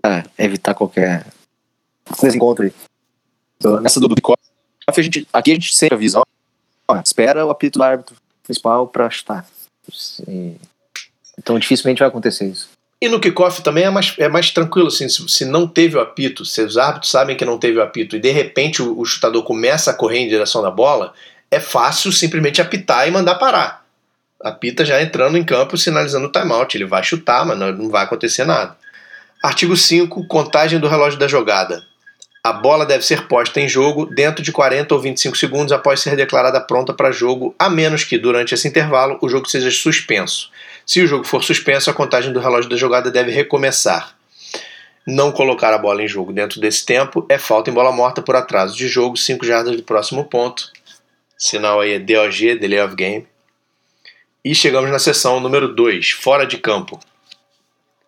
é, 0.03 0.23
evitar 0.37 0.73
qualquer 0.73 1.25
desencontro 2.21 2.65
aí. 2.65 2.73
Então, 3.57 3.81
nessa 3.81 3.99
do 3.99 4.07
a 4.87 5.01
gente, 5.01 5.27
aqui 5.33 5.51
a 5.51 5.53
gente 5.55 5.75
sempre 5.75 5.95
avisa, 5.95 6.21
ó, 6.87 6.97
espera 6.99 7.45
o 7.45 7.49
apito 7.49 7.79
do 7.79 7.83
árbitro 7.83 8.15
principal 8.43 8.87
para 8.87 9.09
chutar. 9.09 9.45
Então 11.37 11.59
dificilmente 11.59 11.99
vai 11.99 12.07
acontecer 12.07 12.47
isso. 12.47 12.69
E 12.99 13.07
no 13.07 13.19
kickoff 13.19 13.61
também 13.61 13.83
é 13.83 13.89
mais, 13.91 14.15
é 14.17 14.27
mais 14.27 14.49
tranquilo, 14.49 14.87
assim, 14.87 15.07
se, 15.07 15.27
se, 15.29 15.45
não 15.45 15.67
teve 15.67 15.97
o 15.97 16.01
apito, 16.01 16.43
se 16.43 16.61
os 16.61 16.77
árbitros 16.77 17.11
sabem 17.11 17.37
que 17.37 17.45
não 17.45 17.59
teve 17.59 17.77
o 17.77 17.83
apito 17.83 18.15
e 18.15 18.19
de 18.19 18.31
repente 18.31 18.81
o, 18.81 18.99
o, 18.99 19.05
chutador 19.05 19.43
começa 19.43 19.91
a 19.91 19.93
correr 19.93 20.17
em 20.17 20.27
direção 20.27 20.63
da 20.63 20.71
bola, 20.71 21.13
é 21.51 21.59
fácil 21.59 22.11
simplesmente 22.11 22.59
apitar 22.59 23.07
e 23.07 23.11
mandar 23.11 23.35
parar. 23.35 23.85
Apita 24.43 24.83
já 24.83 25.01
entrando 25.01 25.37
em 25.37 25.43
campo, 25.43 25.77
sinalizando 25.77 26.27
o 26.27 26.31
timeout. 26.31 26.75
Ele 26.75 26.85
vai 26.85 27.03
chutar, 27.03 27.45
mas 27.45 27.57
não, 27.57 27.71
não 27.71 27.89
vai 27.89 28.03
acontecer 28.03 28.45
nada. 28.45 28.75
Artigo 29.43 29.77
5, 29.77 30.27
contagem 30.27 30.79
do 30.79 30.87
relógio 30.87 31.19
da 31.19 31.27
jogada. 31.27 31.83
A 32.43 32.53
bola 32.53 32.85
deve 32.85 33.05
ser 33.05 33.27
posta 33.27 33.59
em 33.59 33.67
jogo 33.67 34.05
dentro 34.05 34.43
de 34.43 34.51
40 34.51 34.93
ou 34.93 35.01
25 35.01 35.37
segundos 35.37 35.71
após 35.71 35.99
ser 35.99 36.15
declarada 36.15 36.61
pronta 36.61 36.93
para 36.93 37.11
jogo, 37.11 37.53
a 37.59 37.69
menos 37.69 38.03
que, 38.03 38.17
durante 38.17 38.53
esse 38.53 38.67
intervalo, 38.67 39.17
o 39.21 39.29
jogo 39.29 39.49
seja 39.49 39.69
suspenso. 39.69 40.49
Se 40.87 41.01
o 41.01 41.07
jogo 41.07 41.25
for 41.25 41.43
suspenso, 41.43 41.89
a 41.89 41.93
contagem 41.93 42.31
do 42.31 42.39
relógio 42.39 42.69
da 42.69 42.77
jogada 42.77 43.11
deve 43.11 43.29
recomeçar. 43.29 44.15
Não 45.05 45.33
colocar 45.33 45.73
a 45.73 45.77
bola 45.77 46.01
em 46.01 46.07
jogo 46.07 46.31
dentro 46.31 46.61
desse 46.61 46.85
tempo 46.85 47.25
é 47.27 47.37
falta 47.37 47.69
em 47.69 47.73
bola 47.73 47.91
morta 47.91 48.21
por 48.21 48.37
atraso 48.37 48.73
de 48.73 48.87
jogo, 48.87 49.17
5 49.17 49.45
jardas 49.45 49.75
do 49.75 49.83
próximo 49.83 50.23
ponto. 50.23 50.71
Sinal 51.37 51.81
aí 51.81 51.91
é 51.91 51.99
DOG, 51.99 52.55
Delay 52.55 52.79
of 52.79 52.95
Game. 52.95 53.27
E 54.45 54.55
chegamos 54.55 54.89
na 54.89 54.97
seção 54.97 55.41
número 55.41 55.75
2, 55.75 56.11
fora 56.11 56.45
de 56.45 56.57
campo. 56.57 56.97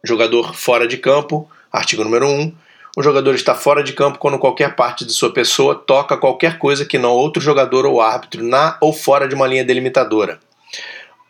Jogador 0.02 0.56
fora 0.56 0.88
de 0.88 0.98
campo, 0.98 1.52
artigo 1.70 2.06
número 2.06 2.28
1. 2.28 2.40
Um, 2.40 2.56
o 2.96 3.04
jogador 3.04 3.36
está 3.36 3.54
fora 3.54 3.84
de 3.84 3.92
campo 3.92 4.20
quando 4.20 4.40
qualquer 4.40 4.74
parte 4.78 5.04
de 5.04 5.12
sua 5.12 5.34
pessoa 5.34 5.76
toca 5.76 6.16
qualquer 6.16 6.58
coisa 6.58 6.86
que 6.86 6.98
não 6.98 7.12
outro 7.12 7.42
jogador 7.42 7.86
ou 7.86 8.00
árbitro 8.00 8.42
na 8.42 8.78
ou 8.80 8.94
fora 8.94 9.28
de 9.28 9.36
uma 9.36 9.48
linha 9.48 9.66
delimitadora. 9.66 10.40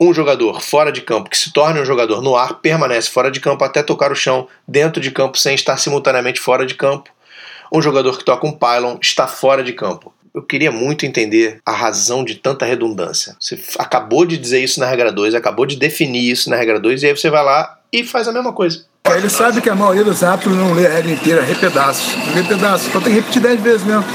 Um 0.02 0.14
jogador 0.14 0.62
fora 0.62 0.94
de 0.94 1.02
campo 1.02 1.30
que 1.30 1.38
se 1.38 1.52
torne 1.52 1.82
um 1.82 1.86
jogador 1.86 2.22
no 2.22 2.34
ar 2.34 2.54
permanece 2.62 3.10
fora 3.10 3.30
de 3.30 3.42
campo 3.42 3.66
até 3.66 3.84
tocar 3.84 4.14
o 4.14 4.16
chão 4.16 4.48
dentro 4.66 5.02
de 5.02 5.12
campo 5.12 5.38
sem 5.38 5.54
estar 5.54 5.76
simultaneamente 5.76 6.40
fora 6.40 6.66
de 6.66 6.74
campo. 6.74 7.10
Um 7.70 7.82
jogador 7.82 8.18
que 8.18 8.24
toca 8.24 8.48
um 8.48 8.54
pylon 8.54 8.98
está 9.02 9.28
fora 9.28 9.62
de 9.62 9.74
campo. 9.74 10.14
Eu 10.34 10.42
queria 10.42 10.72
muito 10.72 11.06
entender 11.06 11.60
a 11.66 11.74
razão 11.74 12.24
de 12.24 12.36
tanta 12.36 12.66
redundância. 12.66 13.36
Você 13.38 13.60
acabou 13.78 14.26
de 14.26 14.38
dizer 14.38 14.64
isso 14.64 14.80
na 14.80 14.86
regra 14.86 15.12
2, 15.12 15.36
acabou 15.36 15.66
de 15.66 15.76
definir 15.76 16.32
isso 16.32 16.50
na 16.50 16.56
regra 16.56 16.80
2, 16.80 17.04
e 17.04 17.08
aí 17.08 17.18
você 17.18 17.30
vai 17.30 17.44
lá 17.44 17.78
e 17.92 18.06
faz 18.06 18.26
a 18.28 18.32
mesma 18.32 18.54
coisa. 18.54 18.86
Ele 19.06 19.30
sabe 19.30 19.60
que 19.60 19.70
a 19.70 19.76
maioria 19.76 20.04
dos 20.04 20.24
árbitros 20.24 20.56
não 20.56 20.74
lê 20.74 20.88
a 20.88 20.92
regra 20.92 21.12
inteira, 21.12 21.42
lê 21.42 21.56
pedaços. 21.56 22.16
Lê 22.34 22.44
pedaços, 22.44 22.88
então 22.88 23.02
tem 23.02 23.12
que 23.12 23.20
repetir 23.20 23.42
10 23.42 23.62
vezes 23.62 23.84
mesmo. 23.84 24.06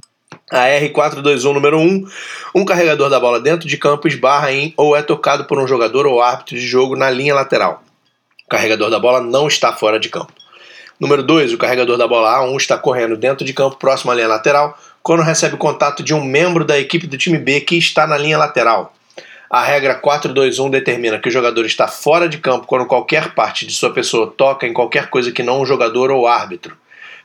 A 0.50 0.66
R421 0.66 1.52
número 1.54 1.78
1, 1.78 2.06
um 2.54 2.64
carregador 2.66 3.08
da 3.08 3.18
bola 3.18 3.40
dentro 3.40 3.66
de 3.66 3.78
campo 3.78 4.06
esbarra 4.06 4.52
em 4.52 4.74
ou 4.76 4.94
é 4.94 5.02
tocado 5.02 5.46
por 5.46 5.58
um 5.58 5.66
jogador 5.66 6.06
ou 6.06 6.20
árbitro 6.20 6.54
de 6.54 6.66
jogo 6.66 6.94
na 6.94 7.08
linha 7.08 7.34
lateral. 7.34 7.82
O 8.44 8.50
carregador 8.50 8.90
da 8.90 8.98
bola 8.98 9.22
não 9.22 9.48
está 9.48 9.72
fora 9.72 9.98
de 9.98 10.10
campo. 10.10 10.32
Número 11.00 11.22
2, 11.22 11.54
o 11.54 11.58
carregador 11.58 11.96
da 11.96 12.06
bola 12.06 12.38
A1 12.38 12.56
está 12.58 12.76
correndo 12.76 13.16
dentro 13.16 13.44
de 13.44 13.54
campo 13.54 13.76
próximo 13.76 14.12
à 14.12 14.14
linha 14.14 14.28
lateral 14.28 14.78
quando 15.02 15.22
recebe 15.22 15.56
contato 15.56 16.02
de 16.02 16.12
um 16.12 16.22
membro 16.22 16.62
da 16.62 16.78
equipe 16.78 17.06
do 17.06 17.16
time 17.16 17.38
B 17.38 17.60
que 17.60 17.78
está 17.78 18.06
na 18.06 18.18
linha 18.18 18.36
lateral. 18.36 18.94
A 19.48 19.62
regra 19.62 19.94
421 19.94 20.68
determina 20.68 21.18
que 21.18 21.28
o 21.28 21.32
jogador 21.32 21.64
está 21.64 21.88
fora 21.88 22.28
de 22.28 22.38
campo 22.38 22.66
quando 22.66 22.86
qualquer 22.86 23.34
parte 23.34 23.66
de 23.66 23.72
sua 23.72 23.92
pessoa 23.92 24.32
toca 24.36 24.66
em 24.66 24.74
qualquer 24.74 25.08
coisa 25.08 25.32
que 25.32 25.42
não 25.42 25.62
um 25.62 25.66
jogador 25.66 26.10
ou 26.10 26.26
árbitro. 26.26 26.76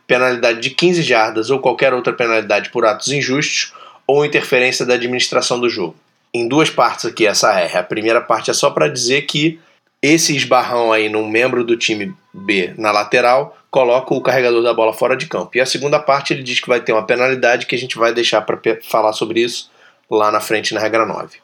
Penalidade 0.10 0.60
de 0.60 0.72
15 0.72 1.03
jardas 1.03 1.51
ou 1.51 1.60
qualquer 1.60 1.93
outra 1.93 2.12
penalidade 2.12 2.72
por 2.72 2.84
atos 2.84 3.10
injustos 3.10 3.76
ou 4.07 4.26
interferência 4.26 4.84
da 4.84 4.95
administração 4.95 5.60
do 5.60 5.70
jogo. 5.70 5.95
Em 6.34 6.47
duas 6.47 6.68
partes 6.68 7.05
aqui 7.05 7.28
essa 7.28 7.53
R. 7.53 7.78
A 7.78 7.84
primeira 7.84 8.20
parte 8.20 8.49
é 8.49 8.53
só 8.55 8.72
para 8.72 8.88
dizer 8.88 9.28
que 9.28 9.60
esse 10.01 10.36
esbarrão 10.36 10.91
aí 10.91 11.10
num 11.10 11.30
membro 11.30 11.64
do 11.64 11.78
time 11.78 12.12
B 12.34 12.74
na 12.76 12.91
lateral 12.91 13.55
coloca 13.70 14.12
o 14.16 14.22
carregador 14.22 14.64
da 14.64 14.74
bola 14.74 14.93
fora 14.93 15.16
de 15.16 15.28
campo. 15.28 15.51
E 15.53 15.62
a 15.62 15.66
segunda 15.68 15.99
parte 15.99 16.34
ele 16.34 16.41
diz 16.41 16.60
que 16.60 16.68
vai 16.68 16.82
ter 16.82 16.91
uma 16.91 17.05
penalidade 17.05 17.68
que 17.68 17.76
a 17.76 17.78
gente 17.78 17.95
vai 17.95 18.12
deixar 18.12 18.41
para 18.41 18.60
falar 18.82 19.14
sobre 19.14 19.41
isso 19.41 19.70
lá 20.10 20.32
na 20.32 20.39
frente 20.39 20.74
na 20.74 20.80
regra 20.80 21.05
9. 21.05 21.38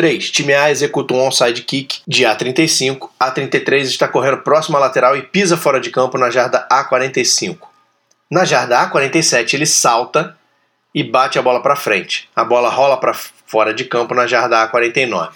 3. 0.00 0.30
Time 0.30 0.54
A 0.54 0.70
executa 0.70 1.12
um 1.12 1.26
onside 1.26 1.60
kick 1.60 2.00
de 2.08 2.24
A35. 2.24 3.10
A33 3.20 3.82
está 3.82 4.08
correndo 4.08 4.38
próximo 4.38 4.78
à 4.78 4.80
lateral 4.80 5.14
e 5.14 5.20
pisa 5.20 5.58
fora 5.58 5.78
de 5.78 5.90
campo 5.90 6.16
na 6.16 6.30
jarda 6.30 6.66
A45. 6.72 7.58
Na 8.30 8.46
jarda 8.46 8.88
A47 8.88 9.52
ele 9.52 9.66
salta 9.66 10.34
e 10.94 11.04
bate 11.04 11.38
a 11.38 11.42
bola 11.42 11.60
para 11.60 11.76
frente. 11.76 12.30
A 12.34 12.42
bola 12.42 12.70
rola 12.70 12.96
para 12.96 13.12
fora 13.12 13.74
de 13.74 13.84
campo 13.84 14.14
na 14.14 14.26
jarda 14.26 14.66
A49. 14.66 15.32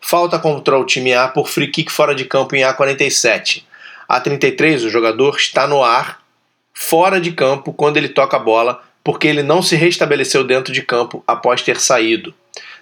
Falta 0.00 0.38
contra 0.38 0.78
o 0.78 0.86
time 0.86 1.12
A 1.12 1.26
por 1.26 1.48
free 1.48 1.72
kick 1.72 1.90
fora 1.90 2.14
de 2.14 2.24
campo 2.24 2.54
em 2.54 2.62
A47. 2.62 3.64
A33, 4.08 4.86
o 4.86 4.90
jogador 4.90 5.34
está 5.34 5.66
no 5.66 5.82
ar, 5.82 6.20
fora 6.72 7.20
de 7.20 7.32
campo, 7.32 7.72
quando 7.72 7.96
ele 7.96 8.10
toca 8.10 8.36
a 8.36 8.40
bola, 8.40 8.80
porque 9.02 9.26
ele 9.26 9.42
não 9.42 9.60
se 9.60 9.74
restabeleceu 9.74 10.44
dentro 10.44 10.72
de 10.72 10.82
campo 10.82 11.20
após 11.26 11.62
ter 11.62 11.80
saído. 11.80 12.32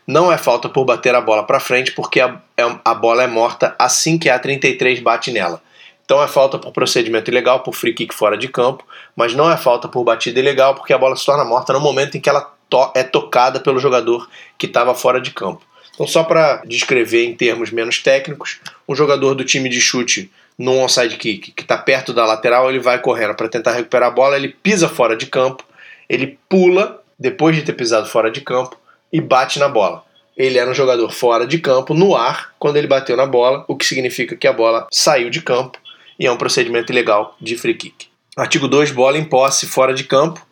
Não 0.06 0.32
é 0.32 0.36
falta 0.36 0.68
por 0.68 0.84
bater 0.84 1.14
a 1.14 1.20
bola 1.20 1.44
para 1.44 1.60
frente, 1.60 1.92
porque 1.92 2.20
a, 2.20 2.40
é, 2.56 2.62
a 2.84 2.94
bola 2.94 3.22
é 3.22 3.26
morta 3.26 3.74
assim 3.78 4.18
que 4.18 4.28
a 4.28 4.38
33 4.38 5.00
bate 5.00 5.30
nela. 5.30 5.62
Então 6.04 6.22
é 6.22 6.26
falta 6.26 6.58
por 6.58 6.72
procedimento 6.72 7.30
ilegal, 7.30 7.60
por 7.60 7.74
free 7.74 7.94
kick 7.94 8.14
fora 8.14 8.36
de 8.36 8.48
campo, 8.48 8.84
mas 9.14 9.34
não 9.34 9.50
é 9.50 9.56
falta 9.56 9.88
por 9.88 10.02
batida 10.02 10.40
ilegal, 10.40 10.74
porque 10.74 10.92
a 10.92 10.98
bola 10.98 11.16
se 11.16 11.24
torna 11.24 11.44
morta 11.44 11.72
no 11.72 11.80
momento 11.80 12.16
em 12.16 12.20
que 12.20 12.28
ela 12.28 12.52
to 12.68 12.90
é 12.94 13.02
tocada 13.02 13.60
pelo 13.60 13.78
jogador 13.78 14.28
que 14.58 14.66
estava 14.66 14.94
fora 14.94 15.20
de 15.20 15.30
campo. 15.30 15.62
Então, 15.94 16.06
só 16.06 16.24
para 16.24 16.62
descrever 16.64 17.24
em 17.24 17.34
termos 17.34 17.70
menos 17.70 17.98
técnicos, 18.02 18.60
um 18.88 18.94
jogador 18.94 19.34
do 19.34 19.44
time 19.44 19.68
de 19.68 19.80
chute 19.80 20.30
no 20.58 20.78
onside 20.78 21.16
kick, 21.16 21.52
que 21.52 21.62
está 21.62 21.78
perto 21.78 22.12
da 22.12 22.24
lateral, 22.24 22.68
ele 22.68 22.80
vai 22.80 22.98
correndo 22.98 23.34
para 23.34 23.48
tentar 23.48 23.72
recuperar 23.72 24.08
a 24.08 24.12
bola, 24.12 24.36
ele 24.36 24.48
pisa 24.48 24.88
fora 24.88 25.16
de 25.16 25.26
campo, 25.26 25.64
ele 26.08 26.38
pula 26.48 27.02
depois 27.18 27.54
de 27.54 27.62
ter 27.62 27.72
pisado 27.74 28.08
fora 28.08 28.30
de 28.30 28.40
campo 28.40 28.76
e 29.12 29.20
bate 29.20 29.58
na 29.58 29.68
bola. 29.68 30.04
Ele 30.36 30.58
era 30.58 30.70
um 30.70 30.74
jogador 30.74 31.10
fora 31.10 31.46
de 31.46 31.58
campo, 31.58 31.92
no 31.92 32.16
ar, 32.16 32.52
quando 32.58 32.76
ele 32.76 32.86
bateu 32.86 33.16
na 33.16 33.26
bola, 33.26 33.64
o 33.68 33.76
que 33.76 33.84
significa 33.84 34.34
que 34.34 34.46
a 34.46 34.52
bola 34.52 34.86
saiu 34.90 35.28
de 35.28 35.42
campo 35.42 35.78
e 36.18 36.26
é 36.26 36.32
um 36.32 36.36
procedimento 36.36 36.90
ilegal 36.90 37.36
de 37.40 37.56
free 37.56 37.74
kick. 37.74 38.06
Artigo 38.36 38.66
2, 38.66 38.92
bola 38.92 39.18
em 39.18 39.24
posse 39.24 39.66
fora 39.66 39.92
de 39.92 40.04
campo. 40.04 40.44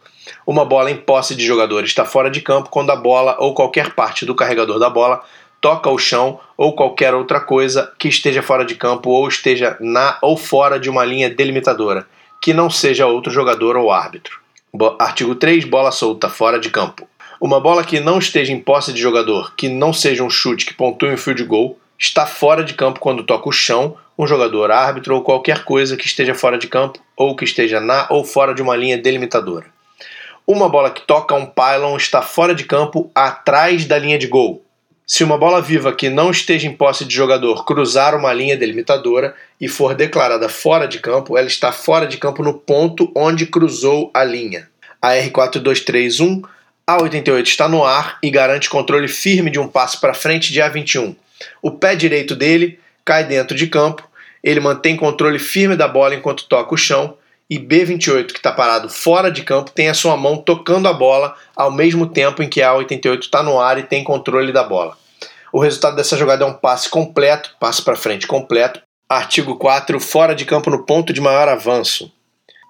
Uma 0.46 0.64
bola 0.64 0.90
em 0.90 0.96
posse 0.96 1.34
de 1.34 1.44
jogador 1.44 1.82
está 1.84 2.04
fora 2.04 2.30
de 2.30 2.42
campo 2.42 2.68
quando 2.68 2.90
a 2.90 2.96
bola 2.96 3.36
ou 3.38 3.54
qualquer 3.54 3.94
parte 3.94 4.26
do 4.26 4.34
carregador 4.34 4.78
da 4.78 4.90
bola 4.90 5.24
toca 5.60 5.88
o 5.90 5.98
chão 5.98 6.38
ou 6.56 6.74
qualquer 6.74 7.14
outra 7.14 7.40
coisa 7.40 7.92
que 7.98 8.08
esteja 8.08 8.42
fora 8.42 8.64
de 8.64 8.74
campo 8.74 9.10
ou 9.10 9.28
esteja 9.28 9.76
na 9.80 10.18
ou 10.20 10.36
fora 10.36 10.78
de 10.78 10.90
uma 10.90 11.04
linha 11.04 11.30
delimitadora, 11.30 12.06
que 12.42 12.52
não 12.52 12.68
seja 12.68 13.06
outro 13.06 13.32
jogador 13.32 13.76
ou 13.76 13.90
árbitro. 13.90 14.40
Artigo 14.98 15.34
3, 15.34 15.64
bola 15.64 15.90
solta 15.90 16.28
fora 16.28 16.58
de 16.58 16.70
campo. 16.70 17.08
Uma 17.40 17.58
bola 17.58 17.82
que 17.82 17.98
não 18.00 18.18
esteja 18.18 18.52
em 18.52 18.60
posse 18.60 18.92
de 18.92 19.00
jogador, 19.00 19.54
que 19.56 19.66
não 19.66 19.94
seja 19.94 20.22
um 20.22 20.28
chute 20.28 20.66
que 20.66 20.74
pontue 20.74 21.08
um 21.08 21.16
field 21.16 21.42
goal, 21.44 21.78
está 21.98 22.26
fora 22.26 22.62
de 22.62 22.74
campo 22.74 23.00
quando 23.00 23.24
toca 23.24 23.48
o 23.48 23.52
chão, 23.52 23.96
um 24.18 24.26
jogador 24.26 24.70
árbitro 24.70 25.14
ou 25.14 25.22
qualquer 25.22 25.64
coisa 25.64 25.96
que 25.96 26.06
esteja 26.06 26.34
fora 26.34 26.58
de 26.58 26.66
campo 26.66 27.00
ou 27.16 27.34
que 27.34 27.44
esteja 27.44 27.80
na 27.80 28.06
ou 28.10 28.24
fora 28.24 28.54
de 28.54 28.60
uma 28.60 28.76
linha 28.76 28.98
delimitadora. 28.98 29.64
Uma 30.46 30.68
bola 30.68 30.90
que 30.90 31.00
toca 31.00 31.34
um 31.34 31.46
pylon 31.46 31.96
está 31.96 32.20
fora 32.20 32.54
de 32.54 32.64
campo 32.64 33.10
atrás 33.14 33.86
da 33.86 33.98
linha 33.98 34.18
de 34.18 34.26
gol. 34.26 34.62
Se 35.06 35.24
uma 35.24 35.38
bola 35.38 35.62
viva 35.62 35.94
que 35.94 36.10
não 36.10 36.30
esteja 36.30 36.68
em 36.68 36.76
posse 36.76 37.06
de 37.06 37.14
jogador 37.14 37.64
cruzar 37.64 38.14
uma 38.14 38.34
linha 38.34 38.56
delimitadora 38.56 39.34
e 39.58 39.66
for 39.66 39.94
declarada 39.94 40.48
fora 40.50 40.86
de 40.86 40.98
campo, 40.98 41.38
ela 41.38 41.46
está 41.46 41.72
fora 41.72 42.06
de 42.06 42.18
campo 42.18 42.42
no 42.42 42.52
ponto 42.52 43.10
onde 43.16 43.46
cruzou 43.46 44.10
a 44.12 44.22
linha. 44.22 44.68
A 45.00 45.12
R4231 45.12 46.42
A88 46.98 47.46
está 47.46 47.68
no 47.68 47.84
ar 47.84 48.18
e 48.22 48.30
garante 48.30 48.68
controle 48.68 49.08
firme 49.08 49.50
de 49.50 49.58
um 49.58 49.68
passe 49.68 50.00
para 50.00 50.14
frente 50.14 50.52
de 50.52 50.60
A21. 50.60 51.14
O 51.62 51.70
pé 51.70 51.94
direito 51.94 52.34
dele 52.34 52.78
cai 53.04 53.24
dentro 53.24 53.56
de 53.56 53.66
campo, 53.66 54.08
ele 54.42 54.60
mantém 54.60 54.96
controle 54.96 55.38
firme 55.38 55.76
da 55.76 55.86
bola 55.86 56.14
enquanto 56.14 56.46
toca 56.46 56.74
o 56.74 56.78
chão 56.78 57.16
e 57.50 57.58
B28, 57.58 58.28
que 58.28 58.38
está 58.38 58.52
parado 58.52 58.88
fora 58.88 59.30
de 59.30 59.42
campo, 59.42 59.72
tem 59.72 59.88
a 59.88 59.94
sua 59.94 60.16
mão 60.16 60.36
tocando 60.36 60.86
a 60.86 60.92
bola 60.92 61.34
ao 61.56 61.72
mesmo 61.72 62.06
tempo 62.06 62.42
em 62.42 62.48
que 62.48 62.62
a 62.62 62.72
88 62.74 63.24
está 63.24 63.42
no 63.42 63.58
ar 63.60 63.76
e 63.76 63.82
tem 63.82 64.04
controle 64.04 64.52
da 64.52 64.62
bola. 64.62 64.96
O 65.52 65.60
resultado 65.60 65.96
dessa 65.96 66.16
jogada 66.16 66.44
é 66.44 66.46
um 66.46 66.54
passe 66.54 66.88
completo, 66.88 67.56
passe 67.58 67.82
para 67.82 67.96
frente 67.96 68.26
completo. 68.26 68.80
Artigo 69.08 69.56
4, 69.56 69.98
fora 69.98 70.32
de 70.32 70.44
campo 70.44 70.70
no 70.70 70.84
ponto 70.84 71.12
de 71.12 71.20
maior 71.20 71.48
avanço. 71.48 72.12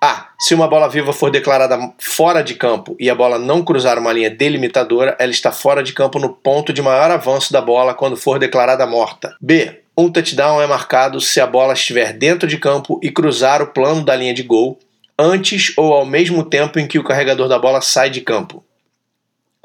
A. 0.03 0.31
Se 0.39 0.55
uma 0.55 0.67
bola 0.67 0.89
viva 0.89 1.13
for 1.13 1.31
declarada 1.31 1.79
fora 1.99 2.43
de 2.43 2.55
campo 2.55 2.97
e 2.99 3.11
a 3.11 3.15
bola 3.15 3.39
não 3.39 3.63
cruzar 3.63 3.99
uma 3.99 4.13
linha 4.13 4.31
delimitadora, 4.31 5.15
ela 5.19 5.31
está 5.31 5.53
fora 5.53 5.83
de 5.83 5.93
campo 5.93 6.19
no 6.19 6.31
ponto 6.31 6.73
de 6.73 6.81
maior 6.81 7.11
avanço 7.11 7.53
da 7.53 7.61
bola 7.61 7.93
quando 7.93 8.17
for 8.17 8.39
declarada 8.39 8.87
morta. 8.87 9.37
B. 9.39 9.81
Um 9.95 10.11
touchdown 10.11 10.63
é 10.63 10.67
marcado 10.67 11.21
se 11.21 11.39
a 11.39 11.47
bola 11.47 11.75
estiver 11.75 12.15
dentro 12.15 12.49
de 12.49 12.57
campo 12.57 12.99
e 13.03 13.11
cruzar 13.11 13.61
o 13.61 13.67
plano 13.67 14.03
da 14.03 14.17
linha 14.17 14.33
de 14.33 14.43
gol 14.43 14.79
antes 15.19 15.75
ou 15.77 15.93
ao 15.93 16.07
mesmo 16.07 16.43
tempo 16.43 16.79
em 16.79 16.87
que 16.87 16.99
o 16.99 17.05
carregador 17.05 17.47
da 17.47 17.59
bola 17.59 17.83
sai 17.83 18.09
de 18.09 18.23
campo. 18.23 18.65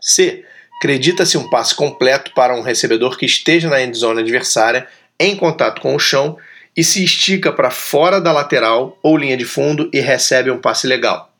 C. 0.02 0.44
Acredita-se 0.78 1.38
um 1.38 1.50
passe 1.50 1.74
completo 1.74 2.34
para 2.36 2.54
um 2.54 2.62
recebedor 2.62 3.18
que 3.18 3.26
esteja 3.26 3.70
na 3.70 3.82
endzone 3.82 4.20
adversária 4.20 4.86
em 5.18 5.34
contato 5.38 5.82
com 5.82 5.96
o 5.96 6.00
chão 6.00 6.38
e 6.76 6.84
se 6.84 7.04
estica 7.04 7.52
para 7.52 7.72
fora 7.72 8.20
da 8.20 8.32
lateral 8.32 8.98
ou 9.02 9.18
linha 9.18 9.38
de 9.38 9.46
fundo 9.46 9.90
e 9.94 10.00
recebe 10.00 10.52
um 10.52 10.60
passe 10.60 10.88
legal. 10.88 11.32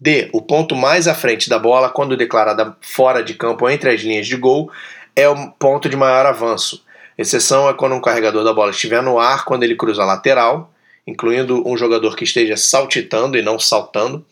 D. 0.00 0.28
O 0.32 0.40
ponto 0.40 0.76
mais 0.76 1.08
à 1.08 1.14
frente 1.14 1.48
da 1.48 1.58
bola, 1.58 1.88
quando 1.88 2.16
declarada 2.16 2.76
fora 2.80 3.22
de 3.22 3.34
campo 3.34 3.68
entre 3.68 3.90
as 3.90 4.00
linhas 4.00 4.26
de 4.26 4.36
gol, 4.36 4.70
é 5.16 5.28
o 5.28 5.50
ponto 5.52 5.88
de 5.88 5.96
maior 5.96 6.26
avanço. 6.26 6.84
Exceção 7.16 7.68
é 7.68 7.74
quando 7.74 7.96
um 7.96 8.00
carregador 8.00 8.44
da 8.44 8.52
bola 8.52 8.70
estiver 8.70 9.02
no 9.02 9.18
ar 9.18 9.44
quando 9.44 9.64
ele 9.64 9.74
cruza 9.74 10.02
a 10.02 10.06
lateral. 10.06 10.72
incluindo 11.04 11.66
um 11.66 11.74
jogador 11.74 12.14
que 12.14 12.24
esteja 12.24 12.54
saltitando 12.54 13.38
e 13.38 13.42
não 13.42 13.58
saltando. 13.58 14.24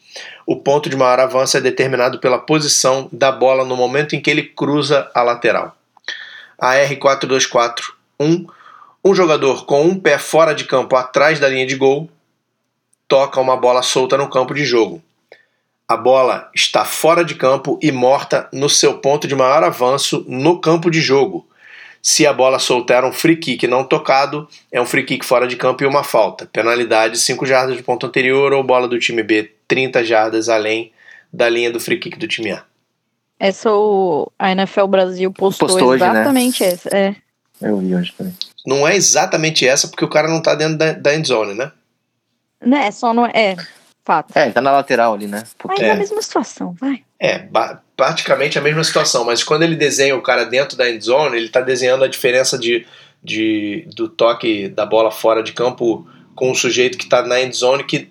O 0.47 0.57
ponto 0.57 0.91
de 0.91 0.97
maior 0.97 1.18
avanço 1.18 1.57
é 1.57 1.61
determinado 1.61 2.18
pela 2.18 2.39
posição 2.39 3.09
da 3.11 3.32
bola 3.32 3.64
no 3.64 3.74
momento 3.74 4.14
em 4.14 4.20
que 4.20 4.30
ele 4.30 4.43
cruza 4.43 5.11
a 5.14 5.22
lateral. 5.22 5.74
A 6.59 6.74
R4241, 6.74 8.47
um 9.07 9.15
jogador 9.15 9.65
com 9.65 9.83
um 9.83 9.99
pé 9.99 10.19
fora 10.19 10.53
de 10.53 10.65
campo 10.65 10.97
atrás 10.97 11.39
da 11.39 11.49
linha 11.49 11.67
de 11.67 11.77
gol 11.77 12.11
toca 13.07 13.41
uma 13.41 13.57
bola 13.57 13.83
solta 13.83 14.17
no 14.19 14.29
campo 14.29 14.53
de 14.53 14.65
jogo. 14.65 15.01
A 15.89 15.97
bola 15.97 16.51
está 16.53 16.85
fora 16.85 17.25
de 17.25 17.37
campo 17.37 17.79
e 17.81 17.93
morta 17.93 18.49
no 18.53 18.69
seu 18.69 18.99
ponto 18.99 19.29
de 19.29 19.37
maior 19.37 19.63
avanço 19.63 20.25
no 20.27 20.61
campo 20.61 20.91
de 20.91 21.01
jogo. 21.01 21.47
Se 22.03 22.27
a 22.27 22.33
bola 22.33 22.59
soltar 22.59 23.05
um 23.05 23.13
free 23.13 23.37
kick 23.37 23.67
não 23.69 23.85
tocado, 23.85 24.49
é 24.73 24.81
um 24.81 24.87
free 24.87 25.05
kick 25.05 25.25
fora 25.25 25.47
de 25.47 25.55
campo 25.55 25.85
e 25.85 25.87
uma 25.87 26.03
falta. 26.03 26.47
Penalidade 26.53 27.19
5 27.19 27.47
jardas 27.47 27.77
do 27.77 27.85
ponto 27.85 28.07
anterior 28.07 28.53
ou 28.53 28.65
bola 28.65 28.89
do 28.89 28.99
time 28.99 29.23
B 29.23 29.53
30 29.69 30.05
jardas 30.05 30.49
além 30.49 30.93
da 31.33 31.49
linha 31.49 31.71
do 31.71 31.79
free 31.79 31.99
kick 31.99 32.19
do 32.19 32.27
time 32.27 32.51
A. 32.51 32.65
Essa 33.39 33.71
o, 33.71 34.33
a 34.37 34.51
NFL 34.51 34.87
Brasil 34.87 35.33
postou, 35.33 35.69
Postou 35.69 35.89
hoje, 35.91 36.03
né? 36.03 36.11
exatamente 36.11 36.65
essa. 36.65 36.89
É. 36.97 37.15
Eu 37.61 37.79
vi 37.79 37.95
hoje 37.95 38.13
também. 38.17 38.35
Não 38.67 38.87
é 38.87 38.97
exatamente 38.97 39.67
essa 39.67 39.89
porque 39.89 40.05
o 40.05 40.11
cara 40.11 40.29
não 40.29 40.43
tá 40.43 40.55
dentro 40.55 40.77
da, 40.77 40.93
da 40.93 41.14
endzone, 41.14 41.55
né? 41.55 41.71
Né, 42.61 42.91
só 42.91 43.14
não 43.14 43.27
é. 43.27 43.57
Fato. 44.05 44.37
É, 44.37 44.45
ele 44.45 44.53
tá 44.53 44.61
na 44.61 44.71
lateral 44.71 45.14
ali, 45.14 45.27
né? 45.27 45.43
Mas 45.64 45.81
é 45.81 45.91
a 45.91 45.97
mesma 45.97 46.23
situação, 46.23 46.75
vai. 46.81 47.03
É, 47.19 47.45
praticamente 47.97 48.59
a 48.59 48.62
mesma 48.62 48.85
situação, 48.85 49.25
mas 49.25 49.43
quando 49.43 49.62
ele 49.62 49.75
desenha 49.75 50.17
o 50.17 50.23
cara 50.23 50.45
dentro 50.45 50.77
da 50.77 50.89
endzone, 50.89 51.37
ele 51.37 51.47
está 51.47 51.61
desenhando 51.61 52.05
a 52.05 52.09
diferença 52.09 52.57
de, 52.57 52.87
de, 53.23 53.89
do 53.95 54.09
toque 54.09 54.69
da 54.69 54.87
bola 54.87 55.11
fora 55.11 55.43
de 55.43 55.53
campo 55.53 56.07
com 56.37 56.51
o 56.51 56.55
sujeito 56.55 56.99
que 56.99 57.05
está 57.05 57.23
na 57.23 57.41
endzone 57.41 57.83
que 57.83 58.09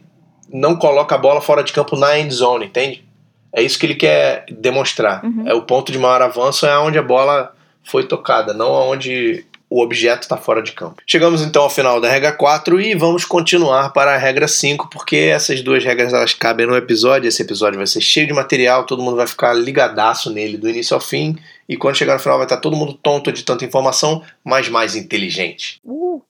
não 0.51 0.75
coloca 0.75 1.15
a 1.15 1.17
bola 1.17 1.39
fora 1.39 1.63
de 1.63 1.71
campo 1.71 1.95
na 1.95 2.19
endzone, 2.19 2.65
entende? 2.65 3.05
É 3.53 3.61
isso 3.61 3.79
que 3.79 3.85
ele 3.85 3.95
quer 3.95 4.45
demonstrar. 4.49 5.23
Uhum. 5.23 5.47
É 5.47 5.53
o 5.53 5.61
ponto 5.61 5.91
de 5.91 5.97
maior 5.97 6.21
avanço 6.21 6.65
é 6.65 6.77
onde 6.77 6.97
a 6.97 7.03
bola 7.03 7.55
foi 7.83 8.05
tocada, 8.05 8.53
não 8.53 8.73
aonde 8.73 9.45
o 9.69 9.81
objeto 9.81 10.23
está 10.23 10.37
fora 10.37 10.61
de 10.61 10.71
campo. 10.71 11.01
Chegamos 11.05 11.41
então 11.41 11.63
ao 11.63 11.69
final 11.69 11.99
da 11.99 12.09
regra 12.09 12.31
4 12.31 12.79
e 12.79 12.93
vamos 12.95 13.25
continuar 13.25 13.89
para 13.89 14.13
a 14.13 14.17
regra 14.17 14.47
5, 14.47 14.89
porque 14.89 15.15
essas 15.15 15.61
duas 15.61 15.83
regras 15.83 16.13
elas 16.13 16.33
cabem 16.33 16.67
no 16.67 16.75
episódio. 16.75 17.27
Esse 17.27 17.41
episódio 17.41 17.77
vai 17.77 17.87
ser 17.87 18.01
cheio 18.01 18.27
de 18.27 18.33
material, 18.33 18.85
todo 18.85 19.01
mundo 19.01 19.17
vai 19.17 19.27
ficar 19.27 19.53
ligadaço 19.53 20.29
nele 20.29 20.57
do 20.57 20.69
início 20.69 20.93
ao 20.93 21.01
fim, 21.01 21.37
e 21.67 21.75
quando 21.75 21.95
chegar 21.95 22.13
no 22.13 22.19
final 22.19 22.37
vai 22.37 22.45
estar 22.45 22.57
todo 22.57 22.75
mundo 22.75 22.93
tonto 22.93 23.31
de 23.31 23.43
tanta 23.43 23.65
informação, 23.65 24.23
mas 24.43 24.69
mais 24.69 24.95
inteligente. 24.95 25.79
Uh, 25.83 26.21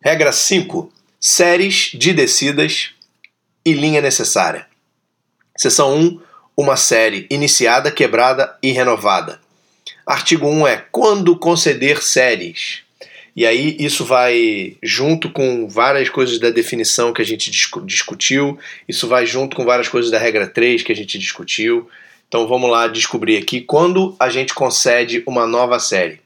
Regra 0.00 0.32
5: 0.32 0.92
séries 1.18 1.90
de 1.94 2.12
descidas 2.12 2.90
e 3.64 3.72
linha 3.72 4.00
necessária. 4.00 4.66
Seção 5.56 5.96
1: 5.96 6.20
uma 6.56 6.76
série 6.76 7.26
iniciada, 7.28 7.90
quebrada 7.90 8.56
e 8.62 8.70
renovada. 8.70 9.40
Artigo 10.06 10.46
1 10.46 10.66
é 10.68 10.76
quando 10.92 11.36
conceder 11.36 12.02
séries. 12.02 12.83
E 13.36 13.44
aí 13.44 13.76
isso 13.80 14.04
vai 14.04 14.76
junto 14.80 15.28
com 15.28 15.68
várias 15.68 16.08
coisas 16.08 16.38
da 16.38 16.50
definição 16.50 17.12
que 17.12 17.20
a 17.20 17.24
gente 17.24 17.50
discu- 17.50 17.84
discutiu, 17.84 18.58
isso 18.88 19.08
vai 19.08 19.26
junto 19.26 19.56
com 19.56 19.64
várias 19.64 19.88
coisas 19.88 20.10
da 20.10 20.18
regra 20.18 20.46
3 20.46 20.82
que 20.82 20.92
a 20.92 20.96
gente 20.96 21.18
discutiu. 21.18 21.88
Então 22.28 22.46
vamos 22.46 22.70
lá 22.70 22.86
descobrir 22.86 23.36
aqui 23.36 23.60
quando 23.60 24.14
a 24.20 24.28
gente 24.28 24.54
concede 24.54 25.22
uma 25.26 25.46
nova 25.46 25.80
série. 25.80 26.20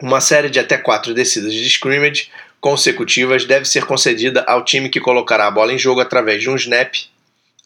Uma 0.00 0.20
série 0.20 0.48
de 0.48 0.58
até 0.58 0.78
quatro 0.78 1.12
descidas 1.12 1.52
de 1.52 1.66
scrimmage 1.66 2.30
consecutivas 2.60 3.44
deve 3.44 3.66
ser 3.66 3.84
concedida 3.84 4.42
ao 4.42 4.64
time 4.64 4.88
que 4.88 5.00
colocará 5.00 5.46
a 5.46 5.50
bola 5.50 5.72
em 5.72 5.78
jogo 5.78 6.00
através 6.00 6.40
de 6.40 6.48
um 6.48 6.56
snap 6.56 6.94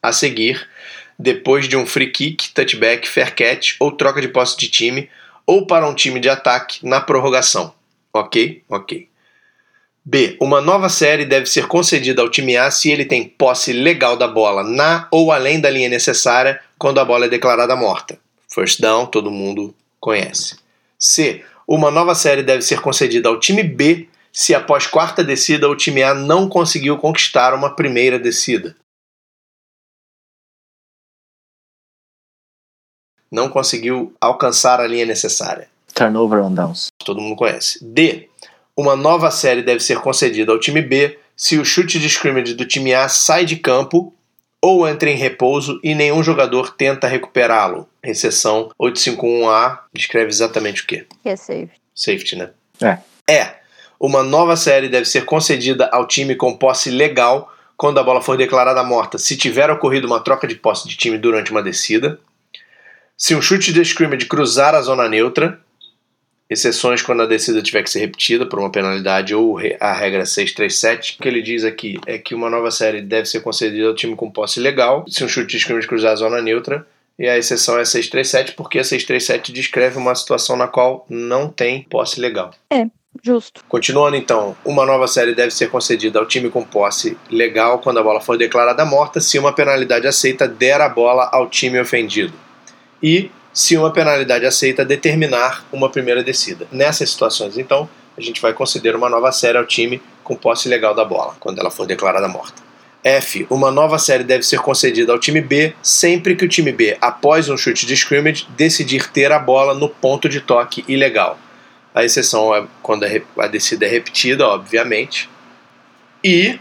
a 0.03 0.12
seguir, 0.12 0.68
depois 1.18 1.68
de 1.68 1.76
um 1.76 1.86
free 1.86 2.11
kick, 2.11 2.49
touchback, 2.53 3.09
fair 3.09 3.34
catch 3.34 3.76
ou 3.78 3.93
troca 3.93 4.20
de 4.20 4.28
posse 4.28 4.57
de 4.57 4.68
time, 4.68 5.09
ou 5.47 5.66
para 5.66 5.88
um 5.88 5.95
time 5.95 6.18
de 6.18 6.28
ataque 6.28 6.84
na 6.84 7.01
prorrogação. 7.01 7.72
Ok? 8.14 8.62
Ok. 8.68 9.08
B. 10.04 10.36
Uma 10.40 10.60
nova 10.60 10.88
série 10.88 11.24
deve 11.24 11.46
ser 11.46 11.68
concedida 11.68 12.22
ao 12.22 12.28
time 12.28 12.56
A 12.56 12.70
se 12.70 12.90
ele 12.90 13.04
tem 13.04 13.28
posse 13.28 13.72
legal 13.72 14.16
da 14.16 14.26
bola 14.26 14.64
na 14.64 15.06
ou 15.12 15.30
além 15.30 15.60
da 15.60 15.70
linha 15.70 15.88
necessária 15.88 16.60
quando 16.76 16.98
a 16.98 17.04
bola 17.04 17.26
é 17.26 17.28
declarada 17.28 17.76
morta. 17.76 18.18
First 18.52 18.80
down, 18.80 19.06
todo 19.06 19.30
mundo 19.30 19.74
conhece. 20.00 20.56
C. 20.98 21.44
Uma 21.66 21.90
nova 21.90 22.14
série 22.14 22.42
deve 22.42 22.62
ser 22.62 22.80
concedida 22.80 23.28
ao 23.28 23.38
time 23.38 23.62
B 23.62 24.08
se 24.32 24.54
após 24.54 24.86
quarta 24.86 25.22
descida 25.22 25.68
o 25.68 25.76
time 25.76 26.02
A 26.02 26.14
não 26.14 26.48
conseguiu 26.48 26.98
conquistar 26.98 27.54
uma 27.54 27.76
primeira 27.76 28.18
descida. 28.18 28.74
Não 33.30 33.48
conseguiu 33.48 34.14
alcançar 34.20 34.80
a 34.80 34.86
linha 34.86 35.06
necessária. 35.06 35.71
Turnover 35.95 36.43
on 36.43 36.55
downs. 36.55 36.88
Todo 36.99 37.20
mundo 37.20 37.36
conhece. 37.36 37.78
D. 37.84 38.28
Uma 38.76 38.97
nova 38.97 39.30
série 39.30 39.62
deve 39.62 39.80
ser 39.80 39.99
concedida 39.99 40.53
ao 40.53 40.59
time 40.59 40.80
B 40.80 41.18
se 41.36 41.59
o 41.59 41.64
chute 41.64 41.99
de 41.99 42.09
scrimmage 42.09 42.55
do 42.55 42.64
time 42.64 42.95
A 42.95 43.09
sai 43.09 43.45
de 43.45 43.57
campo 43.57 44.14
ou 44.61 44.88
entra 44.88 45.11
em 45.11 45.16
repouso 45.16 45.80
e 45.82 45.95
nenhum 45.95 46.22
jogador 46.22 46.74
tenta 46.74 47.09
recuperá-lo. 47.09 47.88
Exceção 48.03 48.70
851A 48.80 49.80
descreve 49.93 50.30
exatamente 50.30 50.82
o 50.82 50.86
que? 50.86 51.07
que 51.22 51.28
é 51.28 51.36
safe. 51.36 51.70
Safety, 51.95 52.36
né? 52.36 52.51
É. 52.80 52.99
É. 53.28 53.57
Uma 53.99 54.22
nova 54.22 54.57
série 54.57 54.88
deve 54.88 55.05
ser 55.05 55.24
concedida 55.24 55.88
ao 55.93 56.07
time 56.07 56.34
com 56.34 56.57
posse 56.57 56.90
legal 56.90 57.53
quando 57.76 57.99
a 57.99 58.03
bola 58.05 58.20
for 58.20 58.36
declarada 58.36 58.82
morta, 58.84 59.18
se 59.18 59.36
tiver 59.36 59.68
ocorrido 59.68 60.07
uma 60.07 60.20
troca 60.20 60.47
de 60.47 60.55
posse 60.55 60.86
de 60.86 60.97
time 60.97 61.18
durante 61.18 61.51
uma 61.51 61.62
descida. 61.62 62.20
Se 63.16 63.34
um 63.34 63.43
chute 63.43 63.72
de 63.72 63.84
scrimmage 63.84 64.26
cruzar 64.26 64.74
a 64.74 64.82
zona 64.82 65.09
neutra, 65.09 65.61
exceções 66.53 67.03
quando 67.03 67.22
a 67.22 67.26
descida 67.26 67.62
tiver 67.62 67.82
que 67.82 67.90
ser 67.90 68.00
repetida 68.00 68.46
por 68.46 68.59
uma 68.59 68.70
penalidade 68.70 69.34
ou 69.34 69.59
a 69.80 69.92
regra 69.92 70.24
637. 70.24 71.16
O 71.18 71.22
que 71.22 71.28
ele 71.28 71.42
diz 71.42 71.64
aqui 71.64 71.98
é 72.07 72.18
que 72.18 72.34
uma 72.34 72.50
nova 72.50 72.70
série 72.70 73.00
deve 73.00 73.26
ser 73.26 73.40
concedida 73.40 73.88
ao 73.88 73.94
time 73.94 74.14
com 74.14 74.30
posse 74.30 74.61
legal, 74.61 75.05
se 75.09 75.24
um 75.24 75.28
chute 75.28 75.59
de 75.59 75.86
cruzar 75.86 76.12
a 76.12 76.16
zona 76.16 76.42
neutra, 76.42 76.86
e 77.18 77.28
a 77.28 77.38
exceção 77.38 77.78
é 77.78 77.84
637, 77.84 78.53
porque 78.53 78.78
a 78.78 78.84
637 78.84 79.53
descreve 79.53 79.98
uma 79.98 80.14
situação 80.14 80.57
na 80.57 80.66
qual 80.66 81.07
não 81.09 81.48
tem 81.48 81.82
posse 81.82 82.20
legal. 82.20 82.50
É, 82.70 82.86
justo. 83.22 83.62
Continuando 83.68 84.16
então, 84.16 84.57
uma 84.64 84.84
nova 84.84 85.07
série 85.07 85.34
deve 85.34 85.53
ser 85.53 85.70
concedida 85.70 86.18
ao 86.18 86.26
time 86.26 86.50
com 86.50 86.64
posse 86.64 87.16
legal 87.30 87.78
quando 87.78 87.98
a 87.98 88.03
bola 88.03 88.20
for 88.20 88.36
declarada 88.36 88.84
morta, 88.84 89.20
se 89.20 89.38
uma 89.38 89.53
penalidade 89.53 90.07
aceita 90.07 90.48
der 90.48 90.80
a 90.80 90.88
bola 90.88 91.28
ao 91.32 91.48
time 91.48 91.80
ofendido. 91.80 92.32
E 93.03 93.30
se 93.53 93.76
uma 93.76 93.92
penalidade 93.92 94.46
aceita 94.46 94.84
determinar 94.84 95.64
uma 95.72 95.90
primeira 95.90 96.22
descida. 96.22 96.66
Nessas 96.72 97.11
situações, 97.11 97.59
então, 97.59 97.88
a 98.16 98.20
gente 98.20 98.40
vai 98.40 98.53
conceder 98.53 98.96
uma 98.96 99.09
nova 99.09 99.32
série 99.32 99.59
ao 99.59 99.66
time 99.66 100.03
com 100.24 100.36
posse 100.36 100.68
legal 100.68 100.94
da 100.94 101.05
bola, 101.05 101.34
quando 101.40 101.59
ela 101.59 101.70
for 101.70 101.86
declarada 101.86 102.28
morta. 102.28 102.62
F. 103.05 103.46
Uma 103.50 103.70
nova 103.70 103.98
série 103.98 104.22
deve 104.22 104.44
ser 104.44 104.61
concedida 104.61 105.12
ao 105.12 105.18
time 105.18 105.40
B 105.40 105.74
sempre 105.82 106.36
que 106.36 106.44
o 106.44 106.48
time 106.48 106.70
B, 106.70 106.96
após 107.00 107.48
um 107.48 107.57
chute 107.57 107.84
de 107.84 107.94
scrimmage, 107.94 108.46
decidir 108.57 109.11
ter 109.11 109.32
a 109.32 109.38
bola 109.38 109.74
no 109.74 109.88
ponto 109.88 110.28
de 110.28 110.40
toque 110.40 110.84
ilegal. 110.86 111.38
A 111.94 112.05
exceção 112.05 112.55
é 112.55 112.64
quando 112.80 113.05
a 113.05 113.09
a 113.38 113.46
descida 113.48 113.86
é 113.86 113.88
repetida, 113.88 114.46
obviamente. 114.46 115.28
E 116.22 116.59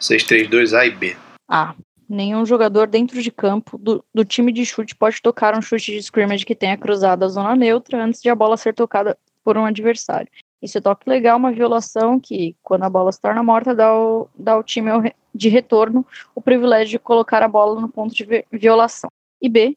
632A 0.00 0.86
e 0.86 0.90
B. 0.90 1.16
A. 1.48 1.74
Nenhum 2.08 2.44
jogador 2.44 2.86
dentro 2.86 3.22
de 3.22 3.30
campo 3.30 3.78
do, 3.78 4.04
do 4.14 4.24
time 4.24 4.52
de 4.52 4.64
chute 4.64 4.94
pode 4.94 5.22
tocar 5.22 5.56
um 5.56 5.62
chute 5.62 5.92
de 5.92 5.98
scrimmage 5.98 6.44
que 6.44 6.54
tenha 6.54 6.76
cruzado 6.76 7.24
a 7.24 7.28
zona 7.28 7.56
neutra 7.56 8.02
antes 8.02 8.20
de 8.20 8.28
a 8.28 8.34
bola 8.34 8.56
ser 8.56 8.74
tocada 8.74 9.16
por 9.42 9.56
um 9.56 9.64
adversário. 9.64 10.28
Esse 10.60 10.80
toque 10.80 11.08
legal 11.08 11.34
é 11.34 11.36
uma 11.36 11.52
violação 11.52 12.18
que, 12.18 12.56
quando 12.62 12.84
a 12.84 12.90
bola 12.90 13.12
se 13.12 13.20
torna 13.20 13.42
morta, 13.42 13.74
dá 13.74 13.86
ao, 13.86 14.30
dá 14.34 14.52
ao 14.52 14.62
time 14.62 14.90
de 15.34 15.48
retorno 15.48 16.06
o 16.34 16.40
privilégio 16.40 16.92
de 16.92 16.98
colocar 16.98 17.42
a 17.42 17.48
bola 17.48 17.80
no 17.80 17.88
ponto 17.88 18.14
de 18.14 18.24
vi- 18.24 18.44
violação. 18.50 19.10
E 19.42 19.48
B. 19.48 19.76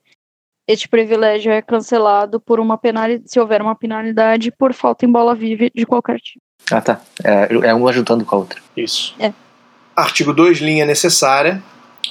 Este 0.67 0.88
privilégio 0.88 1.51
é 1.51 1.61
cancelado 1.61 2.39
por 2.39 2.59
uma 2.59 2.78
penalidade, 2.78 3.30
se 3.30 3.39
houver 3.39 3.61
uma 3.61 3.75
penalidade 3.75 4.51
por 4.51 4.73
falta 4.73 5.05
em 5.05 5.11
bola 5.11 5.34
viva 5.34 5.69
de 5.73 5.86
qualquer 5.86 6.19
time. 6.19 6.41
Ah, 6.71 6.82
tá. 6.82 7.01
É, 7.23 7.69
é 7.69 7.73
uma 7.73 7.93
juntando 7.93 8.25
com 8.25 8.36
a 8.36 8.39
outra. 8.39 8.61
Isso. 8.75 9.15
É. 9.17 9.34
Artigo 9.95 10.34
2, 10.34 10.59
linha 10.59 10.86
necessária. 10.86 11.63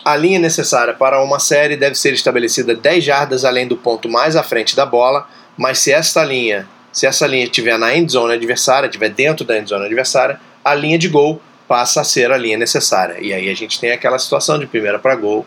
A 0.04 0.16
linha 0.16 0.38
necessária 0.38 0.94
para 0.94 1.22
uma 1.22 1.38
série 1.38 1.76
deve 1.76 1.94
ser 1.94 2.12
estabelecida 2.12 2.74
10 2.74 3.04
jardas 3.04 3.44
além 3.44 3.66
do 3.66 3.76
ponto 3.76 4.08
mais 4.08 4.36
à 4.36 4.42
frente 4.42 4.76
da 4.76 4.86
bola, 4.86 5.28
mas 5.56 5.78
se 5.78 5.92
esta 5.92 6.22
linha, 6.24 6.68
se 6.92 7.06
essa 7.06 7.26
linha 7.26 7.44
estiver 7.44 7.78
na 7.78 7.94
end 7.94 8.10
zone 8.12 8.34
adversária, 8.34 8.86
estiver 8.86 9.10
dentro 9.10 9.44
da 9.44 9.58
end 9.58 9.68
zone 9.68 9.86
adversária, 9.86 10.40
a 10.64 10.74
linha 10.74 10.98
de 10.98 11.08
gol 11.08 11.40
passa 11.66 12.00
a 12.00 12.04
ser 12.04 12.30
a 12.30 12.36
linha 12.36 12.56
necessária. 12.56 13.16
E 13.20 13.32
aí 13.32 13.50
a 13.50 13.54
gente 13.54 13.80
tem 13.80 13.90
aquela 13.90 14.18
situação 14.18 14.58
de 14.58 14.66
primeira 14.66 14.98
para 14.98 15.14
gol 15.14 15.46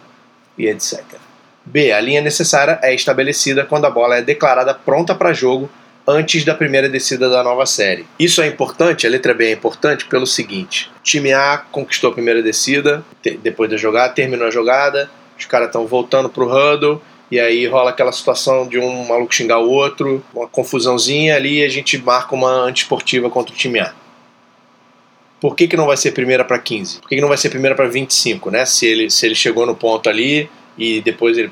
e 0.57 0.67
etc. 0.67 1.01
B. 1.65 1.91
A 1.91 1.99
linha 1.99 2.21
necessária 2.21 2.79
é 2.81 2.93
estabelecida 2.93 3.65
quando 3.65 3.85
a 3.85 3.89
bola 3.89 4.17
é 4.17 4.21
declarada 4.21 4.73
pronta 4.73 5.13
para 5.13 5.33
jogo 5.33 5.69
antes 6.09 6.43
da 6.43 6.55
primeira 6.55 6.89
descida 6.89 7.29
da 7.29 7.43
nova 7.43 7.67
série. 7.67 8.07
Isso 8.17 8.41
é 8.41 8.47
importante, 8.47 9.05
a 9.05 9.09
letra 9.09 9.31
B 9.31 9.45
é 9.45 9.51
importante 9.51 10.05
pelo 10.05 10.25
seguinte: 10.25 10.89
time 11.03 11.31
A 11.31 11.59
conquistou 11.71 12.09
a 12.09 12.13
primeira 12.13 12.41
descida, 12.41 13.05
depois 13.43 13.69
da 13.69 13.77
jogada, 13.77 14.13
terminou 14.13 14.47
a 14.47 14.51
jogada, 14.51 15.09
os 15.37 15.45
caras 15.45 15.67
estão 15.67 15.85
voltando 15.85 16.27
pro 16.27 16.49
huddle, 16.49 16.99
e 17.29 17.39
aí 17.39 17.67
rola 17.67 17.91
aquela 17.91 18.11
situação 18.11 18.67
de 18.67 18.79
um 18.79 19.05
maluco 19.05 19.33
xingar 19.33 19.59
o 19.59 19.69
outro, 19.69 20.23
uma 20.33 20.47
confusãozinha 20.47 21.35
ali, 21.35 21.59
e 21.59 21.63
a 21.63 21.69
gente 21.69 21.95
marca 21.99 22.33
uma 22.33 22.49
antiesportiva 22.63 23.29
contra 23.29 23.53
o 23.53 23.57
time 23.57 23.79
A. 23.79 23.93
Por 25.39 25.55
que, 25.55 25.67
que 25.67 25.77
não 25.77 25.85
vai 25.85 25.95
ser 25.95 26.11
primeira 26.11 26.43
para 26.43 26.57
15? 26.57 26.99
Por 26.99 27.07
que, 27.07 27.15
que 27.15 27.21
não 27.21 27.29
vai 27.29 27.37
ser 27.37 27.49
primeira 27.49 27.75
para 27.75 27.87
25, 27.87 28.51
né? 28.51 28.65
Se 28.65 28.85
ele, 28.85 29.09
se 29.09 29.25
ele 29.25 29.35
chegou 29.35 29.65
no 29.65 29.75
ponto 29.75 30.09
ali 30.09 30.49
e 30.77 31.01
depois 31.01 31.37
ele 31.37 31.49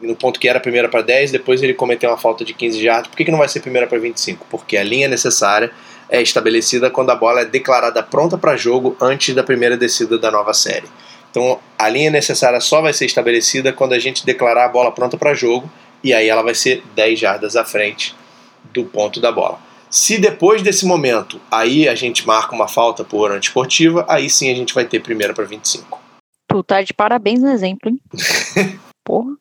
no 0.00 0.14
ponto 0.14 0.38
que 0.38 0.48
era 0.48 0.60
primeira 0.60 0.88
para 0.88 1.02
10, 1.02 1.32
depois 1.32 1.62
ele 1.62 1.74
cometeu 1.74 2.10
uma 2.10 2.18
falta 2.18 2.44
de 2.44 2.52
15 2.52 2.82
jardas. 2.82 3.08
Por 3.08 3.16
que, 3.16 3.24
que 3.24 3.30
não 3.30 3.38
vai 3.38 3.48
ser 3.48 3.60
primeira 3.60 3.86
para 3.86 3.98
25? 3.98 4.46
Porque 4.50 4.76
a 4.76 4.82
linha 4.82 5.08
necessária 5.08 5.70
é 6.08 6.20
estabelecida 6.20 6.90
quando 6.90 7.10
a 7.10 7.16
bola 7.16 7.40
é 7.40 7.44
declarada 7.44 8.02
pronta 8.02 8.38
para 8.38 8.56
jogo 8.56 8.96
antes 9.00 9.34
da 9.34 9.42
primeira 9.42 9.76
descida 9.76 10.18
da 10.18 10.30
nova 10.30 10.54
série. 10.54 10.86
Então 11.30 11.58
a 11.78 11.88
linha 11.88 12.10
necessária 12.10 12.60
só 12.60 12.80
vai 12.80 12.92
ser 12.92 13.06
estabelecida 13.06 13.72
quando 13.72 13.92
a 13.92 13.98
gente 13.98 14.24
declarar 14.24 14.66
a 14.66 14.68
bola 14.68 14.92
pronta 14.92 15.16
para 15.16 15.34
jogo 15.34 15.70
e 16.02 16.14
aí 16.14 16.28
ela 16.28 16.42
vai 16.42 16.54
ser 16.54 16.82
10 16.94 17.18
jardas 17.18 17.56
à 17.56 17.64
frente 17.64 18.14
do 18.72 18.84
ponto 18.84 19.20
da 19.20 19.32
bola. 19.32 19.58
Se 19.90 20.18
depois 20.18 20.62
desse 20.62 20.86
momento 20.86 21.40
aí 21.50 21.88
a 21.88 21.94
gente 21.94 22.26
marca 22.26 22.54
uma 22.54 22.68
falta 22.68 23.04
por 23.04 23.30
antiesportiva, 23.32 24.04
aí 24.08 24.28
sim 24.30 24.50
a 24.50 24.54
gente 24.54 24.74
vai 24.74 24.84
ter 24.84 25.00
primeira 25.00 25.34
para 25.34 25.44
25. 25.44 26.00
Tu 26.48 26.62
tá 26.62 26.82
de 26.82 26.94
parabéns 26.94 27.40
no 27.40 27.50
exemplo, 27.50 27.90
hein? 27.90 28.00
Porra. 29.04 29.36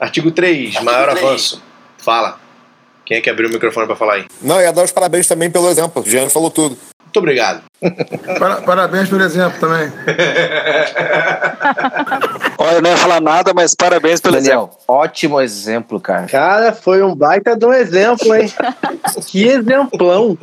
Artigo 0.00 0.30
3, 0.30 0.80
maior 0.82 1.08
avanço. 1.10 1.62
Fala. 1.98 2.38
Quem 3.04 3.16
é 3.16 3.20
que 3.20 3.30
abriu 3.30 3.48
o 3.48 3.52
microfone 3.52 3.86
para 3.86 3.96
falar 3.96 4.14
aí? 4.14 4.26
Não, 4.42 4.60
ia 4.60 4.72
dar 4.72 4.84
os 4.84 4.92
parabéns 4.92 5.26
também 5.26 5.50
pelo 5.50 5.68
exemplo. 5.70 6.02
O 6.02 6.08
Jean 6.08 6.28
falou 6.28 6.50
tudo. 6.50 6.76
Muito 7.04 7.18
obrigado. 7.20 7.62
Para- 8.38 8.60
parabéns 8.60 9.08
pelo 9.08 9.22
exemplo 9.24 9.58
também. 9.58 9.90
Olha, 12.58 12.74
eu 12.76 12.82
não 12.82 12.90
ia 12.90 12.96
falar 12.98 13.20
nada, 13.20 13.54
mas 13.54 13.74
parabéns 13.74 14.20
pelo 14.20 14.36
exemplo. 14.36 14.66
Daniel, 14.66 14.78
ótimo 14.86 15.40
exemplo, 15.40 15.98
cara. 15.98 16.26
Cara, 16.26 16.72
foi 16.74 17.02
um 17.02 17.14
baita 17.14 17.56
de 17.56 17.64
um 17.64 17.72
exemplo, 17.72 18.34
hein? 18.34 18.52
que 19.26 19.46
exemplão. 19.48 20.36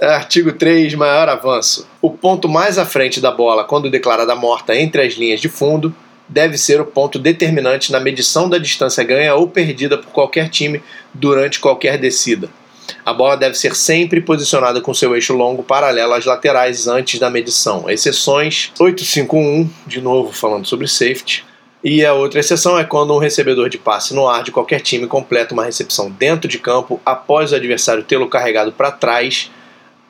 Artigo 0.00 0.52
3, 0.52 0.94
maior 0.94 1.28
avanço. 1.28 1.86
O 2.00 2.10
ponto 2.10 2.48
mais 2.48 2.78
à 2.78 2.86
frente 2.86 3.20
da 3.20 3.30
bola, 3.30 3.64
quando 3.64 3.90
declarada 3.90 4.34
morta 4.34 4.74
entre 4.76 5.02
as 5.02 5.14
linhas 5.14 5.40
de 5.40 5.48
fundo, 5.48 5.94
deve 6.28 6.56
ser 6.56 6.80
o 6.80 6.86
ponto 6.86 7.18
determinante 7.18 7.92
na 7.92 8.00
medição 8.00 8.48
da 8.48 8.58
distância 8.58 9.04
ganha 9.04 9.34
ou 9.34 9.48
perdida 9.48 9.98
por 9.98 10.12
qualquer 10.12 10.48
time 10.48 10.82
durante 11.12 11.60
qualquer 11.60 11.98
descida. 11.98 12.48
A 13.04 13.12
bola 13.12 13.36
deve 13.36 13.56
ser 13.56 13.74
sempre 13.74 14.20
posicionada 14.20 14.80
com 14.80 14.94
seu 14.94 15.14
eixo 15.14 15.34
longo 15.34 15.62
paralelo 15.62 16.14
às 16.14 16.24
laterais 16.24 16.86
antes 16.86 17.18
da 17.18 17.28
medição. 17.30 17.90
Exceções 17.90 18.72
851, 18.78 19.68
de 19.86 20.00
novo 20.00 20.32
falando 20.32 20.66
sobre 20.66 20.86
safety. 20.88 21.44
E 21.84 22.06
a 22.06 22.14
outra 22.14 22.38
exceção 22.38 22.78
é 22.78 22.84
quando 22.84 23.12
um 23.12 23.18
recebedor 23.18 23.68
de 23.68 23.76
passe 23.76 24.14
no 24.14 24.28
ar 24.28 24.44
de 24.44 24.52
qualquer 24.52 24.80
time 24.80 25.08
completa 25.08 25.52
uma 25.52 25.64
recepção 25.64 26.08
dentro 26.08 26.46
de 26.46 26.58
campo 26.58 27.00
após 27.04 27.50
o 27.50 27.56
adversário 27.56 28.04
tê-lo 28.04 28.28
carregado 28.28 28.70
para 28.70 28.92
trás 28.92 29.50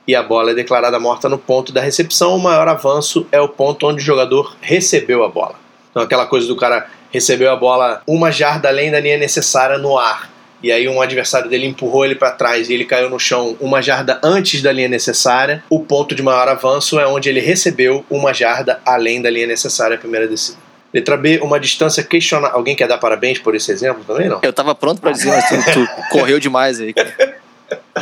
e 0.07 0.15
a 0.15 0.23
bola 0.23 0.51
é 0.51 0.55
declarada 0.55 1.01
morta 1.01 1.31
no 1.31 1.39
ponto 1.39 1.73
da 1.73 1.81
recepção. 1.81 2.37
O 2.37 2.39
maior 2.39 2.69
avanço 2.69 3.27
é 3.33 3.41
o 3.41 3.49
ponto 3.49 3.87
onde 3.87 4.03
o 4.03 4.05
jogador 4.05 4.55
recebeu 4.61 5.25
a 5.25 5.29
bola. 5.29 5.55
Então, 5.91 6.03
aquela 6.03 6.27
coisa 6.27 6.47
do 6.47 6.57
cara 6.57 6.89
recebeu 7.11 7.51
a 7.51 7.57
bola 7.57 8.03
uma 8.07 8.31
jarda 8.31 8.69
além 8.69 8.91
da 8.91 9.01
linha 9.01 9.17
necessária 9.17 9.79
no 9.79 9.97
ar. 9.97 10.31
E 10.63 10.71
aí 10.71 10.89
um 10.89 11.01
adversário 11.01 11.49
dele 11.49 11.67
empurrou 11.67 12.05
ele 12.05 12.15
para 12.15 12.31
trás 12.31 12.69
e 12.69 12.75
ele 12.75 12.85
caiu 12.85 13.09
no 13.09 13.19
chão 13.19 13.57
uma 13.61 13.81
jarda 13.81 14.21
antes 14.23 14.61
da 14.61 14.71
linha 14.71 14.89
necessária. 14.89 15.65
O 15.71 15.81
ponto 15.81 16.15
de 16.15 16.23
maior 16.23 16.49
avanço 16.49 17.01
é 17.01 17.07
onde 17.07 17.29
ele 17.29 17.41
recebeu 17.41 18.05
uma 18.11 18.33
jarda 18.33 18.81
além 18.85 19.23
da 19.23 19.31
linha 19.31 19.47
necessária 19.47 19.97
a 19.97 19.99
primeira 19.99 20.29
descida. 20.29 20.72
Letra 20.93 21.17
B, 21.17 21.41
uma 21.43 21.59
distância 21.59 22.03
questionável. 22.03 22.57
Alguém 22.57 22.77
quer 22.77 22.87
dar 22.87 22.99
parabéns 22.99 23.39
por 23.39 23.55
esse 23.55 23.73
exemplo 23.73 24.05
também, 24.05 24.29
não? 24.29 24.41
Eu 24.43 24.53
tava 24.53 24.75
pronto 24.75 25.01
pra 25.01 25.11
dizer, 25.13 25.31
mas 25.31 25.49
tu, 25.49 25.57
tu 25.73 25.89
correu 26.11 26.39
demais 26.39 26.81
aí, 26.81 26.93
cara. 26.93 27.37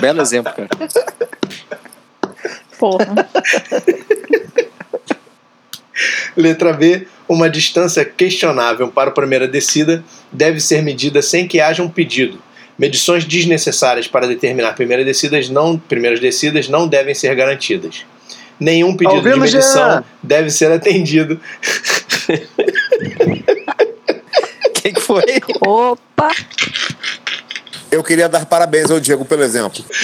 Belo 0.00 0.20
exemplo, 0.20 0.52
cara. 0.52 0.68
Porra. 2.78 3.06
Letra 6.36 6.72
B, 6.72 7.06
uma 7.28 7.48
distância 7.48 8.04
questionável 8.04 8.88
para 8.88 9.10
a 9.10 9.12
primeira 9.12 9.46
descida 9.46 10.02
deve 10.32 10.60
ser 10.60 10.82
medida 10.82 11.22
sem 11.22 11.46
que 11.46 11.60
haja 11.60 11.82
um 11.82 11.88
pedido. 11.88 12.42
Medições 12.78 13.24
desnecessárias 13.24 14.08
para 14.08 14.26
determinar 14.26 14.72
primeira 14.72 15.04
descidas 15.04 15.48
não, 15.48 15.78
primeiras 15.78 16.18
descidas 16.18 16.68
não 16.68 16.88
devem 16.88 17.14
ser 17.14 17.34
garantidas. 17.36 18.06
Nenhum 18.58 18.96
pedido 18.96 19.20
de 19.20 19.28
Ouvimos, 19.28 19.52
medição 19.52 19.90
Jean. 19.90 20.04
deve 20.22 20.50
ser 20.50 20.72
atendido. 20.72 21.38
Quem 24.74 24.92
que 24.92 25.00
foi? 25.00 25.24
Opa! 25.60 26.30
Eu 27.90 28.04
queria 28.04 28.28
dar 28.28 28.46
parabéns 28.46 28.90
ao 28.90 29.00
Diego 29.00 29.24
pelo 29.24 29.42
exemplo. 29.42 29.84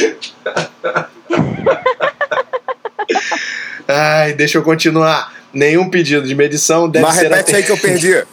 Ai, 3.86 4.32
deixa 4.32 4.58
eu 4.58 4.62
continuar. 4.62 5.32
Nenhum 5.52 5.88
pedido 5.88 6.26
de 6.26 6.34
medição 6.34 6.88
deve 6.88 7.06
Mas 7.06 7.14
ser 7.14 7.28
repete 7.28 7.56
aí 7.56 7.62
que 7.62 7.70
eu 7.70 7.78
perdi. 7.78 8.24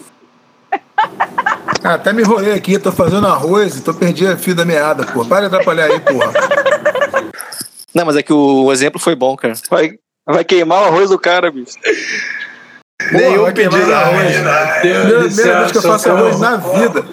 Ah, 1.84 1.96
até 1.96 2.12
me 2.12 2.22
enrolei 2.22 2.54
aqui, 2.54 2.80
tô 2.80 2.91
fazendo 2.91 3.28
arroz 3.28 3.78
e 3.78 3.82
tô 3.82 3.94
perdi 3.94 4.26
a 4.26 4.38
fio 4.38 4.56
da 4.56 4.66
meada, 4.66 5.06
pô. 5.06 5.24
Para 5.24 5.41
de 5.41 5.48
atrapalhar 5.48 5.86
aí, 5.86 6.00
porra. 6.00 6.34
Não, 7.94 8.06
mas 8.06 8.16
é 8.16 8.24
que 8.24 8.34
o 8.34 8.72
exemplo 8.72 9.00
foi 9.00 9.16
bom, 9.16 9.36
cara. 9.38 9.54
Vai, 9.70 9.91
vai 10.26 10.44
queimar 10.44 10.82
o 10.82 10.86
arroz 10.86 11.10
do 11.10 11.20
cara, 11.20 11.52
bicho. 11.52 11.78
Nenhum 13.12 13.52
pedido. 13.52 13.94
arroz. 13.94 14.36
Primeira, 14.80 14.80
primeira 14.82 15.60
vez 15.60 15.72
que 15.72 15.78
eu 15.78 15.82
faço 15.82 16.10
arroz 16.10 16.39
na 16.39 16.58
vida. 16.58 17.06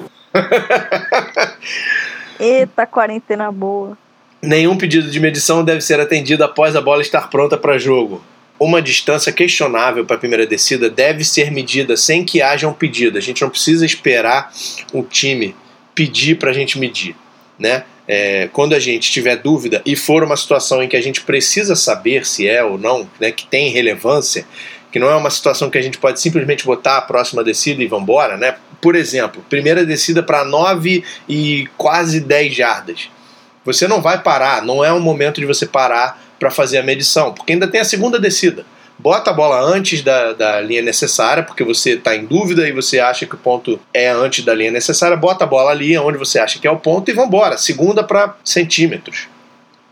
Eita, 2.38 2.86
quarentena 2.86 3.50
boa. 3.50 3.96
Nenhum 4.42 4.76
pedido 4.76 5.10
de 5.10 5.20
medição 5.20 5.64
deve 5.64 5.80
ser 5.80 6.00
atendido 6.00 6.42
após 6.44 6.74
a 6.74 6.80
bola 6.80 7.02
estar 7.02 7.28
pronta 7.28 7.56
para 7.56 7.78
jogo. 7.78 8.22
Uma 8.58 8.80
distância 8.80 9.32
questionável 9.32 10.04
para 10.04 10.16
a 10.16 10.18
primeira 10.18 10.46
descida 10.46 10.88
deve 10.88 11.24
ser 11.24 11.50
medida 11.50 11.96
sem 11.96 12.24
que 12.24 12.40
haja 12.40 12.68
um 12.68 12.72
pedido. 12.72 13.18
A 13.18 13.20
gente 13.20 13.42
não 13.42 13.50
precisa 13.50 13.84
esperar 13.84 14.52
o 14.92 15.02
time 15.02 15.54
pedir 15.94 16.36
para 16.36 16.50
a 16.50 16.52
gente 16.52 16.78
medir. 16.78 17.14
Né? 17.58 17.84
É, 18.08 18.48
quando 18.52 18.74
a 18.74 18.78
gente 18.78 19.10
tiver 19.10 19.36
dúvida 19.36 19.82
e 19.84 19.94
for 19.94 20.22
uma 20.22 20.36
situação 20.36 20.82
em 20.82 20.88
que 20.88 20.96
a 20.96 21.02
gente 21.02 21.20
precisa 21.22 21.76
saber 21.76 22.26
se 22.26 22.48
é 22.48 22.64
ou 22.64 22.78
não, 22.78 23.08
né, 23.20 23.30
que 23.30 23.46
tem 23.46 23.70
relevância, 23.70 24.46
que 24.90 24.98
não 24.98 25.10
é 25.10 25.14
uma 25.14 25.30
situação 25.30 25.70
que 25.70 25.78
a 25.78 25.82
gente 25.82 25.98
pode 25.98 26.20
simplesmente 26.20 26.64
botar 26.64 26.98
a 26.98 27.02
próxima 27.02 27.44
descida 27.44 27.82
e 27.82 27.86
vambora, 27.86 28.36
né? 28.36 28.56
Por 28.80 28.96
exemplo, 28.96 29.44
primeira 29.48 29.84
descida 29.84 30.22
para 30.22 30.44
9 30.44 31.04
e 31.28 31.68
quase 31.76 32.20
10 32.20 32.54
jardas. 32.54 33.10
Você 33.64 33.86
não 33.86 34.00
vai 34.00 34.22
parar, 34.22 34.62
não 34.62 34.84
é 34.84 34.92
o 34.92 35.00
momento 35.00 35.40
de 35.40 35.46
você 35.46 35.66
parar 35.66 36.20
para 36.38 36.50
fazer 36.50 36.78
a 36.78 36.82
medição, 36.82 37.32
porque 37.32 37.52
ainda 37.52 37.68
tem 37.68 37.80
a 37.80 37.84
segunda 37.84 38.18
descida. 38.18 38.64
Bota 38.98 39.30
a 39.30 39.32
bola 39.32 39.60
antes 39.60 40.02
da, 40.02 40.34
da 40.34 40.60
linha 40.60 40.82
necessária, 40.82 41.42
porque 41.42 41.64
você 41.64 41.92
está 41.92 42.14
em 42.14 42.26
dúvida 42.26 42.68
e 42.68 42.72
você 42.72 42.98
acha 42.98 43.24
que 43.24 43.34
o 43.34 43.38
ponto 43.38 43.80
é 43.94 44.10
antes 44.10 44.44
da 44.44 44.54
linha 44.54 44.70
necessária. 44.70 45.16
Bota 45.16 45.44
a 45.44 45.46
bola 45.46 45.70
ali 45.70 45.96
onde 45.96 46.18
você 46.18 46.38
acha 46.38 46.58
que 46.58 46.66
é 46.66 46.70
o 46.70 46.76
ponto 46.76 47.10
e 47.10 47.14
vambora. 47.14 47.56
Segunda 47.56 48.04
para 48.04 48.36
centímetros. 48.44 49.28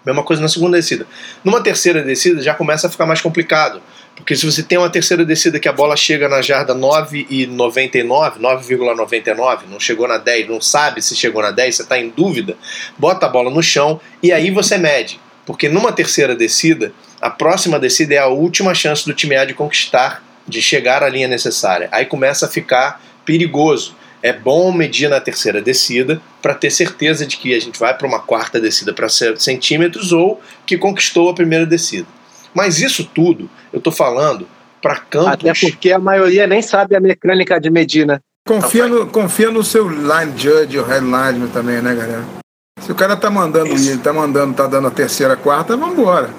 Mesma 0.05 0.23
coisa 0.23 0.43
na 0.43 0.49
segunda 0.49 0.77
descida. 0.77 1.07
Numa 1.43 1.63
terceira 1.63 2.03
descida 2.03 2.43
já 2.43 2.53
começa 2.55 2.87
a 2.87 2.91
ficar 2.91 3.07
mais 3.07 3.23
complicado. 3.23 3.81
Porque 4.19 4.37
se 4.37 4.45
você 4.45 4.63
tem 4.63 4.77
uma 4.77 4.91
terceira 4.91 5.25
descida 5.25 5.61
que 5.61 5.69
a 5.69 5.73
bola 5.73 5.97
chega 5.97 6.29
na 6.29 6.43
jarda 6.43 6.75
9,99, 6.75 8.39
9,99, 8.39 9.61
não 9.71 9.79
chegou 9.79 10.09
na 10.09 10.19
10, 10.19 10.49
não 10.49 10.61
sabe 10.61 11.01
se 11.01 11.15
chegou 11.15 11.41
na 11.41 11.51
10, 11.51 11.77
você 11.77 11.83
está 11.83 11.99
em 11.99 12.11
dúvida, 12.11 12.57
bota 12.99 13.27
a 13.27 13.29
bola 13.29 13.51
no 13.51 13.63
chão 13.63 14.01
e 14.23 14.33
aí 14.33 14.51
você 14.51 14.77
mede. 14.77 15.21
Porque 15.47 15.69
numa 15.69 15.93
terceira 15.93 16.35
descida, 16.35 16.93
a 17.23 17.31
próxima 17.31 17.79
descida 17.79 18.15
é 18.15 18.19
a 18.19 18.27
última 18.27 18.75
chance 18.75 19.05
do 19.07 19.15
time 19.15 19.37
A 19.37 19.45
de 19.45 19.55
conquistar, 19.55 20.23
de 20.47 20.61
chegar 20.61 21.03
à 21.03 21.09
linha 21.09 21.29
necessária. 21.29 21.89
Aí 21.93 22.05
começa 22.05 22.47
a 22.47 22.49
ficar 22.49 23.01
perigoso. 23.25 23.97
É 24.21 24.33
bom 24.33 24.73
medir 24.73 25.09
na 25.09 25.21
terceira 25.21 25.63
descida 25.63 26.21
para 26.43 26.55
ter 26.55 26.71
certeza 26.71 27.25
de 27.25 27.37
que 27.37 27.55
a 27.55 27.61
gente 27.61 27.79
vai 27.79 27.97
para 27.97 28.07
uma 28.07 28.19
quarta 28.19 28.61
descida 28.61 28.93
para 28.93 29.09
centímetros 29.09 30.13
ou 30.13 30.41
que 30.67 30.77
conquistou 30.77 31.31
a 31.31 31.35
primeira 31.35 31.65
descida. 31.65 32.18
Mas 32.55 32.81
isso 32.81 33.05
tudo 33.05 33.49
eu 33.73 33.79
estou 33.79 33.93
falando 33.93 34.47
para 34.81 34.97
campos. 34.97 35.29
Até 35.29 35.53
porque 35.55 35.93
a 35.93 35.99
maioria 35.99 36.47
nem 36.47 36.63
sabe 36.63 36.97
a 36.97 37.01
mecânica 37.01 37.61
de 37.61 37.71
Medina. 37.71 38.23
Confia 38.47 38.87
no, 38.87 39.07
confia 39.07 39.51
no 39.51 39.63
seu 39.63 39.89
line 39.89 40.33
judge, 40.37 40.79
o 40.79 40.85
headline 40.85 41.49
também, 41.49 41.83
né, 41.83 41.95
galera? 41.95 42.25
Se 42.81 42.91
o 42.91 42.95
cara 42.95 43.17
tá 43.17 43.31
mandando 43.31 43.75
ir, 43.75 43.99
tá 43.99 44.13
mandando, 44.13 44.55
tá 44.55 44.67
dando 44.67 44.89
a 44.89 44.91
terceira, 44.91 45.35
a 45.35 45.37
quarta, 45.37 45.77
vambora. 45.77 46.31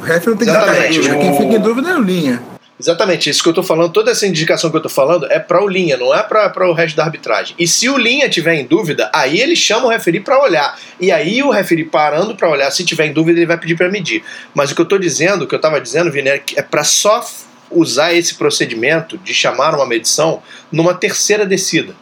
O 0.00 0.04
ref 0.04 0.26
não 0.26 0.36
tem 0.36 0.46
que 0.46 0.54
ficar 0.54 0.66
em 0.66 0.70
Exatamente. 0.70 0.96
dúvida. 1.00 1.18
Quem 1.18 1.36
fica 1.36 1.54
em 1.56 1.60
dúvida 1.60 1.90
é 1.90 1.96
o 1.96 2.00
linha. 2.00 2.42
Exatamente, 2.80 3.28
isso 3.28 3.42
que 3.42 3.48
eu 3.50 3.52
tô 3.52 3.62
falando, 3.62 3.92
toda 3.92 4.10
essa 4.10 4.26
indicação 4.26 4.70
que 4.70 4.76
eu 4.78 4.80
tô 4.80 4.88
falando 4.88 5.30
é 5.30 5.38
para 5.38 5.62
o 5.62 5.68
linha, 5.68 5.98
não 5.98 6.14
é 6.14 6.22
para 6.22 6.66
o 6.66 6.72
resto 6.72 6.96
da 6.96 7.04
arbitragem. 7.04 7.54
E 7.58 7.68
se 7.68 7.90
o 7.90 7.98
linha 7.98 8.26
tiver 8.26 8.54
em 8.54 8.64
dúvida, 8.64 9.10
aí 9.12 9.38
ele 9.38 9.54
chama 9.54 9.84
o 9.84 9.90
referi 9.90 10.18
para 10.18 10.40
olhar. 10.40 10.78
E 10.98 11.12
aí 11.12 11.42
o 11.42 11.50
referi 11.50 11.84
parando 11.84 12.34
para 12.34 12.48
olhar, 12.48 12.70
se 12.70 12.82
tiver 12.82 13.04
em 13.04 13.12
dúvida, 13.12 13.38
ele 13.38 13.46
vai 13.46 13.58
pedir 13.58 13.76
para 13.76 13.90
medir. 13.90 14.24
Mas 14.54 14.70
o 14.70 14.74
que 14.74 14.80
eu 14.80 14.86
tô 14.86 14.96
dizendo, 14.96 15.42
o 15.42 15.46
que 15.46 15.54
eu 15.54 15.60
tava 15.60 15.78
dizendo, 15.78 16.10
Vini, 16.10 16.30
é 16.30 16.42
é 16.56 16.62
para 16.62 16.82
só 16.82 17.22
usar 17.70 18.14
esse 18.14 18.34
procedimento 18.34 19.18
de 19.18 19.34
chamar 19.34 19.74
uma 19.74 19.86
medição 19.86 20.42
numa 20.72 20.94
terceira 20.94 21.44
descida. 21.44 21.94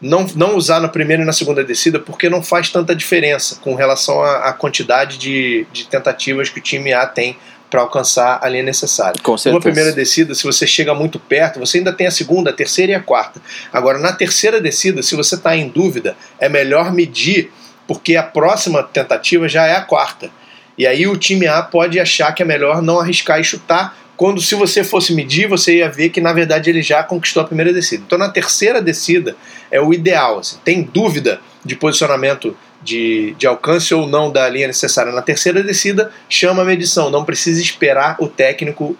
Não, 0.00 0.26
não 0.34 0.56
usar 0.56 0.80
na 0.80 0.88
primeira 0.88 1.22
e 1.22 1.26
na 1.26 1.32
segunda 1.32 1.62
descida 1.62 2.00
porque 2.00 2.30
não 2.30 2.42
faz 2.42 2.70
tanta 2.70 2.96
diferença 2.96 3.60
com 3.60 3.74
relação 3.74 4.22
à, 4.22 4.48
à 4.48 4.52
quantidade 4.52 5.18
de, 5.18 5.66
de 5.72 5.86
tentativas 5.86 6.48
que 6.48 6.58
o 6.58 6.62
time 6.62 6.92
A 6.92 7.06
tem 7.06 7.36
para 7.70 7.80
alcançar 7.80 8.40
a 8.42 8.48
linha 8.48 8.64
necessária. 8.64 9.20
Com 9.22 9.38
certeza. 9.38 9.52
Numa 9.52 9.62
primeira 9.62 9.92
descida, 9.92 10.34
se 10.34 10.42
você 10.42 10.66
chega 10.66 10.92
muito 10.92 11.18
perto, 11.20 11.60
você 11.60 11.78
ainda 11.78 11.92
tem 11.92 12.08
a 12.08 12.10
segunda, 12.10 12.50
a 12.50 12.52
terceira 12.52 12.92
e 12.92 12.94
a 12.94 13.00
quarta. 13.00 13.40
Agora, 13.72 13.98
na 13.98 14.12
terceira 14.12 14.60
descida, 14.60 15.02
se 15.02 15.14
você 15.14 15.36
está 15.36 15.56
em 15.56 15.68
dúvida, 15.68 16.16
é 16.38 16.48
melhor 16.48 16.92
medir, 16.92 17.52
porque 17.86 18.16
a 18.16 18.22
próxima 18.22 18.82
tentativa 18.82 19.48
já 19.48 19.66
é 19.66 19.76
a 19.76 19.82
quarta. 19.82 20.30
E 20.76 20.86
aí 20.86 21.06
o 21.06 21.16
time 21.16 21.46
A 21.46 21.62
pode 21.62 22.00
achar 22.00 22.32
que 22.32 22.42
é 22.42 22.46
melhor 22.46 22.82
não 22.82 22.98
arriscar 22.98 23.38
e 23.38 23.44
chutar, 23.44 23.96
quando 24.16 24.40
se 24.40 24.54
você 24.54 24.84
fosse 24.84 25.14
medir, 25.14 25.48
você 25.48 25.78
ia 25.78 25.88
ver 25.88 26.10
que 26.10 26.20
na 26.20 26.32
verdade 26.32 26.68
ele 26.68 26.82
já 26.82 27.02
conquistou 27.02 27.42
a 27.42 27.46
primeira 27.46 27.72
descida. 27.72 28.02
Então 28.06 28.18
na 28.18 28.28
terceira 28.28 28.82
descida 28.82 29.34
é 29.70 29.80
o 29.80 29.94
ideal. 29.94 30.40
Assim, 30.40 30.58
tem 30.62 30.82
dúvida 30.82 31.40
de 31.64 31.74
posicionamento 31.74 32.54
de, 32.82 33.34
de 33.38 33.46
alcance 33.46 33.94
ou 33.94 34.06
não 34.06 34.30
da 34.30 34.48
linha 34.48 34.66
necessária 34.66 35.12
na 35.12 35.22
terceira 35.22 35.62
descida, 35.62 36.10
chama 36.28 36.62
a 36.62 36.64
medição, 36.64 37.10
não 37.10 37.24
precisa 37.24 37.60
esperar 37.60 38.16
o 38.20 38.28
técnico 38.28 38.96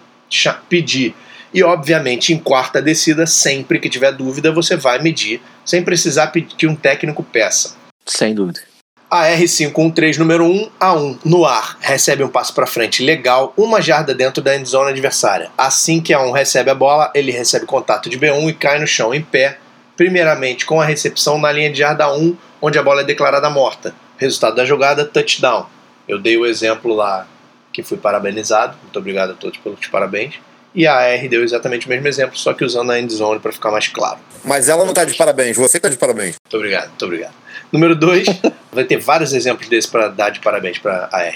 pedir. 0.69 1.15
E 1.53 1.63
obviamente 1.63 2.33
em 2.33 2.37
quarta 2.37 2.81
descida, 2.81 3.27
sempre 3.27 3.79
que 3.79 3.89
tiver 3.89 4.11
dúvida, 4.13 4.51
você 4.51 4.77
vai 4.77 4.99
medir, 4.99 5.41
sem 5.65 5.83
precisar 5.83 6.27
que 6.27 6.65
um 6.65 6.75
técnico 6.75 7.23
peça. 7.23 7.75
Sem 8.05 8.33
dúvida. 8.33 8.61
A 9.09 9.27
R513 9.27 10.19
número 10.19 10.45
1, 10.45 10.69
A1, 10.79 11.19
no 11.25 11.45
ar, 11.45 11.77
recebe 11.81 12.23
um 12.23 12.29
passo 12.29 12.53
para 12.53 12.65
frente 12.65 13.03
legal, 13.03 13.53
uma 13.57 13.81
jarda 13.81 14.15
dentro 14.15 14.41
da 14.41 14.55
endzone 14.55 14.91
adversária. 14.91 15.51
Assim 15.57 15.99
que 15.99 16.13
A1 16.13 16.31
recebe 16.31 16.69
a 16.69 16.75
bola, 16.75 17.11
ele 17.13 17.29
recebe 17.29 17.65
contato 17.65 18.09
de 18.09 18.17
B1 18.17 18.49
e 18.49 18.53
cai 18.53 18.79
no 18.79 18.87
chão 18.87 19.13
em 19.13 19.21
pé, 19.21 19.57
primeiramente 20.01 20.65
com 20.65 20.81
a 20.81 20.85
recepção 20.85 21.37
na 21.37 21.51
linha 21.51 21.71
de 21.71 21.77
jarda 21.77 22.11
1, 22.11 22.35
onde 22.59 22.79
a 22.79 22.81
bola 22.81 23.01
é 23.01 23.03
declarada 23.03 23.51
morta. 23.51 23.93
Resultado 24.17 24.55
da 24.55 24.65
jogada, 24.65 25.05
touchdown. 25.05 25.67
Eu 26.07 26.17
dei 26.17 26.35
o 26.37 26.43
exemplo 26.47 26.95
lá 26.95 27.27
que 27.71 27.83
fui 27.83 27.99
parabenizado, 27.99 28.75
muito 28.81 28.97
obrigado 28.97 29.33
a 29.33 29.33
todos 29.35 29.59
pelos 29.59 29.85
parabéns. 29.85 30.39
E 30.73 30.87
a 30.87 31.01
R 31.01 31.29
deu 31.29 31.43
exatamente 31.43 31.85
o 31.85 31.89
mesmo 31.89 32.07
exemplo, 32.07 32.35
só 32.35 32.51
que 32.51 32.65
usando 32.65 32.91
a 32.91 32.99
endzone 32.99 33.39
para 33.39 33.51
ficar 33.51 33.69
mais 33.69 33.89
claro. 33.89 34.17
Mas 34.43 34.69
ela 34.69 34.83
não 34.85 34.93
tá 34.93 35.05
de 35.05 35.13
parabéns, 35.13 35.55
você 35.55 35.79
tá 35.79 35.87
de 35.87 35.97
parabéns. 35.97 36.37
Muito 36.43 36.57
obrigado, 36.57 36.87
muito 36.87 37.05
obrigado. 37.05 37.33
Número 37.71 37.95
2, 37.95 38.25
vai 38.73 38.83
ter 38.85 38.97
vários 38.97 39.33
exemplos 39.33 39.69
desses 39.69 39.87
para 39.87 40.07
dar 40.07 40.31
de 40.31 40.39
parabéns 40.39 40.79
para 40.79 41.09
a 41.11 41.31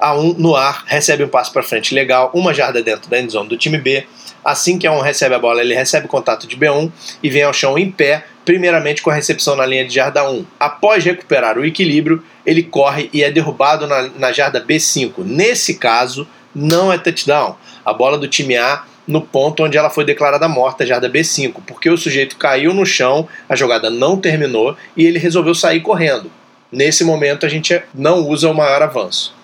R. 0.00 0.16
A1 0.16 0.36
no 0.38 0.54
ar, 0.54 0.84
recebe 0.86 1.24
um 1.24 1.28
passo 1.28 1.52
para 1.52 1.62
frente 1.62 1.94
legal, 1.94 2.30
uma 2.34 2.54
jarda 2.54 2.82
dentro 2.82 3.08
da 3.10 3.20
endzone 3.20 3.48
do 3.48 3.56
time 3.56 3.78
B. 3.78 4.06
Assim 4.44 4.78
que 4.78 4.86
A1 4.86 5.02
recebe 5.02 5.34
a 5.34 5.38
bola, 5.38 5.60
ele 5.60 5.74
recebe 5.74 6.08
contato 6.08 6.46
de 6.46 6.56
B1 6.56 6.90
e 7.22 7.28
vem 7.28 7.42
ao 7.42 7.52
chão 7.52 7.78
em 7.78 7.90
pé, 7.90 8.24
primeiramente 8.44 9.02
com 9.02 9.10
a 9.10 9.14
recepção 9.14 9.56
na 9.56 9.66
linha 9.66 9.86
de 9.86 9.94
jarda 9.94 10.28
1. 10.28 10.44
Após 10.58 11.04
recuperar 11.04 11.58
o 11.58 11.64
equilíbrio, 11.64 12.22
ele 12.46 12.62
corre 12.62 13.10
e 13.12 13.22
é 13.22 13.30
derrubado 13.30 13.86
na, 13.86 14.08
na 14.16 14.32
jarda 14.32 14.64
B5. 14.64 15.12
Nesse 15.18 15.74
caso, 15.74 16.26
não 16.54 16.92
é 16.92 16.98
touchdown. 16.98 17.56
A 17.84 17.92
bola 17.92 18.16
do 18.16 18.28
time 18.28 18.56
A 18.56 18.84
no 19.06 19.22
ponto 19.22 19.64
onde 19.64 19.78
ela 19.78 19.88
foi 19.88 20.04
declarada 20.04 20.46
morta, 20.46 20.84
jarda 20.84 21.08
B5, 21.08 21.54
porque 21.66 21.88
o 21.88 21.96
sujeito 21.96 22.36
caiu 22.36 22.74
no 22.74 22.84
chão, 22.84 23.26
a 23.48 23.56
jogada 23.56 23.88
não 23.88 24.18
terminou 24.18 24.76
e 24.94 25.06
ele 25.06 25.18
resolveu 25.18 25.54
sair 25.54 25.80
correndo. 25.80 26.30
Nesse 26.70 27.02
momento 27.02 27.46
a 27.46 27.48
gente 27.48 27.80
não 27.94 28.28
usa 28.28 28.50
o 28.50 28.54
maior 28.54 28.82
avanço. 28.82 29.37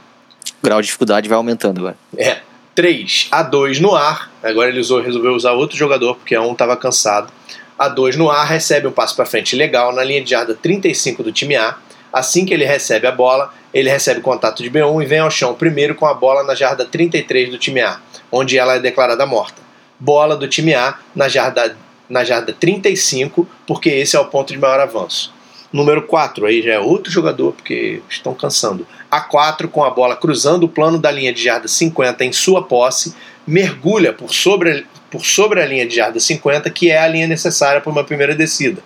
Grau 0.64 0.80
de 0.80 0.86
dificuldade 0.86 1.28
vai 1.28 1.36
aumentando 1.36 1.80
agora. 1.80 1.96
É. 2.16 2.38
3 2.74 3.28
a 3.30 3.42
2 3.42 3.80
no 3.80 3.94
ar. 3.94 4.32
Agora 4.42 4.68
ele 4.68 4.80
usou, 4.80 5.00
resolveu 5.00 5.32
usar 5.32 5.52
outro 5.52 5.76
jogador 5.76 6.16
porque 6.16 6.36
um 6.36 6.52
estava 6.52 6.76
cansado 6.76 7.30
a 7.78 7.88
2 7.88 8.16
no 8.16 8.30
ar, 8.30 8.46
recebe 8.46 8.86
um 8.86 8.92
passo 8.92 9.14
para 9.14 9.26
frente 9.26 9.54
legal 9.54 9.92
na 9.92 10.02
linha 10.02 10.22
de 10.22 10.30
jarda 10.30 10.54
35 10.54 11.22
do 11.22 11.30
time 11.30 11.54
A. 11.54 11.76
Assim 12.12 12.46
que 12.46 12.54
ele 12.54 12.64
recebe 12.64 13.06
a 13.06 13.12
bola, 13.12 13.52
ele 13.72 13.90
recebe 13.90 14.20
contato 14.20 14.62
de 14.62 14.70
B1 14.70 15.02
e 15.02 15.06
vem 15.06 15.18
ao 15.18 15.30
chão 15.30 15.54
primeiro 15.54 15.94
com 15.94 16.06
a 16.06 16.14
bola 16.14 16.44
na 16.44 16.54
jarda 16.54 16.84
33 16.84 17.50
do 17.50 17.58
time 17.58 17.80
A, 17.80 17.98
onde 18.30 18.56
ela 18.56 18.76
é 18.76 18.80
declarada 18.80 19.26
morta. 19.26 19.60
Bola 19.98 20.36
do 20.36 20.48
time 20.48 20.74
A 20.74 20.96
na 21.14 21.28
jarda, 21.28 21.76
na 22.08 22.24
jarda 22.24 22.52
35, 22.52 23.46
porque 23.66 23.90
esse 23.90 24.16
é 24.16 24.20
o 24.20 24.26
ponto 24.26 24.52
de 24.52 24.58
maior 24.58 24.78
avanço. 24.78 25.33
Número 25.74 26.02
4, 26.02 26.46
aí 26.46 26.62
já 26.62 26.74
é 26.74 26.78
outro 26.78 27.10
jogador, 27.10 27.52
porque 27.52 28.00
estão 28.08 28.32
cansando. 28.32 28.86
A4 29.10 29.66
com 29.66 29.82
a 29.82 29.90
bola 29.90 30.14
cruzando 30.14 30.62
o 30.62 30.68
plano 30.68 30.98
da 31.00 31.10
linha 31.10 31.32
de 31.32 31.42
jarda 31.42 31.66
50 31.66 32.24
em 32.24 32.32
sua 32.32 32.62
posse, 32.62 33.12
mergulha 33.44 34.12
por 34.12 34.32
sobre, 34.32 34.86
por 35.10 35.26
sobre 35.26 35.60
a 35.60 35.66
linha 35.66 35.84
de 35.84 35.96
jarda 35.96 36.20
50, 36.20 36.70
que 36.70 36.92
é 36.92 36.98
a 36.98 37.08
linha 37.08 37.26
necessária 37.26 37.80
para 37.80 37.90
uma 37.90 38.04
primeira 38.04 38.36
descida. 38.36 38.80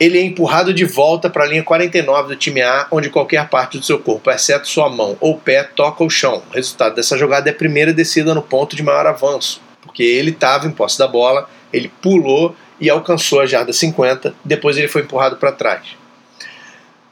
Ele 0.00 0.18
é 0.18 0.22
empurrado 0.24 0.74
de 0.74 0.84
volta 0.84 1.30
para 1.30 1.44
a 1.44 1.46
linha 1.46 1.62
49 1.62 2.30
do 2.30 2.36
time 2.36 2.62
A, 2.62 2.88
onde 2.90 3.08
qualquer 3.08 3.48
parte 3.48 3.78
do 3.78 3.84
seu 3.84 4.00
corpo, 4.00 4.28
exceto 4.28 4.66
sua 4.66 4.90
mão 4.90 5.16
ou 5.20 5.38
pé, 5.38 5.62
toca 5.62 6.02
o 6.02 6.10
chão. 6.10 6.42
O 6.50 6.54
resultado 6.54 6.96
dessa 6.96 7.16
jogada 7.16 7.48
é 7.48 7.52
a 7.52 7.56
primeira 7.56 7.92
descida 7.92 8.34
no 8.34 8.42
ponto 8.42 8.74
de 8.74 8.82
maior 8.82 9.06
avanço, 9.06 9.62
porque 9.80 10.02
ele 10.02 10.32
estava 10.32 10.66
em 10.66 10.72
posse 10.72 10.98
da 10.98 11.06
bola, 11.06 11.48
ele 11.72 11.92
pulou 12.02 12.56
e 12.82 12.90
alcançou 12.90 13.40
a 13.40 13.46
jarda 13.46 13.72
50, 13.72 14.34
depois 14.44 14.76
ele 14.76 14.88
foi 14.88 15.00
empurrado 15.00 15.36
para 15.36 15.52
trás. 15.52 15.96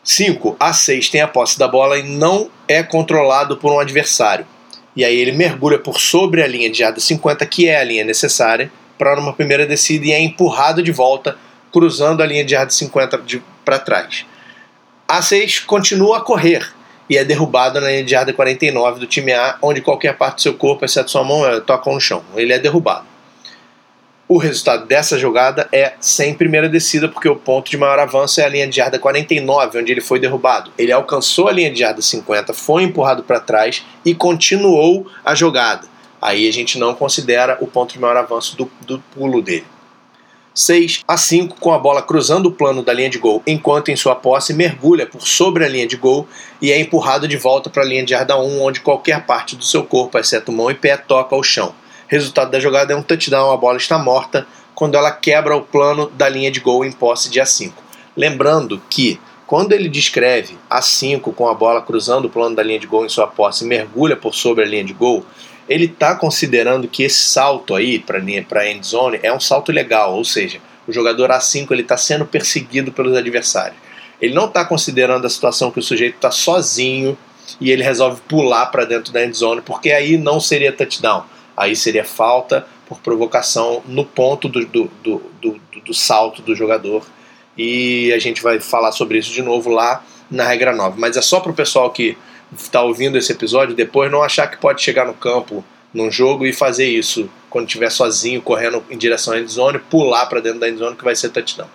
5. 0.05 0.57
A6 0.61 1.11
tem 1.11 1.23
a 1.23 1.29
posse 1.29 1.59
da 1.59 1.67
bola 1.67 1.99
e 1.99 2.03
não 2.03 2.51
é 2.69 2.83
controlado 2.83 3.57
por 3.57 3.73
um 3.73 3.81
adversário 3.81 4.47
e 4.95 5.05
aí 5.05 5.17
ele 5.17 5.33
mergulha 5.33 5.79
por 5.79 6.01
sobre 6.01 6.43
a 6.43 6.47
linha 6.47 6.71
de 6.71 6.79
jarda 6.79 7.01
50, 7.01 7.47
que 7.47 7.69
é 7.69 7.81
a 7.81 7.85
linha 7.85 8.05
necessária, 8.05 8.71
para 8.99 9.19
uma 9.19 9.33
primeira 9.33 9.67
descida 9.67 10.07
e 10.07 10.13
é 10.13 10.21
empurrado 10.21 10.83
de 10.83 10.93
volta, 10.93 11.37
cruzando 11.73 12.23
a 12.23 12.27
linha 12.27 12.45
de 12.45 12.51
jarda 12.51 12.71
50 12.71 13.21
para 13.65 13.79
trás. 13.79 14.27
A6 15.09 15.65
continua 15.65 16.19
a 16.19 16.21
correr 16.21 16.71
e 17.09 17.17
é 17.17 17.25
derrubado 17.25 17.81
na 17.81 17.89
linha 17.89 18.05
de 18.05 18.11
jarda 18.11 18.33
49 18.33 19.01
do 19.01 19.07
time 19.07 19.33
A, 19.33 19.57
onde 19.63 19.81
qualquer 19.81 20.17
parte 20.17 20.37
do 20.37 20.43
seu 20.43 20.55
corpo, 20.55 20.85
exceto 20.85 21.11
sua 21.11 21.25
mão, 21.25 21.47
eh, 21.47 21.61
toca 21.61 21.91
no 21.91 22.01
chão. 22.01 22.23
Ele 22.37 22.53
é 22.53 22.59
derrubado. 22.59 23.07
O 24.33 24.39
resultado 24.39 24.87
dessa 24.87 25.19
jogada 25.19 25.69
é 25.73 25.95
sem 25.99 26.33
primeira 26.35 26.69
descida, 26.69 27.09
porque 27.09 27.29
o 27.29 27.35
ponto 27.35 27.69
de 27.69 27.77
maior 27.77 27.99
avanço 27.99 28.41
é 28.41 28.45
a 28.45 28.49
linha 28.49 28.69
de 28.69 28.77
jarda 28.77 28.97
49, 28.97 29.81
onde 29.81 29.91
ele 29.91 30.01
foi 30.01 30.21
derrubado. 30.21 30.71
Ele 30.79 30.93
alcançou 30.93 31.49
a 31.49 31.53
linha 31.53 31.69
de 31.69 31.81
jarda 31.81 32.01
50, 32.01 32.55
foi 32.55 32.85
empurrado 32.85 33.25
para 33.25 33.41
trás 33.41 33.85
e 34.05 34.15
continuou 34.15 35.05
a 35.25 35.35
jogada. 35.35 35.89
Aí 36.23 36.49
a 36.49 36.53
gente 36.53 36.79
não 36.79 36.95
considera 36.95 37.59
o 37.61 37.67
ponto 37.67 37.93
de 37.93 37.99
maior 37.99 38.17
avanço 38.17 38.57
do, 38.57 38.71
do 38.83 39.01
pulo 39.13 39.43
dele. 39.43 39.67
6 40.55 41.03
a 41.09 41.17
5 41.17 41.59
com 41.59 41.73
a 41.73 41.79
bola 41.81 42.01
cruzando 42.01 42.47
o 42.47 42.53
plano 42.53 42.85
da 42.85 42.93
linha 42.93 43.11
de 43.11 43.19
gol, 43.19 43.43
enquanto 43.45 43.89
em 43.89 43.97
sua 43.97 44.15
posse 44.15 44.55
mergulha 44.55 45.07
por 45.07 45.27
sobre 45.27 45.65
a 45.65 45.69
linha 45.69 45.89
de 45.89 45.97
gol 45.97 46.29
e 46.63 46.71
é 46.71 46.79
empurrado 46.79 47.27
de 47.27 47.37
volta 47.37 47.69
para 47.69 47.83
a 47.83 47.87
linha 47.87 48.05
de 48.05 48.11
jarda 48.11 48.39
1, 48.39 48.63
onde 48.63 48.79
qualquer 48.79 49.27
parte 49.27 49.57
do 49.57 49.65
seu 49.65 49.83
corpo, 49.83 50.17
exceto 50.17 50.53
mão 50.53 50.71
e 50.71 50.75
pé, 50.75 50.97
toca 50.97 51.35
ao 51.35 51.43
chão. 51.43 51.75
Resultado 52.11 52.51
da 52.51 52.59
jogada 52.59 52.93
é 52.93 52.97
um 52.97 53.05
touchdown, 53.05 53.53
a 53.53 53.57
bola 53.57 53.77
está 53.77 53.97
morta 53.97 54.45
quando 54.75 54.97
ela 54.97 55.13
quebra 55.13 55.57
o 55.57 55.63
plano 55.63 56.11
da 56.11 56.29
linha 56.29 56.51
de 56.51 56.59
gol 56.59 56.85
em 56.85 56.91
posse 56.91 57.31
de 57.31 57.39
A5. 57.41 57.73
Lembrando 58.17 58.83
que 58.91 59.21
quando 59.47 59.71
ele 59.75 59.89
descreve 59.89 60.59
A5 60.69 61.33
com 61.33 61.47
a 61.47 61.55
bola 61.55 61.81
cruzando 61.81 62.25
o 62.25 62.29
plano 62.29 62.57
da 62.57 62.65
linha 62.65 62.81
de 62.81 62.87
gol 62.89 63.07
em 63.07 63.09
sua 63.09 63.29
posse 63.29 63.63
e 63.65 63.69
mergulha 63.69 64.17
por 64.17 64.35
sobre 64.35 64.65
a 64.65 64.67
linha 64.67 64.83
de 64.83 64.93
gol, 64.93 65.25
ele 65.69 65.85
está 65.85 66.17
considerando 66.17 66.89
que 66.89 67.05
esse 67.05 67.23
salto 67.23 67.77
aí 67.77 68.01
para 68.01 68.19
a 68.19 68.69
end 68.69 68.85
zone 68.85 69.21
é 69.23 69.33
um 69.33 69.39
salto 69.39 69.71
legal, 69.71 70.17
ou 70.17 70.25
seja, 70.25 70.59
o 70.89 70.93
jogador 70.93 71.31
A5 71.31 71.71
ele 71.71 71.83
está 71.83 71.97
sendo 71.97 72.27
perseguido 72.27 72.91
pelos 72.91 73.17
adversários. 73.17 73.79
Ele 74.21 74.35
não 74.35 74.47
está 74.47 74.65
considerando 74.65 75.29
a 75.29 75.31
situação 75.31 75.71
que 75.71 75.79
o 75.79 75.83
sujeito 75.83 76.17
está 76.17 76.33
sozinho 76.33 77.17
e 77.61 77.71
ele 77.71 77.85
resolve 77.85 78.21
pular 78.23 78.67
para 78.67 78.85
dentro 78.85 79.13
da 79.13 79.25
end 79.25 79.37
zone, 79.37 79.61
porque 79.61 79.93
aí 79.93 80.19
não 80.19 80.41
seria 80.41 80.73
touchdown 80.73 81.23
aí 81.61 81.77
seria 81.77 82.05
falta 82.05 82.67
por 82.89 82.99
provocação 83.01 83.83
no 83.87 84.05
ponto 84.05 84.49
do, 84.49 84.65
do, 84.65 84.91
do, 85.03 85.23
do, 85.41 85.61
do 85.85 85.95
salto 85.95 86.41
do 86.41 86.57
jogador. 86.57 87.05
E 87.57 88.11
a 88.15 88.19
gente 88.19 88.43
vai 88.43 88.59
falar 88.59 88.93
sobre 88.93 89.19
isso 89.19 89.31
de 89.31 89.43
novo 89.43 89.69
lá 89.69 90.03
na 90.31 90.45
regra 90.45 90.75
9. 90.75 90.99
Mas 90.99 91.17
é 91.17 91.23
só 91.23 91.39
para 91.39 91.53
o 91.53 91.55
pessoal 91.55 91.91
que 91.91 92.17
está 92.57 92.83
ouvindo 92.83 93.17
esse 93.17 93.31
episódio 93.31 93.77
depois 93.77 94.11
não 94.11 94.23
achar 94.23 94.51
que 94.51 94.57
pode 94.57 94.83
chegar 94.83 95.07
no 95.07 95.15
campo 95.15 95.65
num 95.93 96.11
jogo 96.11 96.47
e 96.47 96.53
fazer 96.53 96.87
isso 96.87 97.29
quando 97.49 97.67
estiver 97.67 97.91
sozinho, 97.91 98.41
correndo 98.41 98.83
em 98.89 98.97
direção 98.97 99.35
à 99.35 99.41
endzone, 99.41 99.79
pular 99.79 100.27
para 100.27 100.41
dentro 100.41 100.61
da 100.61 100.69
endzone 100.69 100.97
que 100.97 101.05
vai 101.05 101.15
ser 101.15 101.29
touchdown. 101.29 101.69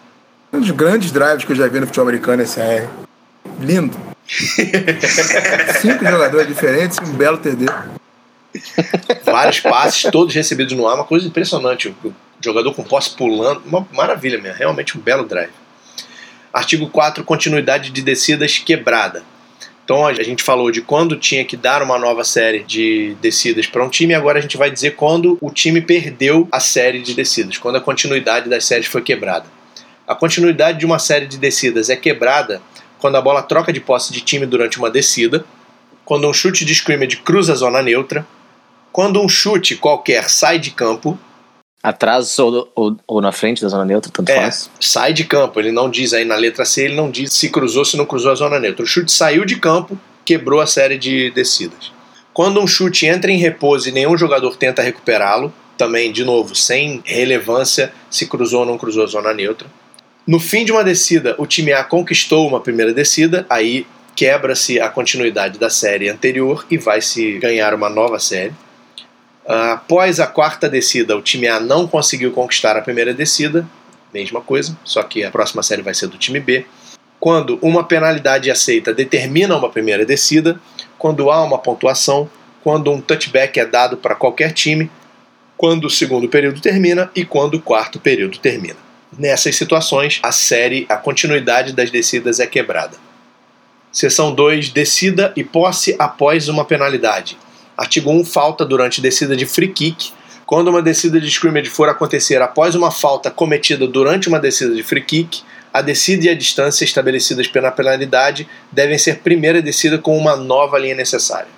Um 0.51 0.59
dos 0.59 0.71
grandes 0.71 1.11
drives 1.11 1.45
que 1.45 1.51
eu 1.51 1.55
já 1.55 1.67
vi 1.67 1.79
no 1.79 1.85
futebol 1.85 2.07
americano 2.07 2.41
esse 2.41 2.59
é 2.59 2.89
lindo. 3.59 3.97
Cinco 5.81 6.03
jogadores 6.03 6.47
diferentes 6.47 6.97
e 6.97 7.03
um 7.03 7.13
belo 7.13 7.37
TD. 7.37 7.65
Vários 9.23 9.59
passes, 9.59 10.09
todos 10.11 10.33
recebidos 10.33 10.73
no 10.73 10.87
ar, 10.87 10.95
uma 10.95 11.03
coisa 11.03 11.27
impressionante. 11.27 11.89
O 12.03 12.13
jogador 12.41 12.73
com 12.73 12.83
posse 12.83 13.11
pulando, 13.15 13.61
uma 13.65 13.87
maravilha 13.91 14.39
mesmo, 14.39 14.57
realmente 14.57 14.97
um 14.97 15.01
belo 15.01 15.25
drive. 15.25 15.51
Artigo 16.53 16.89
4, 16.89 17.23
continuidade 17.23 17.89
de 17.89 18.01
descidas 18.01 18.57
quebrada. 18.57 19.23
Então 19.83 20.07
a 20.07 20.13
gente 20.13 20.41
falou 20.41 20.71
de 20.71 20.81
quando 20.81 21.15
tinha 21.15 21.45
que 21.45 21.55
dar 21.55 21.83
uma 21.83 21.99
nova 21.99 22.23
série 22.23 22.63
de 22.63 23.15
descidas 23.21 23.67
para 23.67 23.83
um 23.83 23.89
time, 23.89 24.15
agora 24.15 24.39
a 24.39 24.41
gente 24.41 24.57
vai 24.57 24.71
dizer 24.71 24.95
quando 24.95 25.37
o 25.39 25.51
time 25.51 25.79
perdeu 25.79 26.47
a 26.51 26.59
série 26.59 27.01
de 27.01 27.13
descidas, 27.13 27.59
quando 27.59 27.75
a 27.75 27.81
continuidade 27.81 28.49
das 28.49 28.65
séries 28.65 28.87
foi 28.87 29.03
quebrada. 29.03 29.45
A 30.07 30.15
continuidade 30.15 30.79
de 30.79 30.85
uma 30.85 30.97
série 30.97 31.27
de 31.27 31.37
descidas 31.37 31.89
é 31.89 31.95
quebrada 31.95 32.61
quando 32.97 33.17
a 33.17 33.21
bola 33.21 33.43
troca 33.43 33.71
de 33.71 33.79
posse 33.79 34.11
de 34.11 34.21
time 34.21 34.47
durante 34.47 34.79
uma 34.79 34.89
descida, 34.89 35.45
quando 36.03 36.27
um 36.27 36.33
chute 36.33 36.65
de 36.65 36.73
scrimmage 36.73 37.17
cruza 37.17 37.53
a 37.53 37.55
zona 37.55 37.81
neutra, 37.81 38.25
quando 38.95 39.21
um 39.21 39.27
chute 39.27 39.75
qualquer 39.75 40.29
sai 40.29 40.57
de 40.57 40.71
campo. 40.71 41.19
Atrás 41.83 42.39
ou, 42.39 42.71
ou, 42.73 42.95
ou 43.05 43.19
na 43.19 43.33
frente 43.33 43.61
da 43.61 43.67
zona 43.67 43.83
neutra, 43.83 44.09
tanto 44.09 44.29
é, 44.29 44.35
faz. 44.37 44.69
Sai 44.79 45.11
de 45.11 45.25
campo, 45.25 45.59
ele 45.59 45.69
não 45.69 45.89
diz 45.89 46.13
aí 46.13 46.23
na 46.23 46.37
letra 46.37 46.63
C, 46.63 46.85
ele 46.85 46.95
não 46.95 47.11
diz 47.11 47.33
se 47.33 47.49
cruzou, 47.49 47.83
se 47.83 47.97
não 47.97 48.05
cruzou 48.05 48.31
a 48.31 48.35
zona 48.35 48.57
neutra. 48.57 48.85
O 48.85 48.87
chute 48.87 49.11
saiu 49.11 49.43
de 49.43 49.57
campo, 49.57 49.99
quebrou 50.23 50.61
a 50.61 50.65
série 50.65 50.97
de 50.97 51.29
descidas. 51.31 51.91
Quando 52.33 52.61
um 52.61 52.65
chute 52.65 53.05
entra 53.05 53.29
em 53.29 53.37
repouso 53.37 53.89
e 53.89 53.91
nenhum 53.91 54.17
jogador 54.17 54.55
tenta 54.55 54.81
recuperá-lo, 54.81 55.53
também, 55.77 56.09
de 56.09 56.23
novo, 56.23 56.55
sem 56.55 57.01
relevância 57.03 57.91
se 58.09 58.25
cruzou 58.27 58.61
ou 58.61 58.65
não 58.65 58.77
cruzou 58.77 59.03
a 59.03 59.07
zona 59.07 59.33
neutra. 59.33 59.67
No 60.25 60.39
fim 60.39 60.63
de 60.63 60.71
uma 60.71 60.85
descida, 60.85 61.35
o 61.37 61.45
time 61.45 61.73
A 61.73 61.83
conquistou 61.83 62.47
uma 62.47 62.61
primeira 62.61 62.93
descida, 62.93 63.45
aí 63.49 63.85
quebra-se 64.15 64.79
a 64.79 64.87
continuidade 64.87 65.59
da 65.59 65.69
série 65.69 66.07
anterior 66.07 66.65
e 66.71 66.77
vai 66.77 67.01
se 67.01 67.33
ganhar 67.39 67.73
uma 67.73 67.89
nova 67.89 68.19
série. 68.19 68.53
Após 69.47 70.19
a 70.19 70.25
quarta 70.25 70.67
descida, 70.67 71.15
o 71.15 71.21
time 71.21 71.47
A 71.47 71.59
não 71.59 71.87
conseguiu 71.87 72.31
conquistar 72.31 72.75
a 72.75 72.81
primeira 72.81 73.13
descida, 73.13 73.67
mesma 74.11 74.41
coisa, 74.41 74.75
só 74.83 75.03
que 75.03 75.23
a 75.23 75.29
próxima 75.29 75.61
série 75.61 75.83
vai 75.83 75.93
ser 75.93 76.07
do 76.07 76.17
time 76.17 76.39
B. 76.39 76.65
Quando 77.19 77.59
uma 77.61 77.83
penalidade 77.83 78.49
aceita 78.49 78.93
determina 78.93 79.55
uma 79.55 79.69
primeira 79.69 80.05
descida, 80.05 80.59
quando 80.97 81.29
há 81.29 81.43
uma 81.43 81.59
pontuação, 81.59 82.29
quando 82.63 82.91
um 82.91 82.99
touchback 82.99 83.59
é 83.59 83.65
dado 83.65 83.97
para 83.97 84.15
qualquer 84.15 84.51
time, 84.51 84.89
quando 85.55 85.85
o 85.85 85.89
segundo 85.89 86.27
período 86.27 86.59
termina 86.59 87.11
e 87.15 87.23
quando 87.23 87.55
o 87.55 87.61
quarto 87.61 87.99
período 87.99 88.39
termina. 88.39 88.77
Nessas 89.17 89.55
situações, 89.55 90.19
a 90.23 90.31
série, 90.31 90.85
a 90.89 90.97
continuidade 90.97 91.71
das 91.71 91.91
descidas 91.91 92.39
é 92.39 92.47
quebrada. 92.47 92.97
Seção 93.91 94.33
2, 94.33 94.69
descida 94.69 95.31
e 95.35 95.43
posse 95.43 95.95
após 95.97 96.49
uma 96.49 96.65
penalidade. 96.65 97.37
Artigo 97.77 98.09
1, 98.09 98.23
falta 98.23 98.65
durante 98.65 99.01
descida 99.01 99.35
de 99.35 99.45
free 99.45 99.67
kick. 99.67 100.11
Quando 100.45 100.69
uma 100.69 100.81
descida 100.81 101.19
de 101.19 101.27
scrimmage 101.27 101.69
for 101.69 101.89
acontecer 101.89 102.41
após 102.41 102.75
uma 102.75 102.91
falta 102.91 103.29
cometida 103.29 103.87
durante 103.87 104.29
uma 104.29 104.39
descida 104.39 104.73
de 104.73 104.83
free 104.83 105.01
kick, 105.01 105.41
a 105.73 105.81
descida 105.81 106.27
e 106.27 106.29
a 106.29 106.35
distância 106.35 106.85
estabelecidas 106.85 107.47
pela 107.47 107.69
penalidade 107.69 108.47
devem 108.71 108.97
ser 108.97 109.19
primeira 109.19 109.61
descida 109.61 109.97
com 109.97 110.17
uma 110.17 110.37
nova 110.37 110.79
linha 110.79 110.95
necessária. 110.95 111.49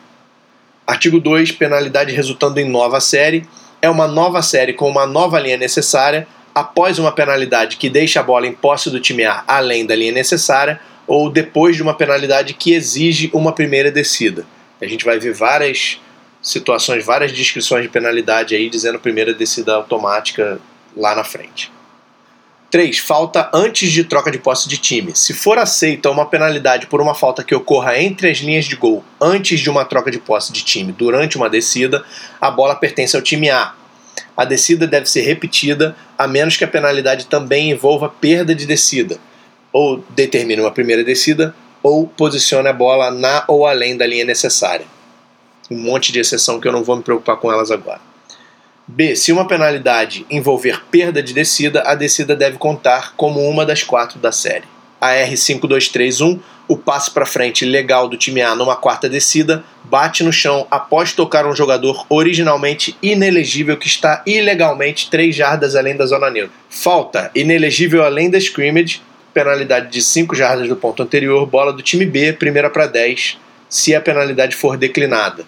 Artigo 0.87 1.19
2, 1.19 1.51
penalidade 1.51 2.11
resultando 2.13 2.59
em 2.59 2.67
nova 2.67 2.99
série. 2.99 3.45
É 3.79 3.87
uma 3.87 4.07
nova 4.07 4.41
série 4.41 4.73
com 4.73 4.89
uma 4.89 5.05
nova 5.05 5.39
linha 5.39 5.57
necessária 5.57 6.27
após 6.55 6.97
uma 6.97 7.11
penalidade 7.11 7.77
que 7.77 7.91
deixa 7.91 8.21
a 8.21 8.23
bola 8.23 8.47
em 8.47 8.53
posse 8.53 8.89
do 8.89 8.99
time 8.99 9.23
A 9.23 9.43
além 9.47 9.85
da 9.85 9.95
linha 9.95 10.11
necessária 10.11 10.79
ou 11.05 11.29
depois 11.29 11.75
de 11.75 11.83
uma 11.83 11.93
penalidade 11.93 12.55
que 12.55 12.73
exige 12.73 13.29
uma 13.33 13.51
primeira 13.51 13.91
descida. 13.91 14.47
A 14.81 14.87
gente 14.87 15.05
vai 15.05 15.19
ver 15.19 15.33
várias 15.33 15.99
situações, 16.47 17.05
várias 17.05 17.33
descrições 17.33 17.83
de 17.83 17.89
penalidade 17.89 18.55
aí 18.55 18.69
dizendo 18.69 18.97
primeira 18.97 19.33
descida 19.33 19.75
automática 19.75 20.59
lá 20.95 21.13
na 21.13 21.23
frente. 21.23 21.71
3. 22.71 22.99
Falta 22.99 23.49
antes 23.53 23.91
de 23.91 24.03
troca 24.03 24.31
de 24.31 24.39
posse 24.39 24.67
de 24.67 24.77
time. 24.77 25.15
Se 25.15 25.33
for 25.33 25.57
aceita 25.57 26.09
uma 26.09 26.25
penalidade 26.25 26.87
por 26.87 27.01
uma 27.01 27.13
falta 27.13 27.43
que 27.43 27.55
ocorra 27.55 27.97
entre 27.99 28.29
as 28.29 28.37
linhas 28.37 28.65
de 28.65 28.75
gol 28.75 29.03
antes 29.19 29.59
de 29.59 29.69
uma 29.69 29.85
troca 29.85 30.09
de 30.09 30.19
posse 30.19 30.53
de 30.53 30.63
time 30.63 30.91
durante 30.91 31.37
uma 31.37 31.49
descida, 31.49 32.03
a 32.39 32.49
bola 32.49 32.75
pertence 32.75 33.15
ao 33.15 33.21
time 33.21 33.49
A, 33.49 33.73
a 34.35 34.45
descida 34.45 34.87
deve 34.87 35.09
ser 35.09 35.21
repetida, 35.21 35.95
a 36.17 36.27
menos 36.27 36.55
que 36.55 36.63
a 36.63 36.67
penalidade 36.67 37.25
também 37.25 37.71
envolva 37.71 38.09
perda 38.09 38.53
de 38.53 38.65
descida, 38.65 39.17
ou 39.73 40.03
determine 40.09 40.61
uma 40.61 40.71
primeira 40.71 41.03
descida, 41.03 41.55
ou 41.83 42.07
posicione 42.07 42.67
a 42.67 42.73
bola 42.73 43.11
na 43.11 43.43
ou 43.47 43.65
além 43.65 43.97
da 43.97 44.05
linha 44.05 44.25
necessária. 44.25 44.96
Um 45.69 45.77
monte 45.77 46.11
de 46.11 46.19
exceção 46.19 46.59
que 46.59 46.67
eu 46.67 46.71
não 46.71 46.83
vou 46.83 46.95
me 46.95 47.03
preocupar 47.03 47.37
com 47.37 47.51
elas 47.51 47.71
agora. 47.71 48.01
B. 48.87 49.15
Se 49.15 49.31
uma 49.31 49.47
penalidade 49.47 50.25
envolver 50.29 50.83
perda 50.89 51.21
de 51.21 51.33
descida, 51.33 51.83
a 51.85 51.93
descida 51.93 52.35
deve 52.35 52.57
contar 52.57 53.13
como 53.17 53.41
uma 53.47 53.65
das 53.65 53.83
quatro 53.83 54.17
da 54.17 54.31
série. 54.31 54.63
A 54.99 55.09
R5231 55.13 56.39
o 56.67 56.77
passe 56.77 57.09
para 57.09 57.25
frente 57.25 57.65
legal 57.65 58.09
do 58.09 58.17
time 58.17 58.41
A 58.41 58.53
numa 58.53 58.75
quarta 58.75 59.07
descida, 59.07 59.63
bate 59.85 60.23
no 60.23 60.33
chão 60.33 60.67
após 60.69 61.13
tocar 61.13 61.45
um 61.45 61.55
jogador 61.55 62.05
originalmente 62.09 62.97
inelegível 63.01 63.77
que 63.77 63.87
está 63.87 64.21
ilegalmente 64.25 65.09
3 65.09 65.33
jardas 65.33 65.75
além 65.75 65.95
da 65.95 66.05
zona 66.05 66.29
neutra. 66.29 66.55
Falta, 66.69 67.31
inelegível 67.33 68.03
além 68.03 68.29
da 68.29 68.37
scrimmage, 68.37 69.01
penalidade 69.33 69.89
de 69.91 70.01
5 70.01 70.35
jardas 70.35 70.67
do 70.67 70.75
ponto 70.75 71.01
anterior, 71.01 71.45
bola 71.45 71.71
do 71.71 71.81
time 71.81 72.05
B, 72.05 72.33
primeira 72.33 72.69
para 72.69 72.87
10, 72.87 73.37
se 73.69 73.95
a 73.95 74.01
penalidade 74.01 74.55
for 74.55 74.75
declinada. 74.75 75.45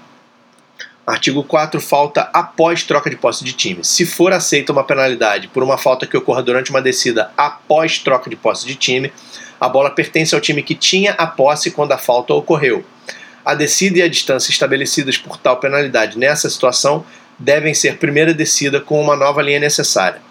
Artigo 1.10 1.44
4, 1.44 1.82
falta 1.82 2.30
após 2.32 2.84
troca 2.84 3.10
de 3.10 3.16
posse 3.16 3.44
de 3.44 3.52
time. 3.52 3.84
Se 3.84 4.06
for 4.06 4.32
aceita 4.32 4.72
uma 4.72 4.84
penalidade 4.84 5.48
por 5.48 5.64
uma 5.64 5.76
falta 5.76 6.06
que 6.06 6.16
ocorra 6.16 6.44
durante 6.44 6.70
uma 6.70 6.84
descida 6.84 7.32
após 7.36 7.98
troca 7.98 8.30
de 8.30 8.36
posse 8.36 8.68
de 8.68 8.76
time, 8.76 9.12
a 9.60 9.68
bola 9.68 9.90
pertence 9.90 10.36
ao 10.36 10.40
time 10.40 10.62
que 10.62 10.76
tinha 10.76 11.14
a 11.14 11.26
posse 11.26 11.72
quando 11.72 11.94
a 11.94 11.98
falta 11.98 12.36
ocorreu. 12.36 12.86
A 13.44 13.56
descida 13.56 13.98
e 13.98 14.02
a 14.04 14.08
distância 14.08 14.52
estabelecidas 14.52 15.18
por 15.18 15.36
tal 15.36 15.58
penalidade 15.58 16.16
nessa 16.16 16.48
situação 16.48 17.04
devem 17.40 17.74
ser 17.74 17.98
primeira 17.98 18.32
descida 18.32 18.80
com 18.80 19.02
uma 19.02 19.16
nova 19.16 19.42
linha 19.42 19.60
necessária. 19.60 20.22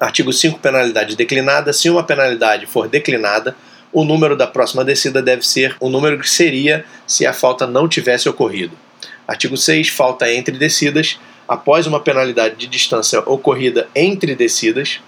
Artigo 0.00 0.32
5, 0.32 0.58
penalidade 0.58 1.16
declinada. 1.16 1.70
Se 1.70 1.90
uma 1.90 2.02
penalidade 2.02 2.64
for 2.64 2.88
declinada, 2.88 3.54
o 3.92 4.06
número 4.06 4.34
da 4.38 4.46
próxima 4.46 4.86
descida 4.86 5.20
deve 5.20 5.46
ser 5.46 5.76
o 5.78 5.90
número 5.90 6.18
que 6.18 6.30
seria 6.30 6.82
se 7.06 7.26
a 7.26 7.34
falta 7.34 7.66
não 7.66 7.86
tivesse 7.86 8.26
ocorrido. 8.26 8.83
Artigo 9.26 9.56
6, 9.56 9.88
falta 9.88 10.32
entre 10.32 10.56
descidas. 10.56 11.18
Após 11.46 11.86
uma 11.86 12.00
penalidade 12.00 12.56
de 12.56 12.66
distância 12.66 13.20
ocorrida 13.20 13.88
entre 13.94 14.34
descidas, 14.34 15.00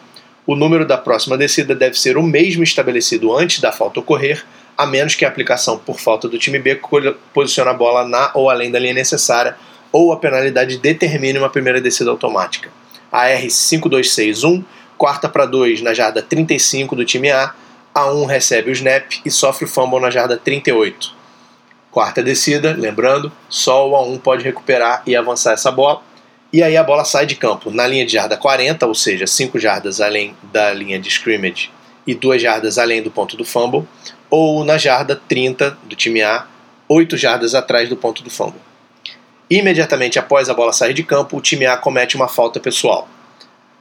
o 0.46 0.54
número 0.54 0.86
da 0.86 0.96
próxima 0.96 1.36
descida 1.36 1.74
deve 1.74 1.98
ser 1.98 2.16
o 2.16 2.22
mesmo 2.22 2.62
estabelecido 2.62 3.36
antes 3.36 3.60
da 3.60 3.72
falta 3.72 4.00
ocorrer, 4.00 4.44
a 4.76 4.86
menos 4.86 5.14
que 5.14 5.24
a 5.24 5.28
aplicação 5.28 5.78
por 5.78 5.98
falta 5.98 6.28
do 6.28 6.38
time 6.38 6.58
B 6.58 6.80
posicione 7.32 7.70
a 7.70 7.74
bola 7.74 8.06
na 8.06 8.30
ou 8.34 8.50
além 8.50 8.70
da 8.70 8.78
linha 8.78 8.94
necessária 8.94 9.56
ou 9.90 10.12
a 10.12 10.18
penalidade 10.18 10.78
determine 10.78 11.38
uma 11.38 11.48
primeira 11.48 11.80
descida 11.80 12.10
automática. 12.10 12.70
A 13.10 13.28
R5261, 13.28 14.62
quarta 14.98 15.28
para 15.28 15.46
2 15.46 15.80
na 15.80 15.94
jarda 15.94 16.20
35 16.20 16.94
do 16.94 17.04
time 17.04 17.30
A, 17.30 17.54
A1 17.94 18.26
recebe 18.26 18.70
o 18.70 18.72
snap 18.72 19.10
e 19.24 19.30
sofre 19.30 19.64
o 19.64 19.68
fumble 19.68 20.00
na 20.00 20.10
jarda 20.10 20.36
38. 20.36 21.15
Quarta 21.96 22.22
descida, 22.22 22.76
lembrando, 22.78 23.32
só 23.48 23.88
o 23.88 23.92
A1 23.92 24.20
pode 24.20 24.44
recuperar 24.44 25.02
e 25.06 25.16
avançar 25.16 25.54
essa 25.54 25.72
bola 25.72 26.02
e 26.52 26.62
aí 26.62 26.76
a 26.76 26.84
bola 26.84 27.06
sai 27.06 27.24
de 27.24 27.34
campo 27.34 27.70
na 27.70 27.86
linha 27.86 28.04
de 28.04 28.12
jarda 28.12 28.36
40, 28.36 28.86
ou 28.86 28.94
seja, 28.94 29.26
5 29.26 29.58
jardas 29.58 29.98
além 29.98 30.36
da 30.52 30.74
linha 30.74 30.98
de 30.98 31.08
scrimmage 31.08 31.70
e 32.06 32.14
2 32.14 32.42
jardas 32.42 32.76
além 32.76 33.02
do 33.02 33.10
ponto 33.10 33.34
do 33.34 33.46
fumble, 33.46 33.88
ou 34.28 34.62
na 34.62 34.76
jarda 34.76 35.16
30 35.16 35.78
do 35.84 35.96
time 35.96 36.20
A, 36.20 36.44
8 36.86 37.16
jardas 37.16 37.54
atrás 37.54 37.88
do 37.88 37.96
ponto 37.96 38.22
do 38.22 38.28
fumble. 38.28 38.60
Imediatamente 39.48 40.18
após 40.18 40.50
a 40.50 40.54
bola 40.54 40.74
sair 40.74 40.92
de 40.92 41.02
campo, 41.02 41.38
o 41.38 41.40
time 41.40 41.64
A 41.64 41.78
comete 41.78 42.14
uma 42.14 42.28
falta 42.28 42.60
pessoal. 42.60 43.08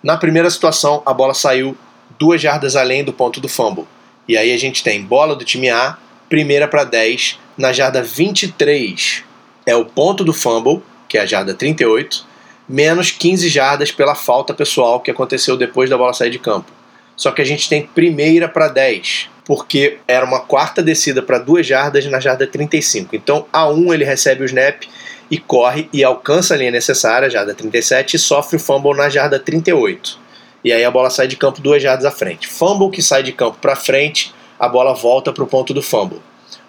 Na 0.02 0.16
primeira 0.16 0.50
situação, 0.50 1.04
a 1.06 1.14
bola 1.14 1.34
saiu 1.34 1.78
2 2.18 2.42
jardas 2.42 2.78
além 2.78 3.04
do 3.04 3.12
ponto 3.12 3.42
do 3.42 3.50
fumble. 3.50 3.86
E 4.26 4.38
aí 4.38 4.54
a 4.54 4.58
gente 4.58 4.86
tem 4.86 5.04
bola 5.04 5.36
do 5.36 5.44
time 5.44 5.70
A, 5.70 5.98
primeira 6.30 6.68
para 6.68 6.84
10, 6.84 7.40
na 7.58 7.72
jarda 7.72 8.02
23 8.02 9.24
é 9.66 9.76
o 9.76 9.86
ponto 9.86 10.24
do 10.24 10.34
fumble, 10.34 10.82
que 11.08 11.18
é 11.18 11.22
a 11.22 11.26
jarda 11.26 11.54
38, 11.54 12.26
menos 12.68 13.12
15 13.12 13.50
jardas 13.50 13.92
pela 13.92 14.16
falta 14.16 14.54
pessoal 14.54 15.00
que 15.00 15.12
aconteceu 15.12 15.58
depois 15.58 15.90
da 15.90 15.98
bola 15.98 16.14
sair 16.14 16.30
de 16.30 16.40
campo. 16.40 16.72
Só 17.16 17.32
que 17.32 17.42
a 17.42 17.46
gente 17.46 17.70
tem 17.70 17.86
primeira 17.86 18.48
para 18.48 18.68
10, 18.68 19.30
porque 19.46 20.00
era 20.08 20.26
uma 20.26 20.42
quarta 20.42 20.84
descida 20.84 21.22
para 21.22 21.40
2 21.40 21.66
jardas 21.66 22.06
na 22.06 22.20
jarda 22.20 22.46
35. 22.46 23.16
Então, 23.16 23.46
a 23.52 23.70
1 23.70 23.94
ele 23.94 24.04
recebe 24.04 24.44
o 24.44 24.46
snap 24.46 24.84
e 25.32 25.38
corre 25.38 25.90
e 25.94 26.04
alcança 26.04 26.54
a 26.54 26.58
linha 26.58 26.72
necessária, 26.72 27.30
jarda 27.30 27.54
37, 27.54 28.16
e 28.16 28.20
sofre 28.20 28.58
o 28.58 28.60
fumble 28.60 28.96
na 28.96 29.10
jarda 29.10 29.40
38. 29.40 30.20
E 30.64 30.74
aí 30.74 30.84
a 30.84 30.92
bola 30.92 31.10
sai 31.10 31.28
de 31.28 31.38
campo 31.38 31.62
duas 31.62 31.82
jardas 31.82 32.06
à 32.06 32.12
frente. 32.12 32.48
Fumble 32.48 32.90
que 32.90 33.02
sai 33.02 33.24
de 33.24 33.32
campo 33.32 33.58
para 33.62 33.76
frente, 33.76 34.34
a 34.60 34.68
bola 34.68 34.94
volta 34.94 35.32
para 35.32 35.44
o 35.44 35.48
ponto 35.48 35.74
do 35.74 35.82
fumble. 35.82 36.22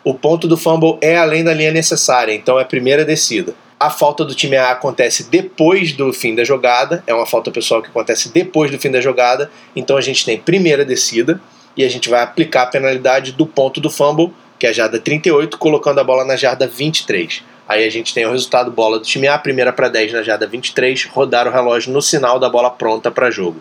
O 0.04 0.14
ponto 0.14 0.46
do 0.46 0.56
fumble 0.56 0.98
é 1.00 1.16
além 1.16 1.42
da 1.42 1.52
linha 1.52 1.72
necessária, 1.72 2.32
então 2.32 2.58
é 2.58 2.62
a 2.62 2.66
primeira 2.66 3.04
descida. 3.04 3.54
A 3.78 3.90
falta 3.90 4.24
do 4.24 4.34
time 4.34 4.56
A 4.56 4.70
acontece 4.70 5.24
depois 5.24 5.92
do 5.92 6.12
fim 6.12 6.34
da 6.34 6.44
jogada, 6.44 7.02
é 7.06 7.12
uma 7.12 7.26
falta 7.26 7.50
pessoal 7.50 7.82
que 7.82 7.88
acontece 7.88 8.32
depois 8.32 8.70
do 8.70 8.78
fim 8.78 8.90
da 8.90 9.00
jogada, 9.00 9.50
então 9.74 9.96
a 9.96 10.00
gente 10.00 10.24
tem 10.24 10.38
primeira 10.38 10.84
descida 10.84 11.40
e 11.76 11.84
a 11.84 11.88
gente 11.88 12.08
vai 12.08 12.22
aplicar 12.22 12.62
a 12.62 12.66
penalidade 12.66 13.32
do 13.32 13.46
ponto 13.46 13.80
do 13.80 13.90
fumble, 13.90 14.32
que 14.58 14.66
é 14.66 14.70
a 14.70 14.72
jarda 14.72 14.98
38, 14.98 15.58
colocando 15.58 15.98
a 15.98 16.04
bola 16.04 16.24
na 16.24 16.36
jarda 16.36 16.66
23. 16.66 17.42
Aí 17.68 17.84
a 17.84 17.90
gente 17.90 18.14
tem 18.14 18.24
o 18.24 18.30
resultado 18.30 18.70
bola 18.70 18.98
do 18.98 19.04
time 19.04 19.26
A, 19.26 19.36
primeira 19.36 19.72
para 19.72 19.88
10 19.88 20.12
na 20.12 20.22
jarda 20.22 20.46
23, 20.46 21.04
rodar 21.06 21.46
o 21.48 21.50
relógio 21.50 21.92
no 21.92 22.00
sinal 22.00 22.38
da 22.38 22.48
bola 22.48 22.70
pronta 22.70 23.10
para 23.10 23.30
jogo. 23.30 23.60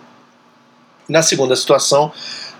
Na 1.09 1.21
segunda 1.21 1.55
situação, 1.55 2.11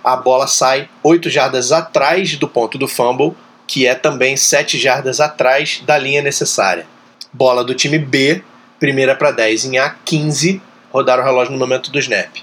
a 0.06 0.14
bola 0.14 0.46
sai 0.46 0.88
8 1.02 1.28
jardas 1.28 1.72
atrás 1.72 2.36
do 2.36 2.46
ponto 2.46 2.78
do 2.78 2.86
fumble, 2.86 3.34
que 3.66 3.88
é 3.88 3.94
também 3.96 4.36
7 4.36 4.78
jardas 4.78 5.18
atrás 5.18 5.82
da 5.84 5.98
linha 5.98 6.22
necessária. 6.22 6.86
Bola 7.32 7.64
do 7.64 7.74
time 7.74 7.98
B, 7.98 8.40
primeira 8.78 9.16
para 9.16 9.32
10 9.32 9.64
em 9.64 9.72
A15, 9.72 10.60
rodar 10.92 11.18
o 11.18 11.24
relógio 11.24 11.52
no 11.52 11.58
momento 11.58 11.90
do 11.90 11.98
snap. 11.98 12.36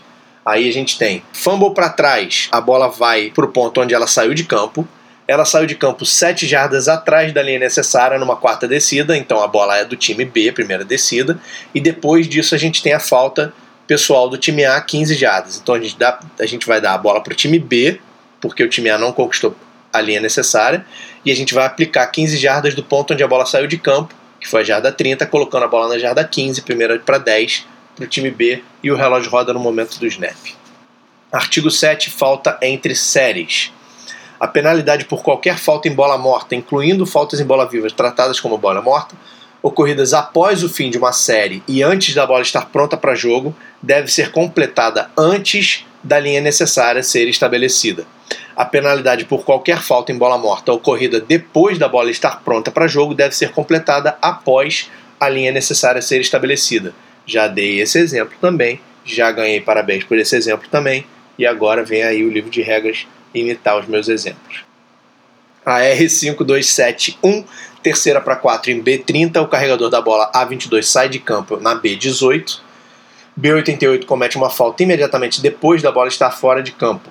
Aí 0.45 0.67
a 0.67 0.73
gente 0.73 0.97
tem 0.97 1.23
fumble 1.31 1.73
para 1.73 1.87
trás, 1.87 2.49
a 2.51 2.59
bola 2.59 2.89
vai 2.89 3.31
para 3.33 3.45
o 3.45 3.47
ponto 3.47 3.79
onde 3.79 3.93
ela 3.93 4.07
saiu 4.07 4.33
de 4.33 4.43
campo. 4.43 4.85
Ela 5.25 5.45
saiu 5.45 5.65
de 5.65 5.75
campo 5.75 6.05
7 6.05 6.45
jardas 6.45 6.89
atrás 6.89 7.33
da 7.33 7.41
linha 7.41 7.59
necessária 7.59 8.19
numa 8.19 8.35
quarta 8.35 8.67
descida, 8.67 9.15
então 9.15 9.41
a 9.41 9.47
bola 9.47 9.77
é 9.77 9.85
do 9.85 9.95
time 9.95 10.25
B, 10.25 10.51
primeira 10.51 10.83
descida. 10.83 11.39
E 11.73 11.79
depois 11.79 12.27
disso 12.27 12.53
a 12.53 12.57
gente 12.57 12.83
tem 12.83 12.91
a 12.91 12.99
falta 12.99 13.53
pessoal 13.93 14.27
do 14.27 14.39
time 14.39 14.65
A, 14.65 14.81
15 14.81 15.13
jardas. 15.13 15.59
Então 15.61 15.75
a 15.75 15.79
gente, 15.79 15.95
dá, 15.95 16.19
a 16.39 16.45
gente 16.47 16.65
vai 16.65 16.81
dar 16.81 16.95
a 16.95 16.97
bola 16.97 17.21
para 17.21 17.31
o 17.31 17.35
time 17.35 17.59
B, 17.59 17.99
porque 18.41 18.63
o 18.63 18.67
time 18.67 18.89
A 18.89 18.97
não 18.97 19.13
conquistou 19.13 19.55
a 19.91 20.01
linha 20.01 20.19
necessária, 20.19 20.83
e 21.23 21.31
a 21.31 21.35
gente 21.35 21.53
vai 21.53 21.63
aplicar 21.63 22.07
15 22.07 22.35
jardas 22.37 22.73
do 22.73 22.83
ponto 22.83 23.13
onde 23.13 23.23
a 23.23 23.27
bola 23.27 23.45
saiu 23.45 23.67
de 23.67 23.77
campo 23.77 24.15
que 24.39 24.49
foi 24.49 24.61
a 24.61 24.63
jarda 24.63 24.91
30, 24.91 25.25
colocando 25.27 25.63
a 25.63 25.67
bola 25.67 25.87
na 25.87 25.97
jarda 25.97 26.23
15, 26.23 26.63
primeira 26.63 26.99
para 26.99 27.17
10 27.17 27.65
para 27.95 28.03
o 28.03 28.07
time 28.07 28.29
B 28.29 28.61
e 28.83 28.91
o 28.91 28.95
relógio 28.95 29.31
roda 29.31 29.53
no 29.53 29.59
momento 29.59 29.97
do 29.99 30.07
snap. 30.07 30.35
Artigo 31.31 31.71
7, 31.71 32.09
falta 32.09 32.57
entre 32.61 32.93
séries. 32.93 33.71
A 34.37 34.47
penalidade 34.47 35.05
por 35.05 35.23
qualquer 35.23 35.57
falta 35.57 35.87
em 35.87 35.93
bola 35.93 36.17
morta, 36.17 36.55
incluindo 36.55 37.05
faltas 37.05 37.39
em 37.39 37.45
bola 37.45 37.69
viva 37.69 37.87
tratadas 37.91 38.39
como 38.39 38.57
bola 38.57 38.81
morta, 38.81 39.15
ocorridas 39.63 40.13
após 40.13 40.61
o 40.61 40.69
fim 40.69 40.91
de 40.91 40.97
uma 40.97 41.13
série 41.13 41.63
e 41.65 41.81
antes 41.81 42.13
da 42.13 42.27
bola 42.27 42.41
estar 42.41 42.65
pronta 42.65 42.97
para 42.97 43.15
jogo, 43.15 43.55
deve 43.81 44.11
ser 44.11 44.29
completada 44.31 45.09
antes 45.17 45.85
da 46.03 46.19
linha 46.19 46.41
necessária 46.41 47.01
ser 47.01 47.29
estabelecida. 47.29 48.05
A 48.55 48.65
penalidade 48.65 49.23
por 49.23 49.45
qualquer 49.45 49.81
falta 49.81 50.11
em 50.11 50.17
bola 50.17 50.37
morta 50.37 50.73
ocorrida 50.73 51.21
depois 51.21 51.79
da 51.79 51.87
bola 51.87 52.11
estar 52.11 52.41
pronta 52.43 52.69
para 52.69 52.87
jogo 52.87 53.15
deve 53.15 53.33
ser 53.33 53.51
completada 53.51 54.17
após 54.21 54.91
a 55.17 55.29
linha 55.29 55.51
necessária 55.51 56.01
ser 56.01 56.19
estabelecida. 56.19 56.93
Já 57.25 57.47
dei 57.47 57.79
esse 57.79 57.97
exemplo 57.97 58.35
também, 58.41 58.81
já 59.05 59.31
ganhei 59.31 59.61
parabéns 59.61 60.03
por 60.03 60.17
esse 60.17 60.35
exemplo 60.35 60.67
também, 60.69 61.05
e 61.39 61.45
agora 61.45 61.83
vem 61.83 62.03
aí 62.03 62.23
o 62.23 62.29
livro 62.29 62.49
de 62.49 62.61
regras 62.61 63.07
imitar 63.33 63.79
os 63.79 63.87
meus 63.87 64.09
exemplos. 64.09 64.63
A 65.65 65.79
R5271, 65.79 67.45
terceira 67.83 68.21
para 68.21 68.35
4 68.35 68.71
em 68.71 68.81
B30, 68.81 69.41
o 69.41 69.47
carregador 69.47 69.89
da 69.89 70.01
bola 70.01 70.31
A22 70.31 70.83
sai 70.83 71.09
de 71.09 71.19
campo 71.19 71.57
na 71.57 71.75
B18. 71.75 72.59
B88 73.39 74.05
comete 74.05 74.37
uma 74.37 74.49
falta 74.49 74.81
imediatamente 74.81 75.41
depois 75.41 75.81
da 75.81 75.91
bola 75.91 76.07
estar 76.07 76.31
fora 76.31 76.63
de 76.63 76.71
campo 76.71 77.09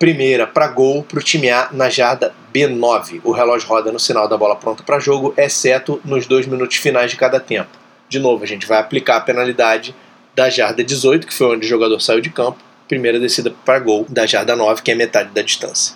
primeira 0.00 0.46
para 0.46 0.66
gol 0.66 1.04
para 1.04 1.18
o 1.18 1.22
time 1.22 1.50
A 1.50 1.68
na 1.72 1.90
jarda 1.90 2.34
B9. 2.54 3.20
O 3.22 3.32
relógio 3.32 3.68
roda 3.68 3.92
no 3.92 4.00
sinal 4.00 4.26
da 4.26 4.36
bola 4.36 4.56
pronta 4.56 4.82
para 4.82 4.98
jogo, 4.98 5.34
exceto 5.36 6.00
nos 6.02 6.26
dois 6.26 6.46
minutos 6.46 6.78
finais 6.78 7.10
de 7.10 7.18
cada 7.18 7.38
tempo. 7.38 7.68
De 8.08 8.18
novo, 8.18 8.42
a 8.42 8.46
gente 8.46 8.66
vai 8.66 8.78
aplicar 8.78 9.18
a 9.18 9.20
penalidade 9.20 9.94
da 10.34 10.48
jarda 10.48 10.82
18, 10.82 11.26
que 11.26 11.34
foi 11.34 11.54
onde 11.54 11.66
o 11.66 11.68
jogador 11.68 12.00
saiu 12.00 12.22
de 12.22 12.30
campo, 12.30 12.58
primeira 12.88 13.20
descida 13.20 13.52
para 13.62 13.78
gol 13.78 14.06
da 14.08 14.24
jarda 14.24 14.56
9, 14.56 14.80
que 14.80 14.90
é 14.90 14.94
metade 14.94 15.30
da 15.34 15.42
distância. 15.42 15.94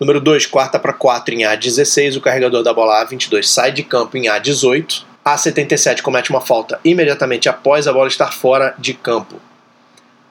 Número 0.00 0.18
2, 0.18 0.46
quarta 0.46 0.78
para 0.78 0.94
4 0.94 1.34
em 1.34 1.40
A16, 1.40 2.16
o 2.16 2.22
carregador 2.22 2.62
da 2.62 2.72
bola 2.72 3.04
A22 3.04 3.42
sai 3.42 3.70
de 3.70 3.82
campo 3.82 4.16
em 4.16 4.22
A18. 4.22 5.04
A77 5.22 6.00
comete 6.00 6.30
uma 6.30 6.40
falta 6.40 6.80
imediatamente 6.82 7.50
após 7.50 7.86
a 7.86 7.92
bola 7.92 8.08
estar 8.08 8.32
fora 8.32 8.74
de 8.78 8.94
campo. 8.94 9.36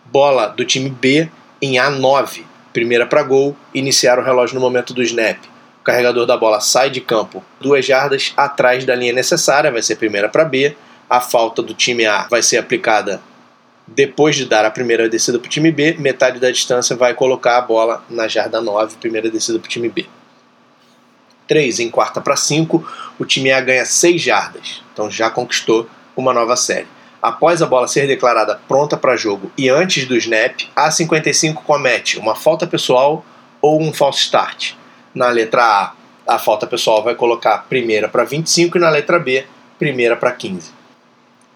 Bola 0.05 0.47
do 0.47 0.65
time 0.65 0.89
B 0.89 1.29
em 1.61 1.73
A9 1.73 2.45
primeira 2.73 3.05
para 3.05 3.21
gol, 3.21 3.55
iniciar 3.71 4.17
o 4.17 4.23
relógio 4.23 4.55
no 4.55 4.61
momento 4.61 4.93
do 4.93 5.03
snap. 5.03 5.37
O 5.81 5.83
carregador 5.83 6.25
da 6.25 6.35
bola 6.35 6.59
sai 6.59 6.89
de 6.89 7.01
campo 7.01 7.43
duas 7.59 7.85
jardas 7.85 8.33
atrás 8.35 8.85
da 8.85 8.95
linha 8.95 9.13
necessária, 9.13 9.71
vai 9.71 9.83
ser 9.83 9.97
primeira 9.97 10.29
para 10.29 10.45
B. 10.45 10.75
A 11.07 11.21
falta 11.21 11.61
do 11.61 11.75
time 11.75 12.07
A 12.07 12.27
vai 12.27 12.41
ser 12.41 12.57
aplicada 12.57 13.21
depois 13.95 14.35
de 14.35 14.45
dar 14.45 14.65
a 14.65 14.71
primeira 14.71 15.09
descida 15.09 15.39
para 15.39 15.47
o 15.47 15.49
time 15.49 15.71
B. 15.71 15.95
Metade 15.97 16.39
da 16.39 16.51
distância 16.51 16.95
vai 16.95 17.13
colocar 17.13 17.57
a 17.57 17.61
bola 17.61 18.03
na 18.09 18.27
jarda 18.27 18.61
9, 18.61 18.97
primeira 18.97 19.29
descida 19.29 19.59
para 19.59 19.67
o 19.67 19.69
time 19.69 19.89
B. 19.89 20.05
3 21.47 21.79
em 21.79 21.89
quarta 21.89 22.21
para 22.21 22.35
5, 22.35 22.87
o 23.17 23.25
time 23.25 23.51
A 23.51 23.59
ganha 23.59 23.83
6 23.83 24.21
jardas, 24.21 24.83
então 24.93 25.09
já 25.09 25.31
conquistou 25.31 25.89
uma 26.15 26.31
nova 26.31 26.55
série. 26.55 26.87
Após 27.21 27.61
a 27.61 27.65
bola 27.65 27.87
ser 27.87 28.07
declarada 28.07 28.61
pronta 28.67 28.95
para 28.95 29.17
jogo 29.17 29.51
e 29.57 29.67
antes 29.67 30.05
do 30.05 30.15
snap, 30.15 30.61
a 30.75 30.89
55 30.89 31.63
comete 31.63 32.17
uma 32.17 32.35
falta 32.35 32.67
pessoal 32.67 33.25
ou 33.61 33.81
um 33.81 33.91
false 33.91 34.19
start. 34.19 34.73
Na 35.13 35.29
letra 35.29 35.63
A, 35.63 36.35
a 36.35 36.39
falta 36.39 36.67
pessoal 36.67 37.03
vai 37.03 37.15
colocar 37.15 37.65
primeira 37.67 38.07
para 38.07 38.23
25 38.23 38.77
e 38.77 38.81
na 38.81 38.89
letra 38.89 39.19
B, 39.19 39.45
primeira 39.77 40.15
para 40.15 40.31
15. 40.31 40.78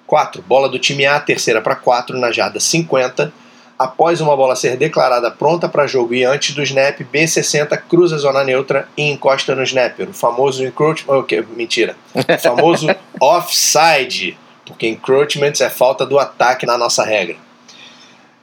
4. 0.08 0.42
Bola 0.42 0.70
do 0.70 0.80
time 0.80 1.06
A, 1.06 1.20
terceira 1.20 1.62
para 1.62 1.76
4 1.76 2.18
na 2.18 2.32
jarda 2.32 2.60
50. 2.60 3.34
Após 3.78 4.22
uma 4.22 4.38
bola 4.38 4.56
ser 4.56 4.78
declarada 4.78 5.32
pronta 5.32 5.68
para 5.68 5.88
jogo 5.88 6.14
e 6.14 6.24
antes 6.24 6.54
do 6.54 6.62
snap, 6.62 7.00
B60 7.00 7.76
cruza 7.90 8.16
a 8.16 8.20
zona 8.20 8.44
neutra 8.44 8.88
e 8.96 9.10
encosta 9.10 9.56
no 9.56 9.64
snapper. 9.64 10.10
O 10.10 10.14
famoso 10.14 10.64
encroachment. 10.64 11.14
Okay, 11.20 11.44
mentira. 11.56 11.96
O 12.14 12.40
famoso 12.40 12.88
offside 13.20 14.38
porque 14.66 14.88
encroachment 14.88 15.54
é 15.62 15.70
falta 15.70 16.06
do 16.06 16.18
ataque 16.18 16.66
na 16.66 16.78
nossa 16.78 17.04
regra. 17.04 17.36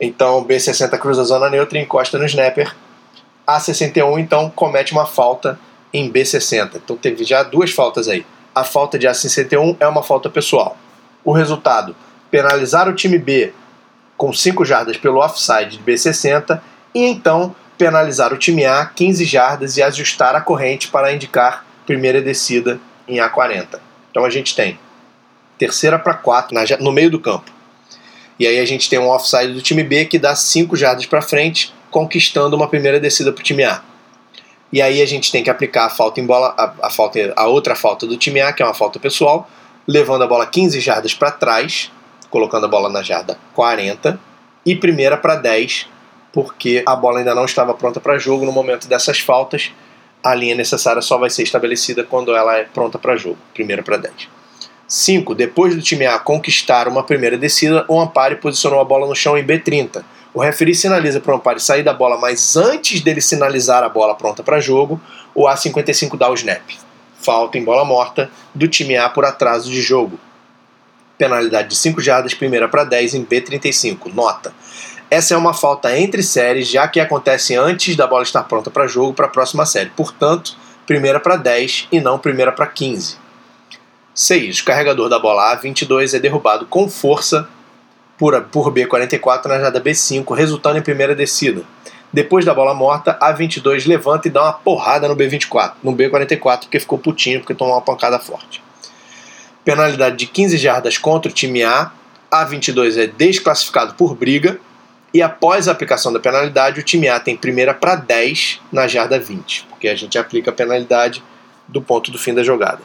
Então 0.01 0.45
B60 0.45 0.99
cruza 0.99 1.23
a 1.23 1.25
zona 1.25 1.49
neutra 1.49 1.79
e 1.79 1.83
encosta 1.83 2.19
no 2.19 2.27
snapper. 2.27 2.75
A61 3.47 4.19
então 4.19 4.51
comete 4.51 4.93
uma 4.93 5.07
falta 5.07 5.59
em 5.93 6.11
B60. 6.11 6.77
Então 6.77 6.97
teve 6.97 7.25
já 7.25 7.43
duas 7.43 7.71
faltas 7.71 8.09
aí. 8.09 8.25
A 8.55 8.65
falta 8.65 8.99
de 8.99 9.07
A61 9.07 9.77
é 9.81 9.87
uma 9.87 10.03
falta 10.03 10.29
pessoal. 10.29 10.77
O 11.25 11.33
resultado: 11.33 11.95
penalizar 12.31 12.89
o 12.89 12.95
time 12.95 13.19
B 13.19 13.53
com 14.17 14.33
5 14.33 14.65
jardas 14.65 14.97
pelo 14.97 15.19
offside 15.19 15.79
de 15.79 15.83
B60 15.83 16.61
e 16.95 17.05
então 17.05 17.55
penalizar 17.79 18.33
o 18.33 18.37
time 18.37 18.67
A 18.67 18.85
15 18.85 19.25
jardas 19.25 19.77
e 19.77 19.83
ajustar 19.83 20.35
a 20.35 20.41
corrente 20.41 20.89
para 20.89 21.13
indicar 21.13 21.65
primeira 21.87 22.21
descida 22.21 22.79
em 23.09 23.17
A40. 23.17 23.81
Então 24.11 24.25
a 24.25 24.31
gente 24.31 24.55
tem 24.55 24.79
terceira 25.57 25.99
para 25.99 26.15
quatro, 26.15 26.57
no 26.81 26.93
meio 26.93 27.11
do 27.11 27.19
campo. 27.19 27.51
E 28.39 28.47
aí 28.47 28.59
a 28.59 28.65
gente 28.65 28.89
tem 28.89 28.99
um 28.99 29.09
offside 29.09 29.53
do 29.53 29.61
time 29.61 29.83
B 29.83 30.05
que 30.07 30.19
dá 30.19 30.35
5 30.35 30.75
jardas 30.77 31.07
para 31.07 31.21
frente, 31.21 31.75
conquistando 31.91 32.57
uma 32.57 32.69
primeira 32.69 32.99
descida 32.99 33.33
para 33.33 33.41
o 33.41 33.45
time 33.45 33.65
A. 33.65 33.83
E 34.73 34.81
aí 34.81 35.03
a 35.03 35.07
gente 35.07 35.33
tem 35.33 35.43
que 35.43 35.51
aplicar 35.51 35.87
a 35.87 35.91
falta 35.91 36.21
em 36.21 36.27
bola, 36.27 36.55
a, 36.57 36.87
a, 36.87 36.91
falta, 36.91 37.33
a 37.35 37.47
outra 37.47 37.75
falta 37.75 38.07
do 38.07 38.17
time 38.17 38.41
A, 38.41 38.53
que 38.53 38.63
é 38.63 38.67
uma 38.67 38.75
falta 38.75 38.99
pessoal, 38.99 39.49
levando 39.87 40.23
a 40.23 40.27
bola 40.27 40.47
15 40.47 40.81
jardas 40.81 41.15
para 41.15 41.31
trás, 41.31 41.91
colocando 42.31 42.67
a 42.67 42.69
bola 42.69 42.89
na 42.89 43.03
jarda 43.03 43.39
40, 43.55 44.19
e 44.65 44.77
primeira 44.77 45.17
para 45.17 45.37
10, 45.37 45.89
porque 46.33 46.83
a 46.87 46.95
bola 46.95 47.19
ainda 47.19 47.35
não 47.35 47.45
estava 47.45 47.75
pronta 47.75 48.01
para 48.01 48.19
jogo 48.19 48.45
no 48.45 48.53
momento 48.53 48.89
dessas 48.89 49.21
faltas. 49.21 49.73
A 50.23 50.35
linha 50.35 50.55
necessária 50.55 51.01
só 51.01 51.17
vai 51.17 51.31
ser 51.31 51.43
estabelecida 51.43 52.05
quando 52.05 52.35
ela 52.37 52.57
é 52.57 52.65
pronta 52.65 52.99
para 52.99 53.17
jogo, 53.17 53.39
primeira 53.55 53.83
para 53.83 53.97
10. 53.97 54.29
5. 54.87 55.35
Depois 55.35 55.75
do 55.75 55.81
time 55.81 56.05
A 56.07 56.19
conquistar 56.19 56.89
uma 56.89 57.05
primeira 57.05 57.39
descida, 57.39 57.85
o 57.89 58.01
Ampare 58.01 58.37
posicionou 58.37 58.81
a 58.81 58.85
bola 58.85 59.07
no 59.07 59.15
chão 59.15 59.39
em 59.39 59.47
B30. 59.47 60.03
O 60.35 60.41
referee 60.41 60.75
sinaliza 60.75 61.21
para 61.21 61.33
o 61.33 61.37
Ampare 61.37 61.61
sair 61.61 61.83
da 61.83 61.93
bola, 61.93 62.19
mas 62.19 62.57
antes 62.57 63.01
dele 63.01 63.21
sinalizar 63.21 63.83
a 63.83 63.89
bola 63.89 64.15
pronta 64.15 64.43
para 64.43 64.61
jogo, 64.61 65.01
o 65.35 65.45
A55 65.45 66.19
dá 66.19 66.29
o 66.29 66.35
snap. 66.35 66.63
Falta 67.23 67.59
em 67.59 67.65
bola 67.65 67.85
morta 67.85 68.31
do 68.55 68.67
time 68.67 68.97
A 68.97 69.09
por 69.09 69.25
atraso 69.25 69.71
de 69.71 69.81
jogo. 69.81 70.19
Penalidade 71.19 71.69
de 71.69 71.77
5 71.77 72.01
jardas, 72.01 72.33
primeira 72.35 72.69
para 72.69 72.85
10 72.85 73.15
em 73.15 73.25
B35. 73.25 74.13
Nota. 74.15 74.55
Essa 75.11 75.35
é 75.35 75.37
uma 75.37 75.53
falta 75.53 75.99
entre 75.99 76.23
séries, 76.23 76.69
já 76.69 76.87
que 76.87 77.01
acontece 77.01 77.57
antes 77.57 77.97
da 77.97 78.07
bola 78.07 78.23
estar 78.23 78.45
pronta 78.45 78.71
para 78.71 78.87
jogo 78.87 79.13
para 79.13 79.27
a 79.27 79.29
próxima 79.29 79.67
série. 79.67 79.91
Portanto, 79.91 80.57
primeira 80.87 81.19
para 81.19 81.37
10 81.37 81.89
e 81.91 82.01
não 82.01 82.19
primeira 82.19 82.53
para 82.53 82.67
15. 82.67 83.17
6. 84.15 84.61
O 84.61 84.65
carregador 84.65 85.09
da 85.09 85.19
bola 85.19 85.57
A22 85.57 86.15
é 86.15 86.19
derrubado 86.19 86.67
com 86.67 86.89
força 86.89 87.49
por, 88.17 88.41
por 88.45 88.73
B44 88.73 89.47
na 89.47 89.59
jada 89.59 89.81
B5, 89.81 90.35
resultando 90.35 90.79
em 90.79 90.83
primeira 90.83 91.15
descida. 91.15 91.63
Depois 92.13 92.45
da 92.45 92.53
bola 92.53 92.75
morta, 92.75 93.17
A22 93.23 93.87
levanta 93.87 94.27
e 94.27 94.31
dá 94.31 94.43
uma 94.43 94.53
porrada 94.53 95.09
no 95.09 95.17
B24, 95.17 95.75
no 95.83 95.95
B44, 95.95 96.61
porque 96.61 96.81
ficou 96.81 96.99
putinho, 96.99 97.41
porque 97.41 97.55
tomou 97.55 97.75
uma 97.75 97.81
pancada 97.81 98.19
forte. 98.19 98.63
penalidade 99.65 100.17
de 100.17 100.27
15 100.27 100.57
jardas 100.57 100.99
contra 100.99 101.31
o 101.31 101.35
time 101.35 101.63
A, 101.63 101.93
A22 102.31 102.99
é 102.99 103.07
desclassificado 103.07 103.95
por 103.95 104.15
briga, 104.15 104.59
e 105.13 105.23
após 105.23 105.69
a 105.69 105.73
aplicação 105.73 106.13
da 106.13 106.21
penalidade, 106.21 106.81
o 106.81 106.83
time 106.83 107.09
A 107.09 107.21
tem 107.21 107.37
primeira 107.37 107.75
para 107.75 107.95
10 107.97 108.61
na 108.73 108.89
jarda 108.89 109.19
20, 109.19 109.67
porque 109.69 109.89
a 109.89 109.95
gente 109.95 110.19
aplica 110.19 110.51
a 110.51 110.55
penalidade 110.55 111.23
do 111.69 111.81
ponto 111.81 112.11
do 112.11 112.19
fim 112.19 112.35
da 112.35 112.43
jogada. 112.43 112.81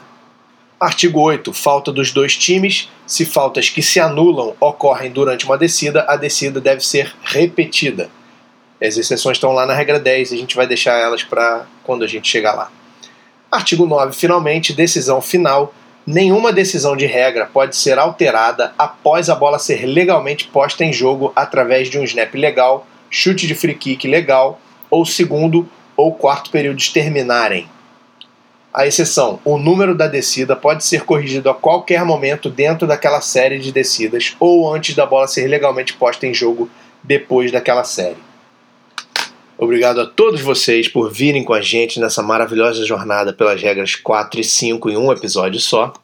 Artigo 0.78 1.20
8. 1.20 1.52
Falta 1.54 1.90
dos 1.90 2.12
dois 2.12 2.36
times. 2.36 2.90
Se 3.06 3.24
faltas 3.24 3.70
que 3.70 3.80
se 3.80 3.98
anulam 3.98 4.54
ocorrem 4.60 5.10
durante 5.10 5.46
uma 5.46 5.56
descida, 5.56 6.04
a 6.06 6.16
descida 6.16 6.60
deve 6.60 6.84
ser 6.84 7.14
repetida. 7.22 8.10
As 8.82 8.96
exceções 8.96 9.36
estão 9.36 9.52
lá 9.52 9.64
na 9.64 9.74
regra 9.74 9.98
10 9.98 10.32
e 10.32 10.34
a 10.34 10.38
gente 10.38 10.56
vai 10.56 10.66
deixar 10.66 10.98
elas 10.98 11.22
para 11.22 11.66
quando 11.82 12.04
a 12.04 12.06
gente 12.06 12.28
chegar 12.28 12.52
lá. 12.52 12.70
Artigo 13.50 13.86
9. 13.86 14.14
Finalmente, 14.14 14.74
decisão 14.74 15.20
final. 15.20 15.72
Nenhuma 16.06 16.52
decisão 16.52 16.96
de 16.96 17.06
regra 17.06 17.46
pode 17.46 17.74
ser 17.74 17.98
alterada 17.98 18.72
após 18.78 19.30
a 19.30 19.34
bola 19.34 19.58
ser 19.58 19.86
legalmente 19.86 20.46
posta 20.46 20.84
em 20.84 20.92
jogo 20.92 21.32
através 21.34 21.88
de 21.88 21.98
um 21.98 22.04
snap 22.04 22.34
legal, 22.34 22.86
chute 23.10 23.46
de 23.46 23.54
free 23.54 23.74
kick 23.74 24.06
legal 24.06 24.60
ou 24.90 25.04
segundo 25.04 25.68
ou 25.96 26.14
quarto 26.14 26.50
períodos 26.50 26.90
terminarem. 26.90 27.68
A 28.72 28.86
exceção, 28.86 29.40
o 29.42 29.56
número 29.56 29.94
da 29.94 30.06
descida 30.06 30.54
pode 30.54 30.84
ser 30.84 31.02
corrigido 31.04 31.48
a 31.48 31.54
qualquer 31.54 32.04
momento 32.04 32.50
dentro 32.50 32.86
daquela 32.86 33.22
série 33.22 33.58
de 33.58 33.72
descidas 33.72 34.36
ou 34.38 34.72
antes 34.72 34.94
da 34.94 35.06
bola 35.06 35.26
ser 35.26 35.48
legalmente 35.48 35.94
posta 35.94 36.26
em 36.26 36.34
jogo 36.34 36.68
depois 37.02 37.50
daquela 37.50 37.84
série. 37.84 38.25
Obrigado 39.58 40.02
a 40.02 40.06
todos 40.06 40.42
vocês 40.42 40.86
por 40.86 41.10
virem 41.10 41.42
com 41.42 41.54
a 41.54 41.62
gente 41.62 41.98
nessa 41.98 42.22
maravilhosa 42.22 42.84
jornada 42.84 43.32
pelas 43.32 43.60
regras 43.60 43.94
4 43.96 44.40
e 44.40 44.44
5 44.44 44.90
em 44.90 44.98
um 44.98 45.10
episódio 45.10 45.58
só, 45.58 45.94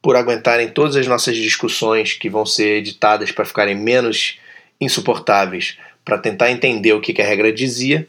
por 0.00 0.16
aguentarem 0.16 0.68
todas 0.68 0.96
as 0.96 1.06
nossas 1.06 1.36
discussões 1.36 2.14
que 2.14 2.28
vão 2.28 2.44
ser 2.44 2.78
editadas 2.78 3.30
para 3.30 3.44
ficarem 3.44 3.76
menos 3.76 4.36
insuportáveis, 4.80 5.78
para 6.04 6.18
tentar 6.18 6.50
entender 6.50 6.92
o 6.92 7.00
que 7.00 7.22
a 7.22 7.24
regra 7.24 7.52
dizia. 7.52 8.08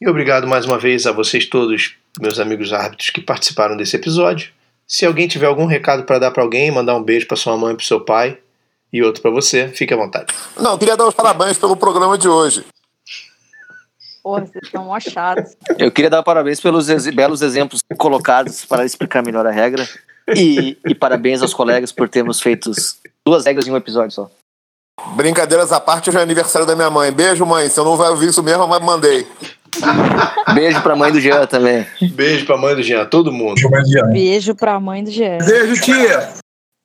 E 0.00 0.08
obrigado 0.08 0.46
mais 0.46 0.64
uma 0.64 0.78
vez 0.78 1.06
a 1.06 1.12
vocês 1.12 1.44
todos, 1.44 1.96
meus 2.18 2.40
amigos 2.40 2.72
árbitros 2.72 3.10
que 3.10 3.20
participaram 3.20 3.76
desse 3.76 3.94
episódio. 3.94 4.50
Se 4.88 5.04
alguém 5.04 5.28
tiver 5.28 5.46
algum 5.46 5.66
recado 5.66 6.04
para 6.04 6.18
dar 6.18 6.30
para 6.30 6.42
alguém, 6.42 6.70
mandar 6.70 6.94
um 6.96 7.02
beijo 7.02 7.26
para 7.26 7.36
sua 7.36 7.58
mãe, 7.58 7.74
para 7.74 7.84
seu 7.84 8.00
pai 8.00 8.38
e 8.90 9.02
outro 9.02 9.20
para 9.20 9.30
você, 9.30 9.68
fique 9.68 9.92
à 9.92 9.96
vontade. 9.98 10.32
Não, 10.58 10.78
queria 10.78 10.96
dar 10.96 11.06
os 11.06 11.14
parabéns 11.14 11.58
pelo 11.58 11.76
programa 11.76 12.16
de 12.16 12.28
hoje. 12.28 12.64
Porra, 14.26 14.40
vocês 14.44 14.64
estão 14.64 14.92
achados. 14.92 15.56
Eu 15.78 15.88
queria 15.92 16.10
dar 16.10 16.20
parabéns 16.20 16.60
pelos 16.60 16.88
ex- 16.88 17.06
belos 17.14 17.42
exemplos 17.42 17.80
colocados 17.96 18.64
para 18.64 18.84
explicar 18.84 19.22
melhor 19.22 19.46
a 19.46 19.52
regra. 19.52 19.86
E, 20.34 20.76
e 20.84 20.96
parabéns 20.96 21.42
aos 21.42 21.54
colegas 21.54 21.92
por 21.92 22.08
termos 22.08 22.40
feito 22.40 22.72
duas 23.24 23.44
regras 23.46 23.68
em 23.68 23.70
um 23.70 23.76
episódio 23.76 24.10
só. 24.10 24.28
Brincadeiras 25.14 25.70
à 25.70 25.78
parte, 25.78 26.10
hoje 26.10 26.18
é 26.18 26.22
aniversário 26.22 26.66
da 26.66 26.74
minha 26.74 26.90
mãe. 26.90 27.12
Beijo, 27.12 27.46
mãe. 27.46 27.68
Se 27.68 27.78
eu 27.78 27.84
não 27.84 27.96
vai 27.96 28.10
ouvir 28.10 28.30
isso 28.30 28.42
mesmo, 28.42 28.66
mas 28.66 28.82
mandei. 28.82 29.24
Beijo 30.56 30.82
pra 30.82 30.96
mãe 30.96 31.12
do 31.12 31.20
Jean 31.20 31.46
também. 31.46 31.86
Beijo 32.12 32.46
pra 32.46 32.56
mãe 32.56 32.74
do 32.74 32.82
Jean, 32.82 33.06
todo 33.06 33.30
mundo. 33.32 33.60
Beijo 34.12 34.56
pra 34.56 34.80
mãe 34.80 35.04
do 35.04 35.10
Jean. 35.12 35.38
Beijo, 35.38 35.80
tia. 35.82 36.32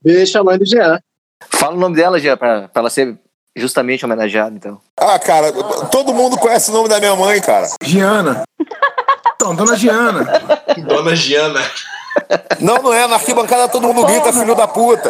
Beijo 0.03 0.37
a 0.37 0.43
mãe 0.43 0.59
do 0.59 0.65
Jean. 0.67 0.99
Fala 1.49 1.75
o 1.75 1.79
nome 1.79 1.95
dela, 1.95 2.19
Jean, 2.19 2.37
pra, 2.37 2.67
pra 2.67 2.81
ela 2.81 2.89
ser 2.91 3.17
justamente 3.57 4.05
homenageada, 4.05 4.55
então. 4.55 4.79
Ah, 4.97 5.19
cara, 5.19 5.51
todo 5.91 6.13
mundo 6.13 6.37
conhece 6.37 6.71
o 6.71 6.73
nome 6.73 6.89
da 6.89 6.99
minha 6.99 7.15
mãe, 7.15 7.41
cara. 7.41 7.67
Giana. 7.83 8.43
Então, 9.35 9.55
dona 9.55 9.75
Giana. 9.75 10.23
Dona 10.87 11.15
Giana. 11.15 11.61
Não, 12.59 12.75
não 12.75 12.93
é. 12.93 13.07
Na 13.07 13.15
arquibancada 13.15 13.67
todo 13.67 13.87
mundo 13.87 14.05
grita, 14.05 14.31
filho 14.31 14.55
da 14.55 14.67
puta. 14.67 15.09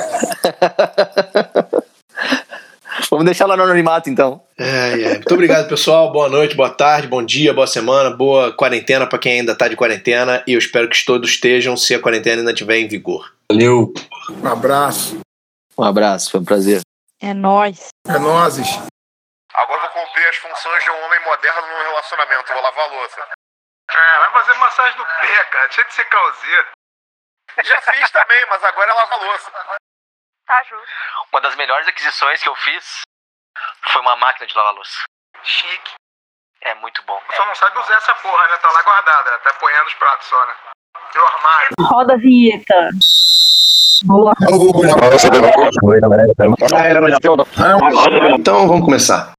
Vamos 3.09 3.25
deixar 3.25 3.45
ela 3.45 3.57
no 3.57 3.63
anonimato, 3.63 4.09
então. 4.09 4.41
Ai, 4.57 5.03
ai. 5.03 5.13
Muito 5.15 5.33
obrigado, 5.33 5.67
pessoal. 5.67 6.11
Boa 6.11 6.29
noite, 6.29 6.55
boa 6.55 6.69
tarde, 6.69 7.07
bom 7.07 7.23
dia, 7.23 7.53
boa 7.53 7.67
semana, 7.67 8.09
boa 8.09 8.53
quarentena 8.53 9.05
para 9.05 9.19
quem 9.19 9.39
ainda 9.39 9.55
tá 9.55 9.67
de 9.67 9.75
quarentena. 9.75 10.43
E 10.47 10.53
eu 10.53 10.59
espero 10.59 10.87
que 10.87 11.05
todos 11.05 11.29
estejam 11.29 11.75
se 11.75 11.93
a 11.93 11.99
quarentena 11.99 12.41
ainda 12.41 12.51
estiver 12.51 12.77
em 12.77 12.87
vigor. 12.87 13.33
Valeu. 13.51 13.93
Um 14.41 14.47
abraço. 14.47 15.17
Um 15.77 15.83
abraço, 15.83 16.31
foi 16.31 16.39
um 16.39 16.45
prazer. 16.45 16.81
É 17.21 17.33
nóis. 17.33 17.89
É 18.07 18.17
nozes. 18.17 18.67
Agora 19.53 19.77
eu 19.77 19.91
vou 19.91 20.05
cumprir 20.05 20.27
as 20.27 20.35
funções 20.37 20.83
de 20.83 20.89
um 20.89 21.05
homem 21.05 21.19
moderno 21.23 21.67
num 21.67 21.83
relacionamento. 21.83 22.51
Vou 22.51 22.61
lavar 22.61 22.89
a 22.89 22.91
louça. 22.93 23.27
É, 23.89 24.19
vai 24.19 24.31
fazer 24.31 24.53
massagem 24.55 24.97
no 24.97 25.05
pé, 25.05 25.43
cara. 25.45 25.67
Deixa 25.67 25.83
de 25.85 25.93
ser 25.93 26.05
calzeiro. 26.05 26.67
Já 27.63 27.81
fiz 27.81 28.11
também, 28.11 28.45
mas 28.47 28.63
agora 28.63 28.89
é 28.89 28.93
lavar 28.93 29.19
a 29.19 29.23
louça. 29.23 29.51
Tá 30.47 30.63
justo. 30.63 30.87
Uma 31.31 31.41
das 31.41 31.55
melhores 31.55 31.87
aquisições 31.87 32.41
que 32.41 32.49
eu 32.49 32.55
fiz 32.55 33.01
foi 33.83 34.01
uma 34.01 34.15
máquina 34.15 34.47
de 34.47 34.55
lavar 34.55 34.73
louça. 34.73 35.03
Chique. 35.43 35.93
É 36.61 36.73
muito 36.75 37.03
bom. 37.03 37.21
Só 37.35 37.45
não 37.45 37.55
sabe 37.55 37.77
usar 37.77 37.97
essa 37.97 38.15
porra, 38.15 38.47
né? 38.47 38.57
Tá 38.57 38.71
lá 38.71 38.81
guardada. 38.83 39.37
Tá 39.39 39.49
apoiando 39.49 39.87
os 39.87 39.93
pratos 39.95 40.27
só, 40.27 40.45
né? 40.45 40.55
E 41.13 41.17
o 41.17 41.25
armário. 41.25 41.69
Roda 41.79 42.13
a 42.13 42.17
vinheta. 42.17 42.89
Boa. 44.03 44.33
Então 48.39 48.67
vamos 48.67 48.85
começar. 48.85 49.33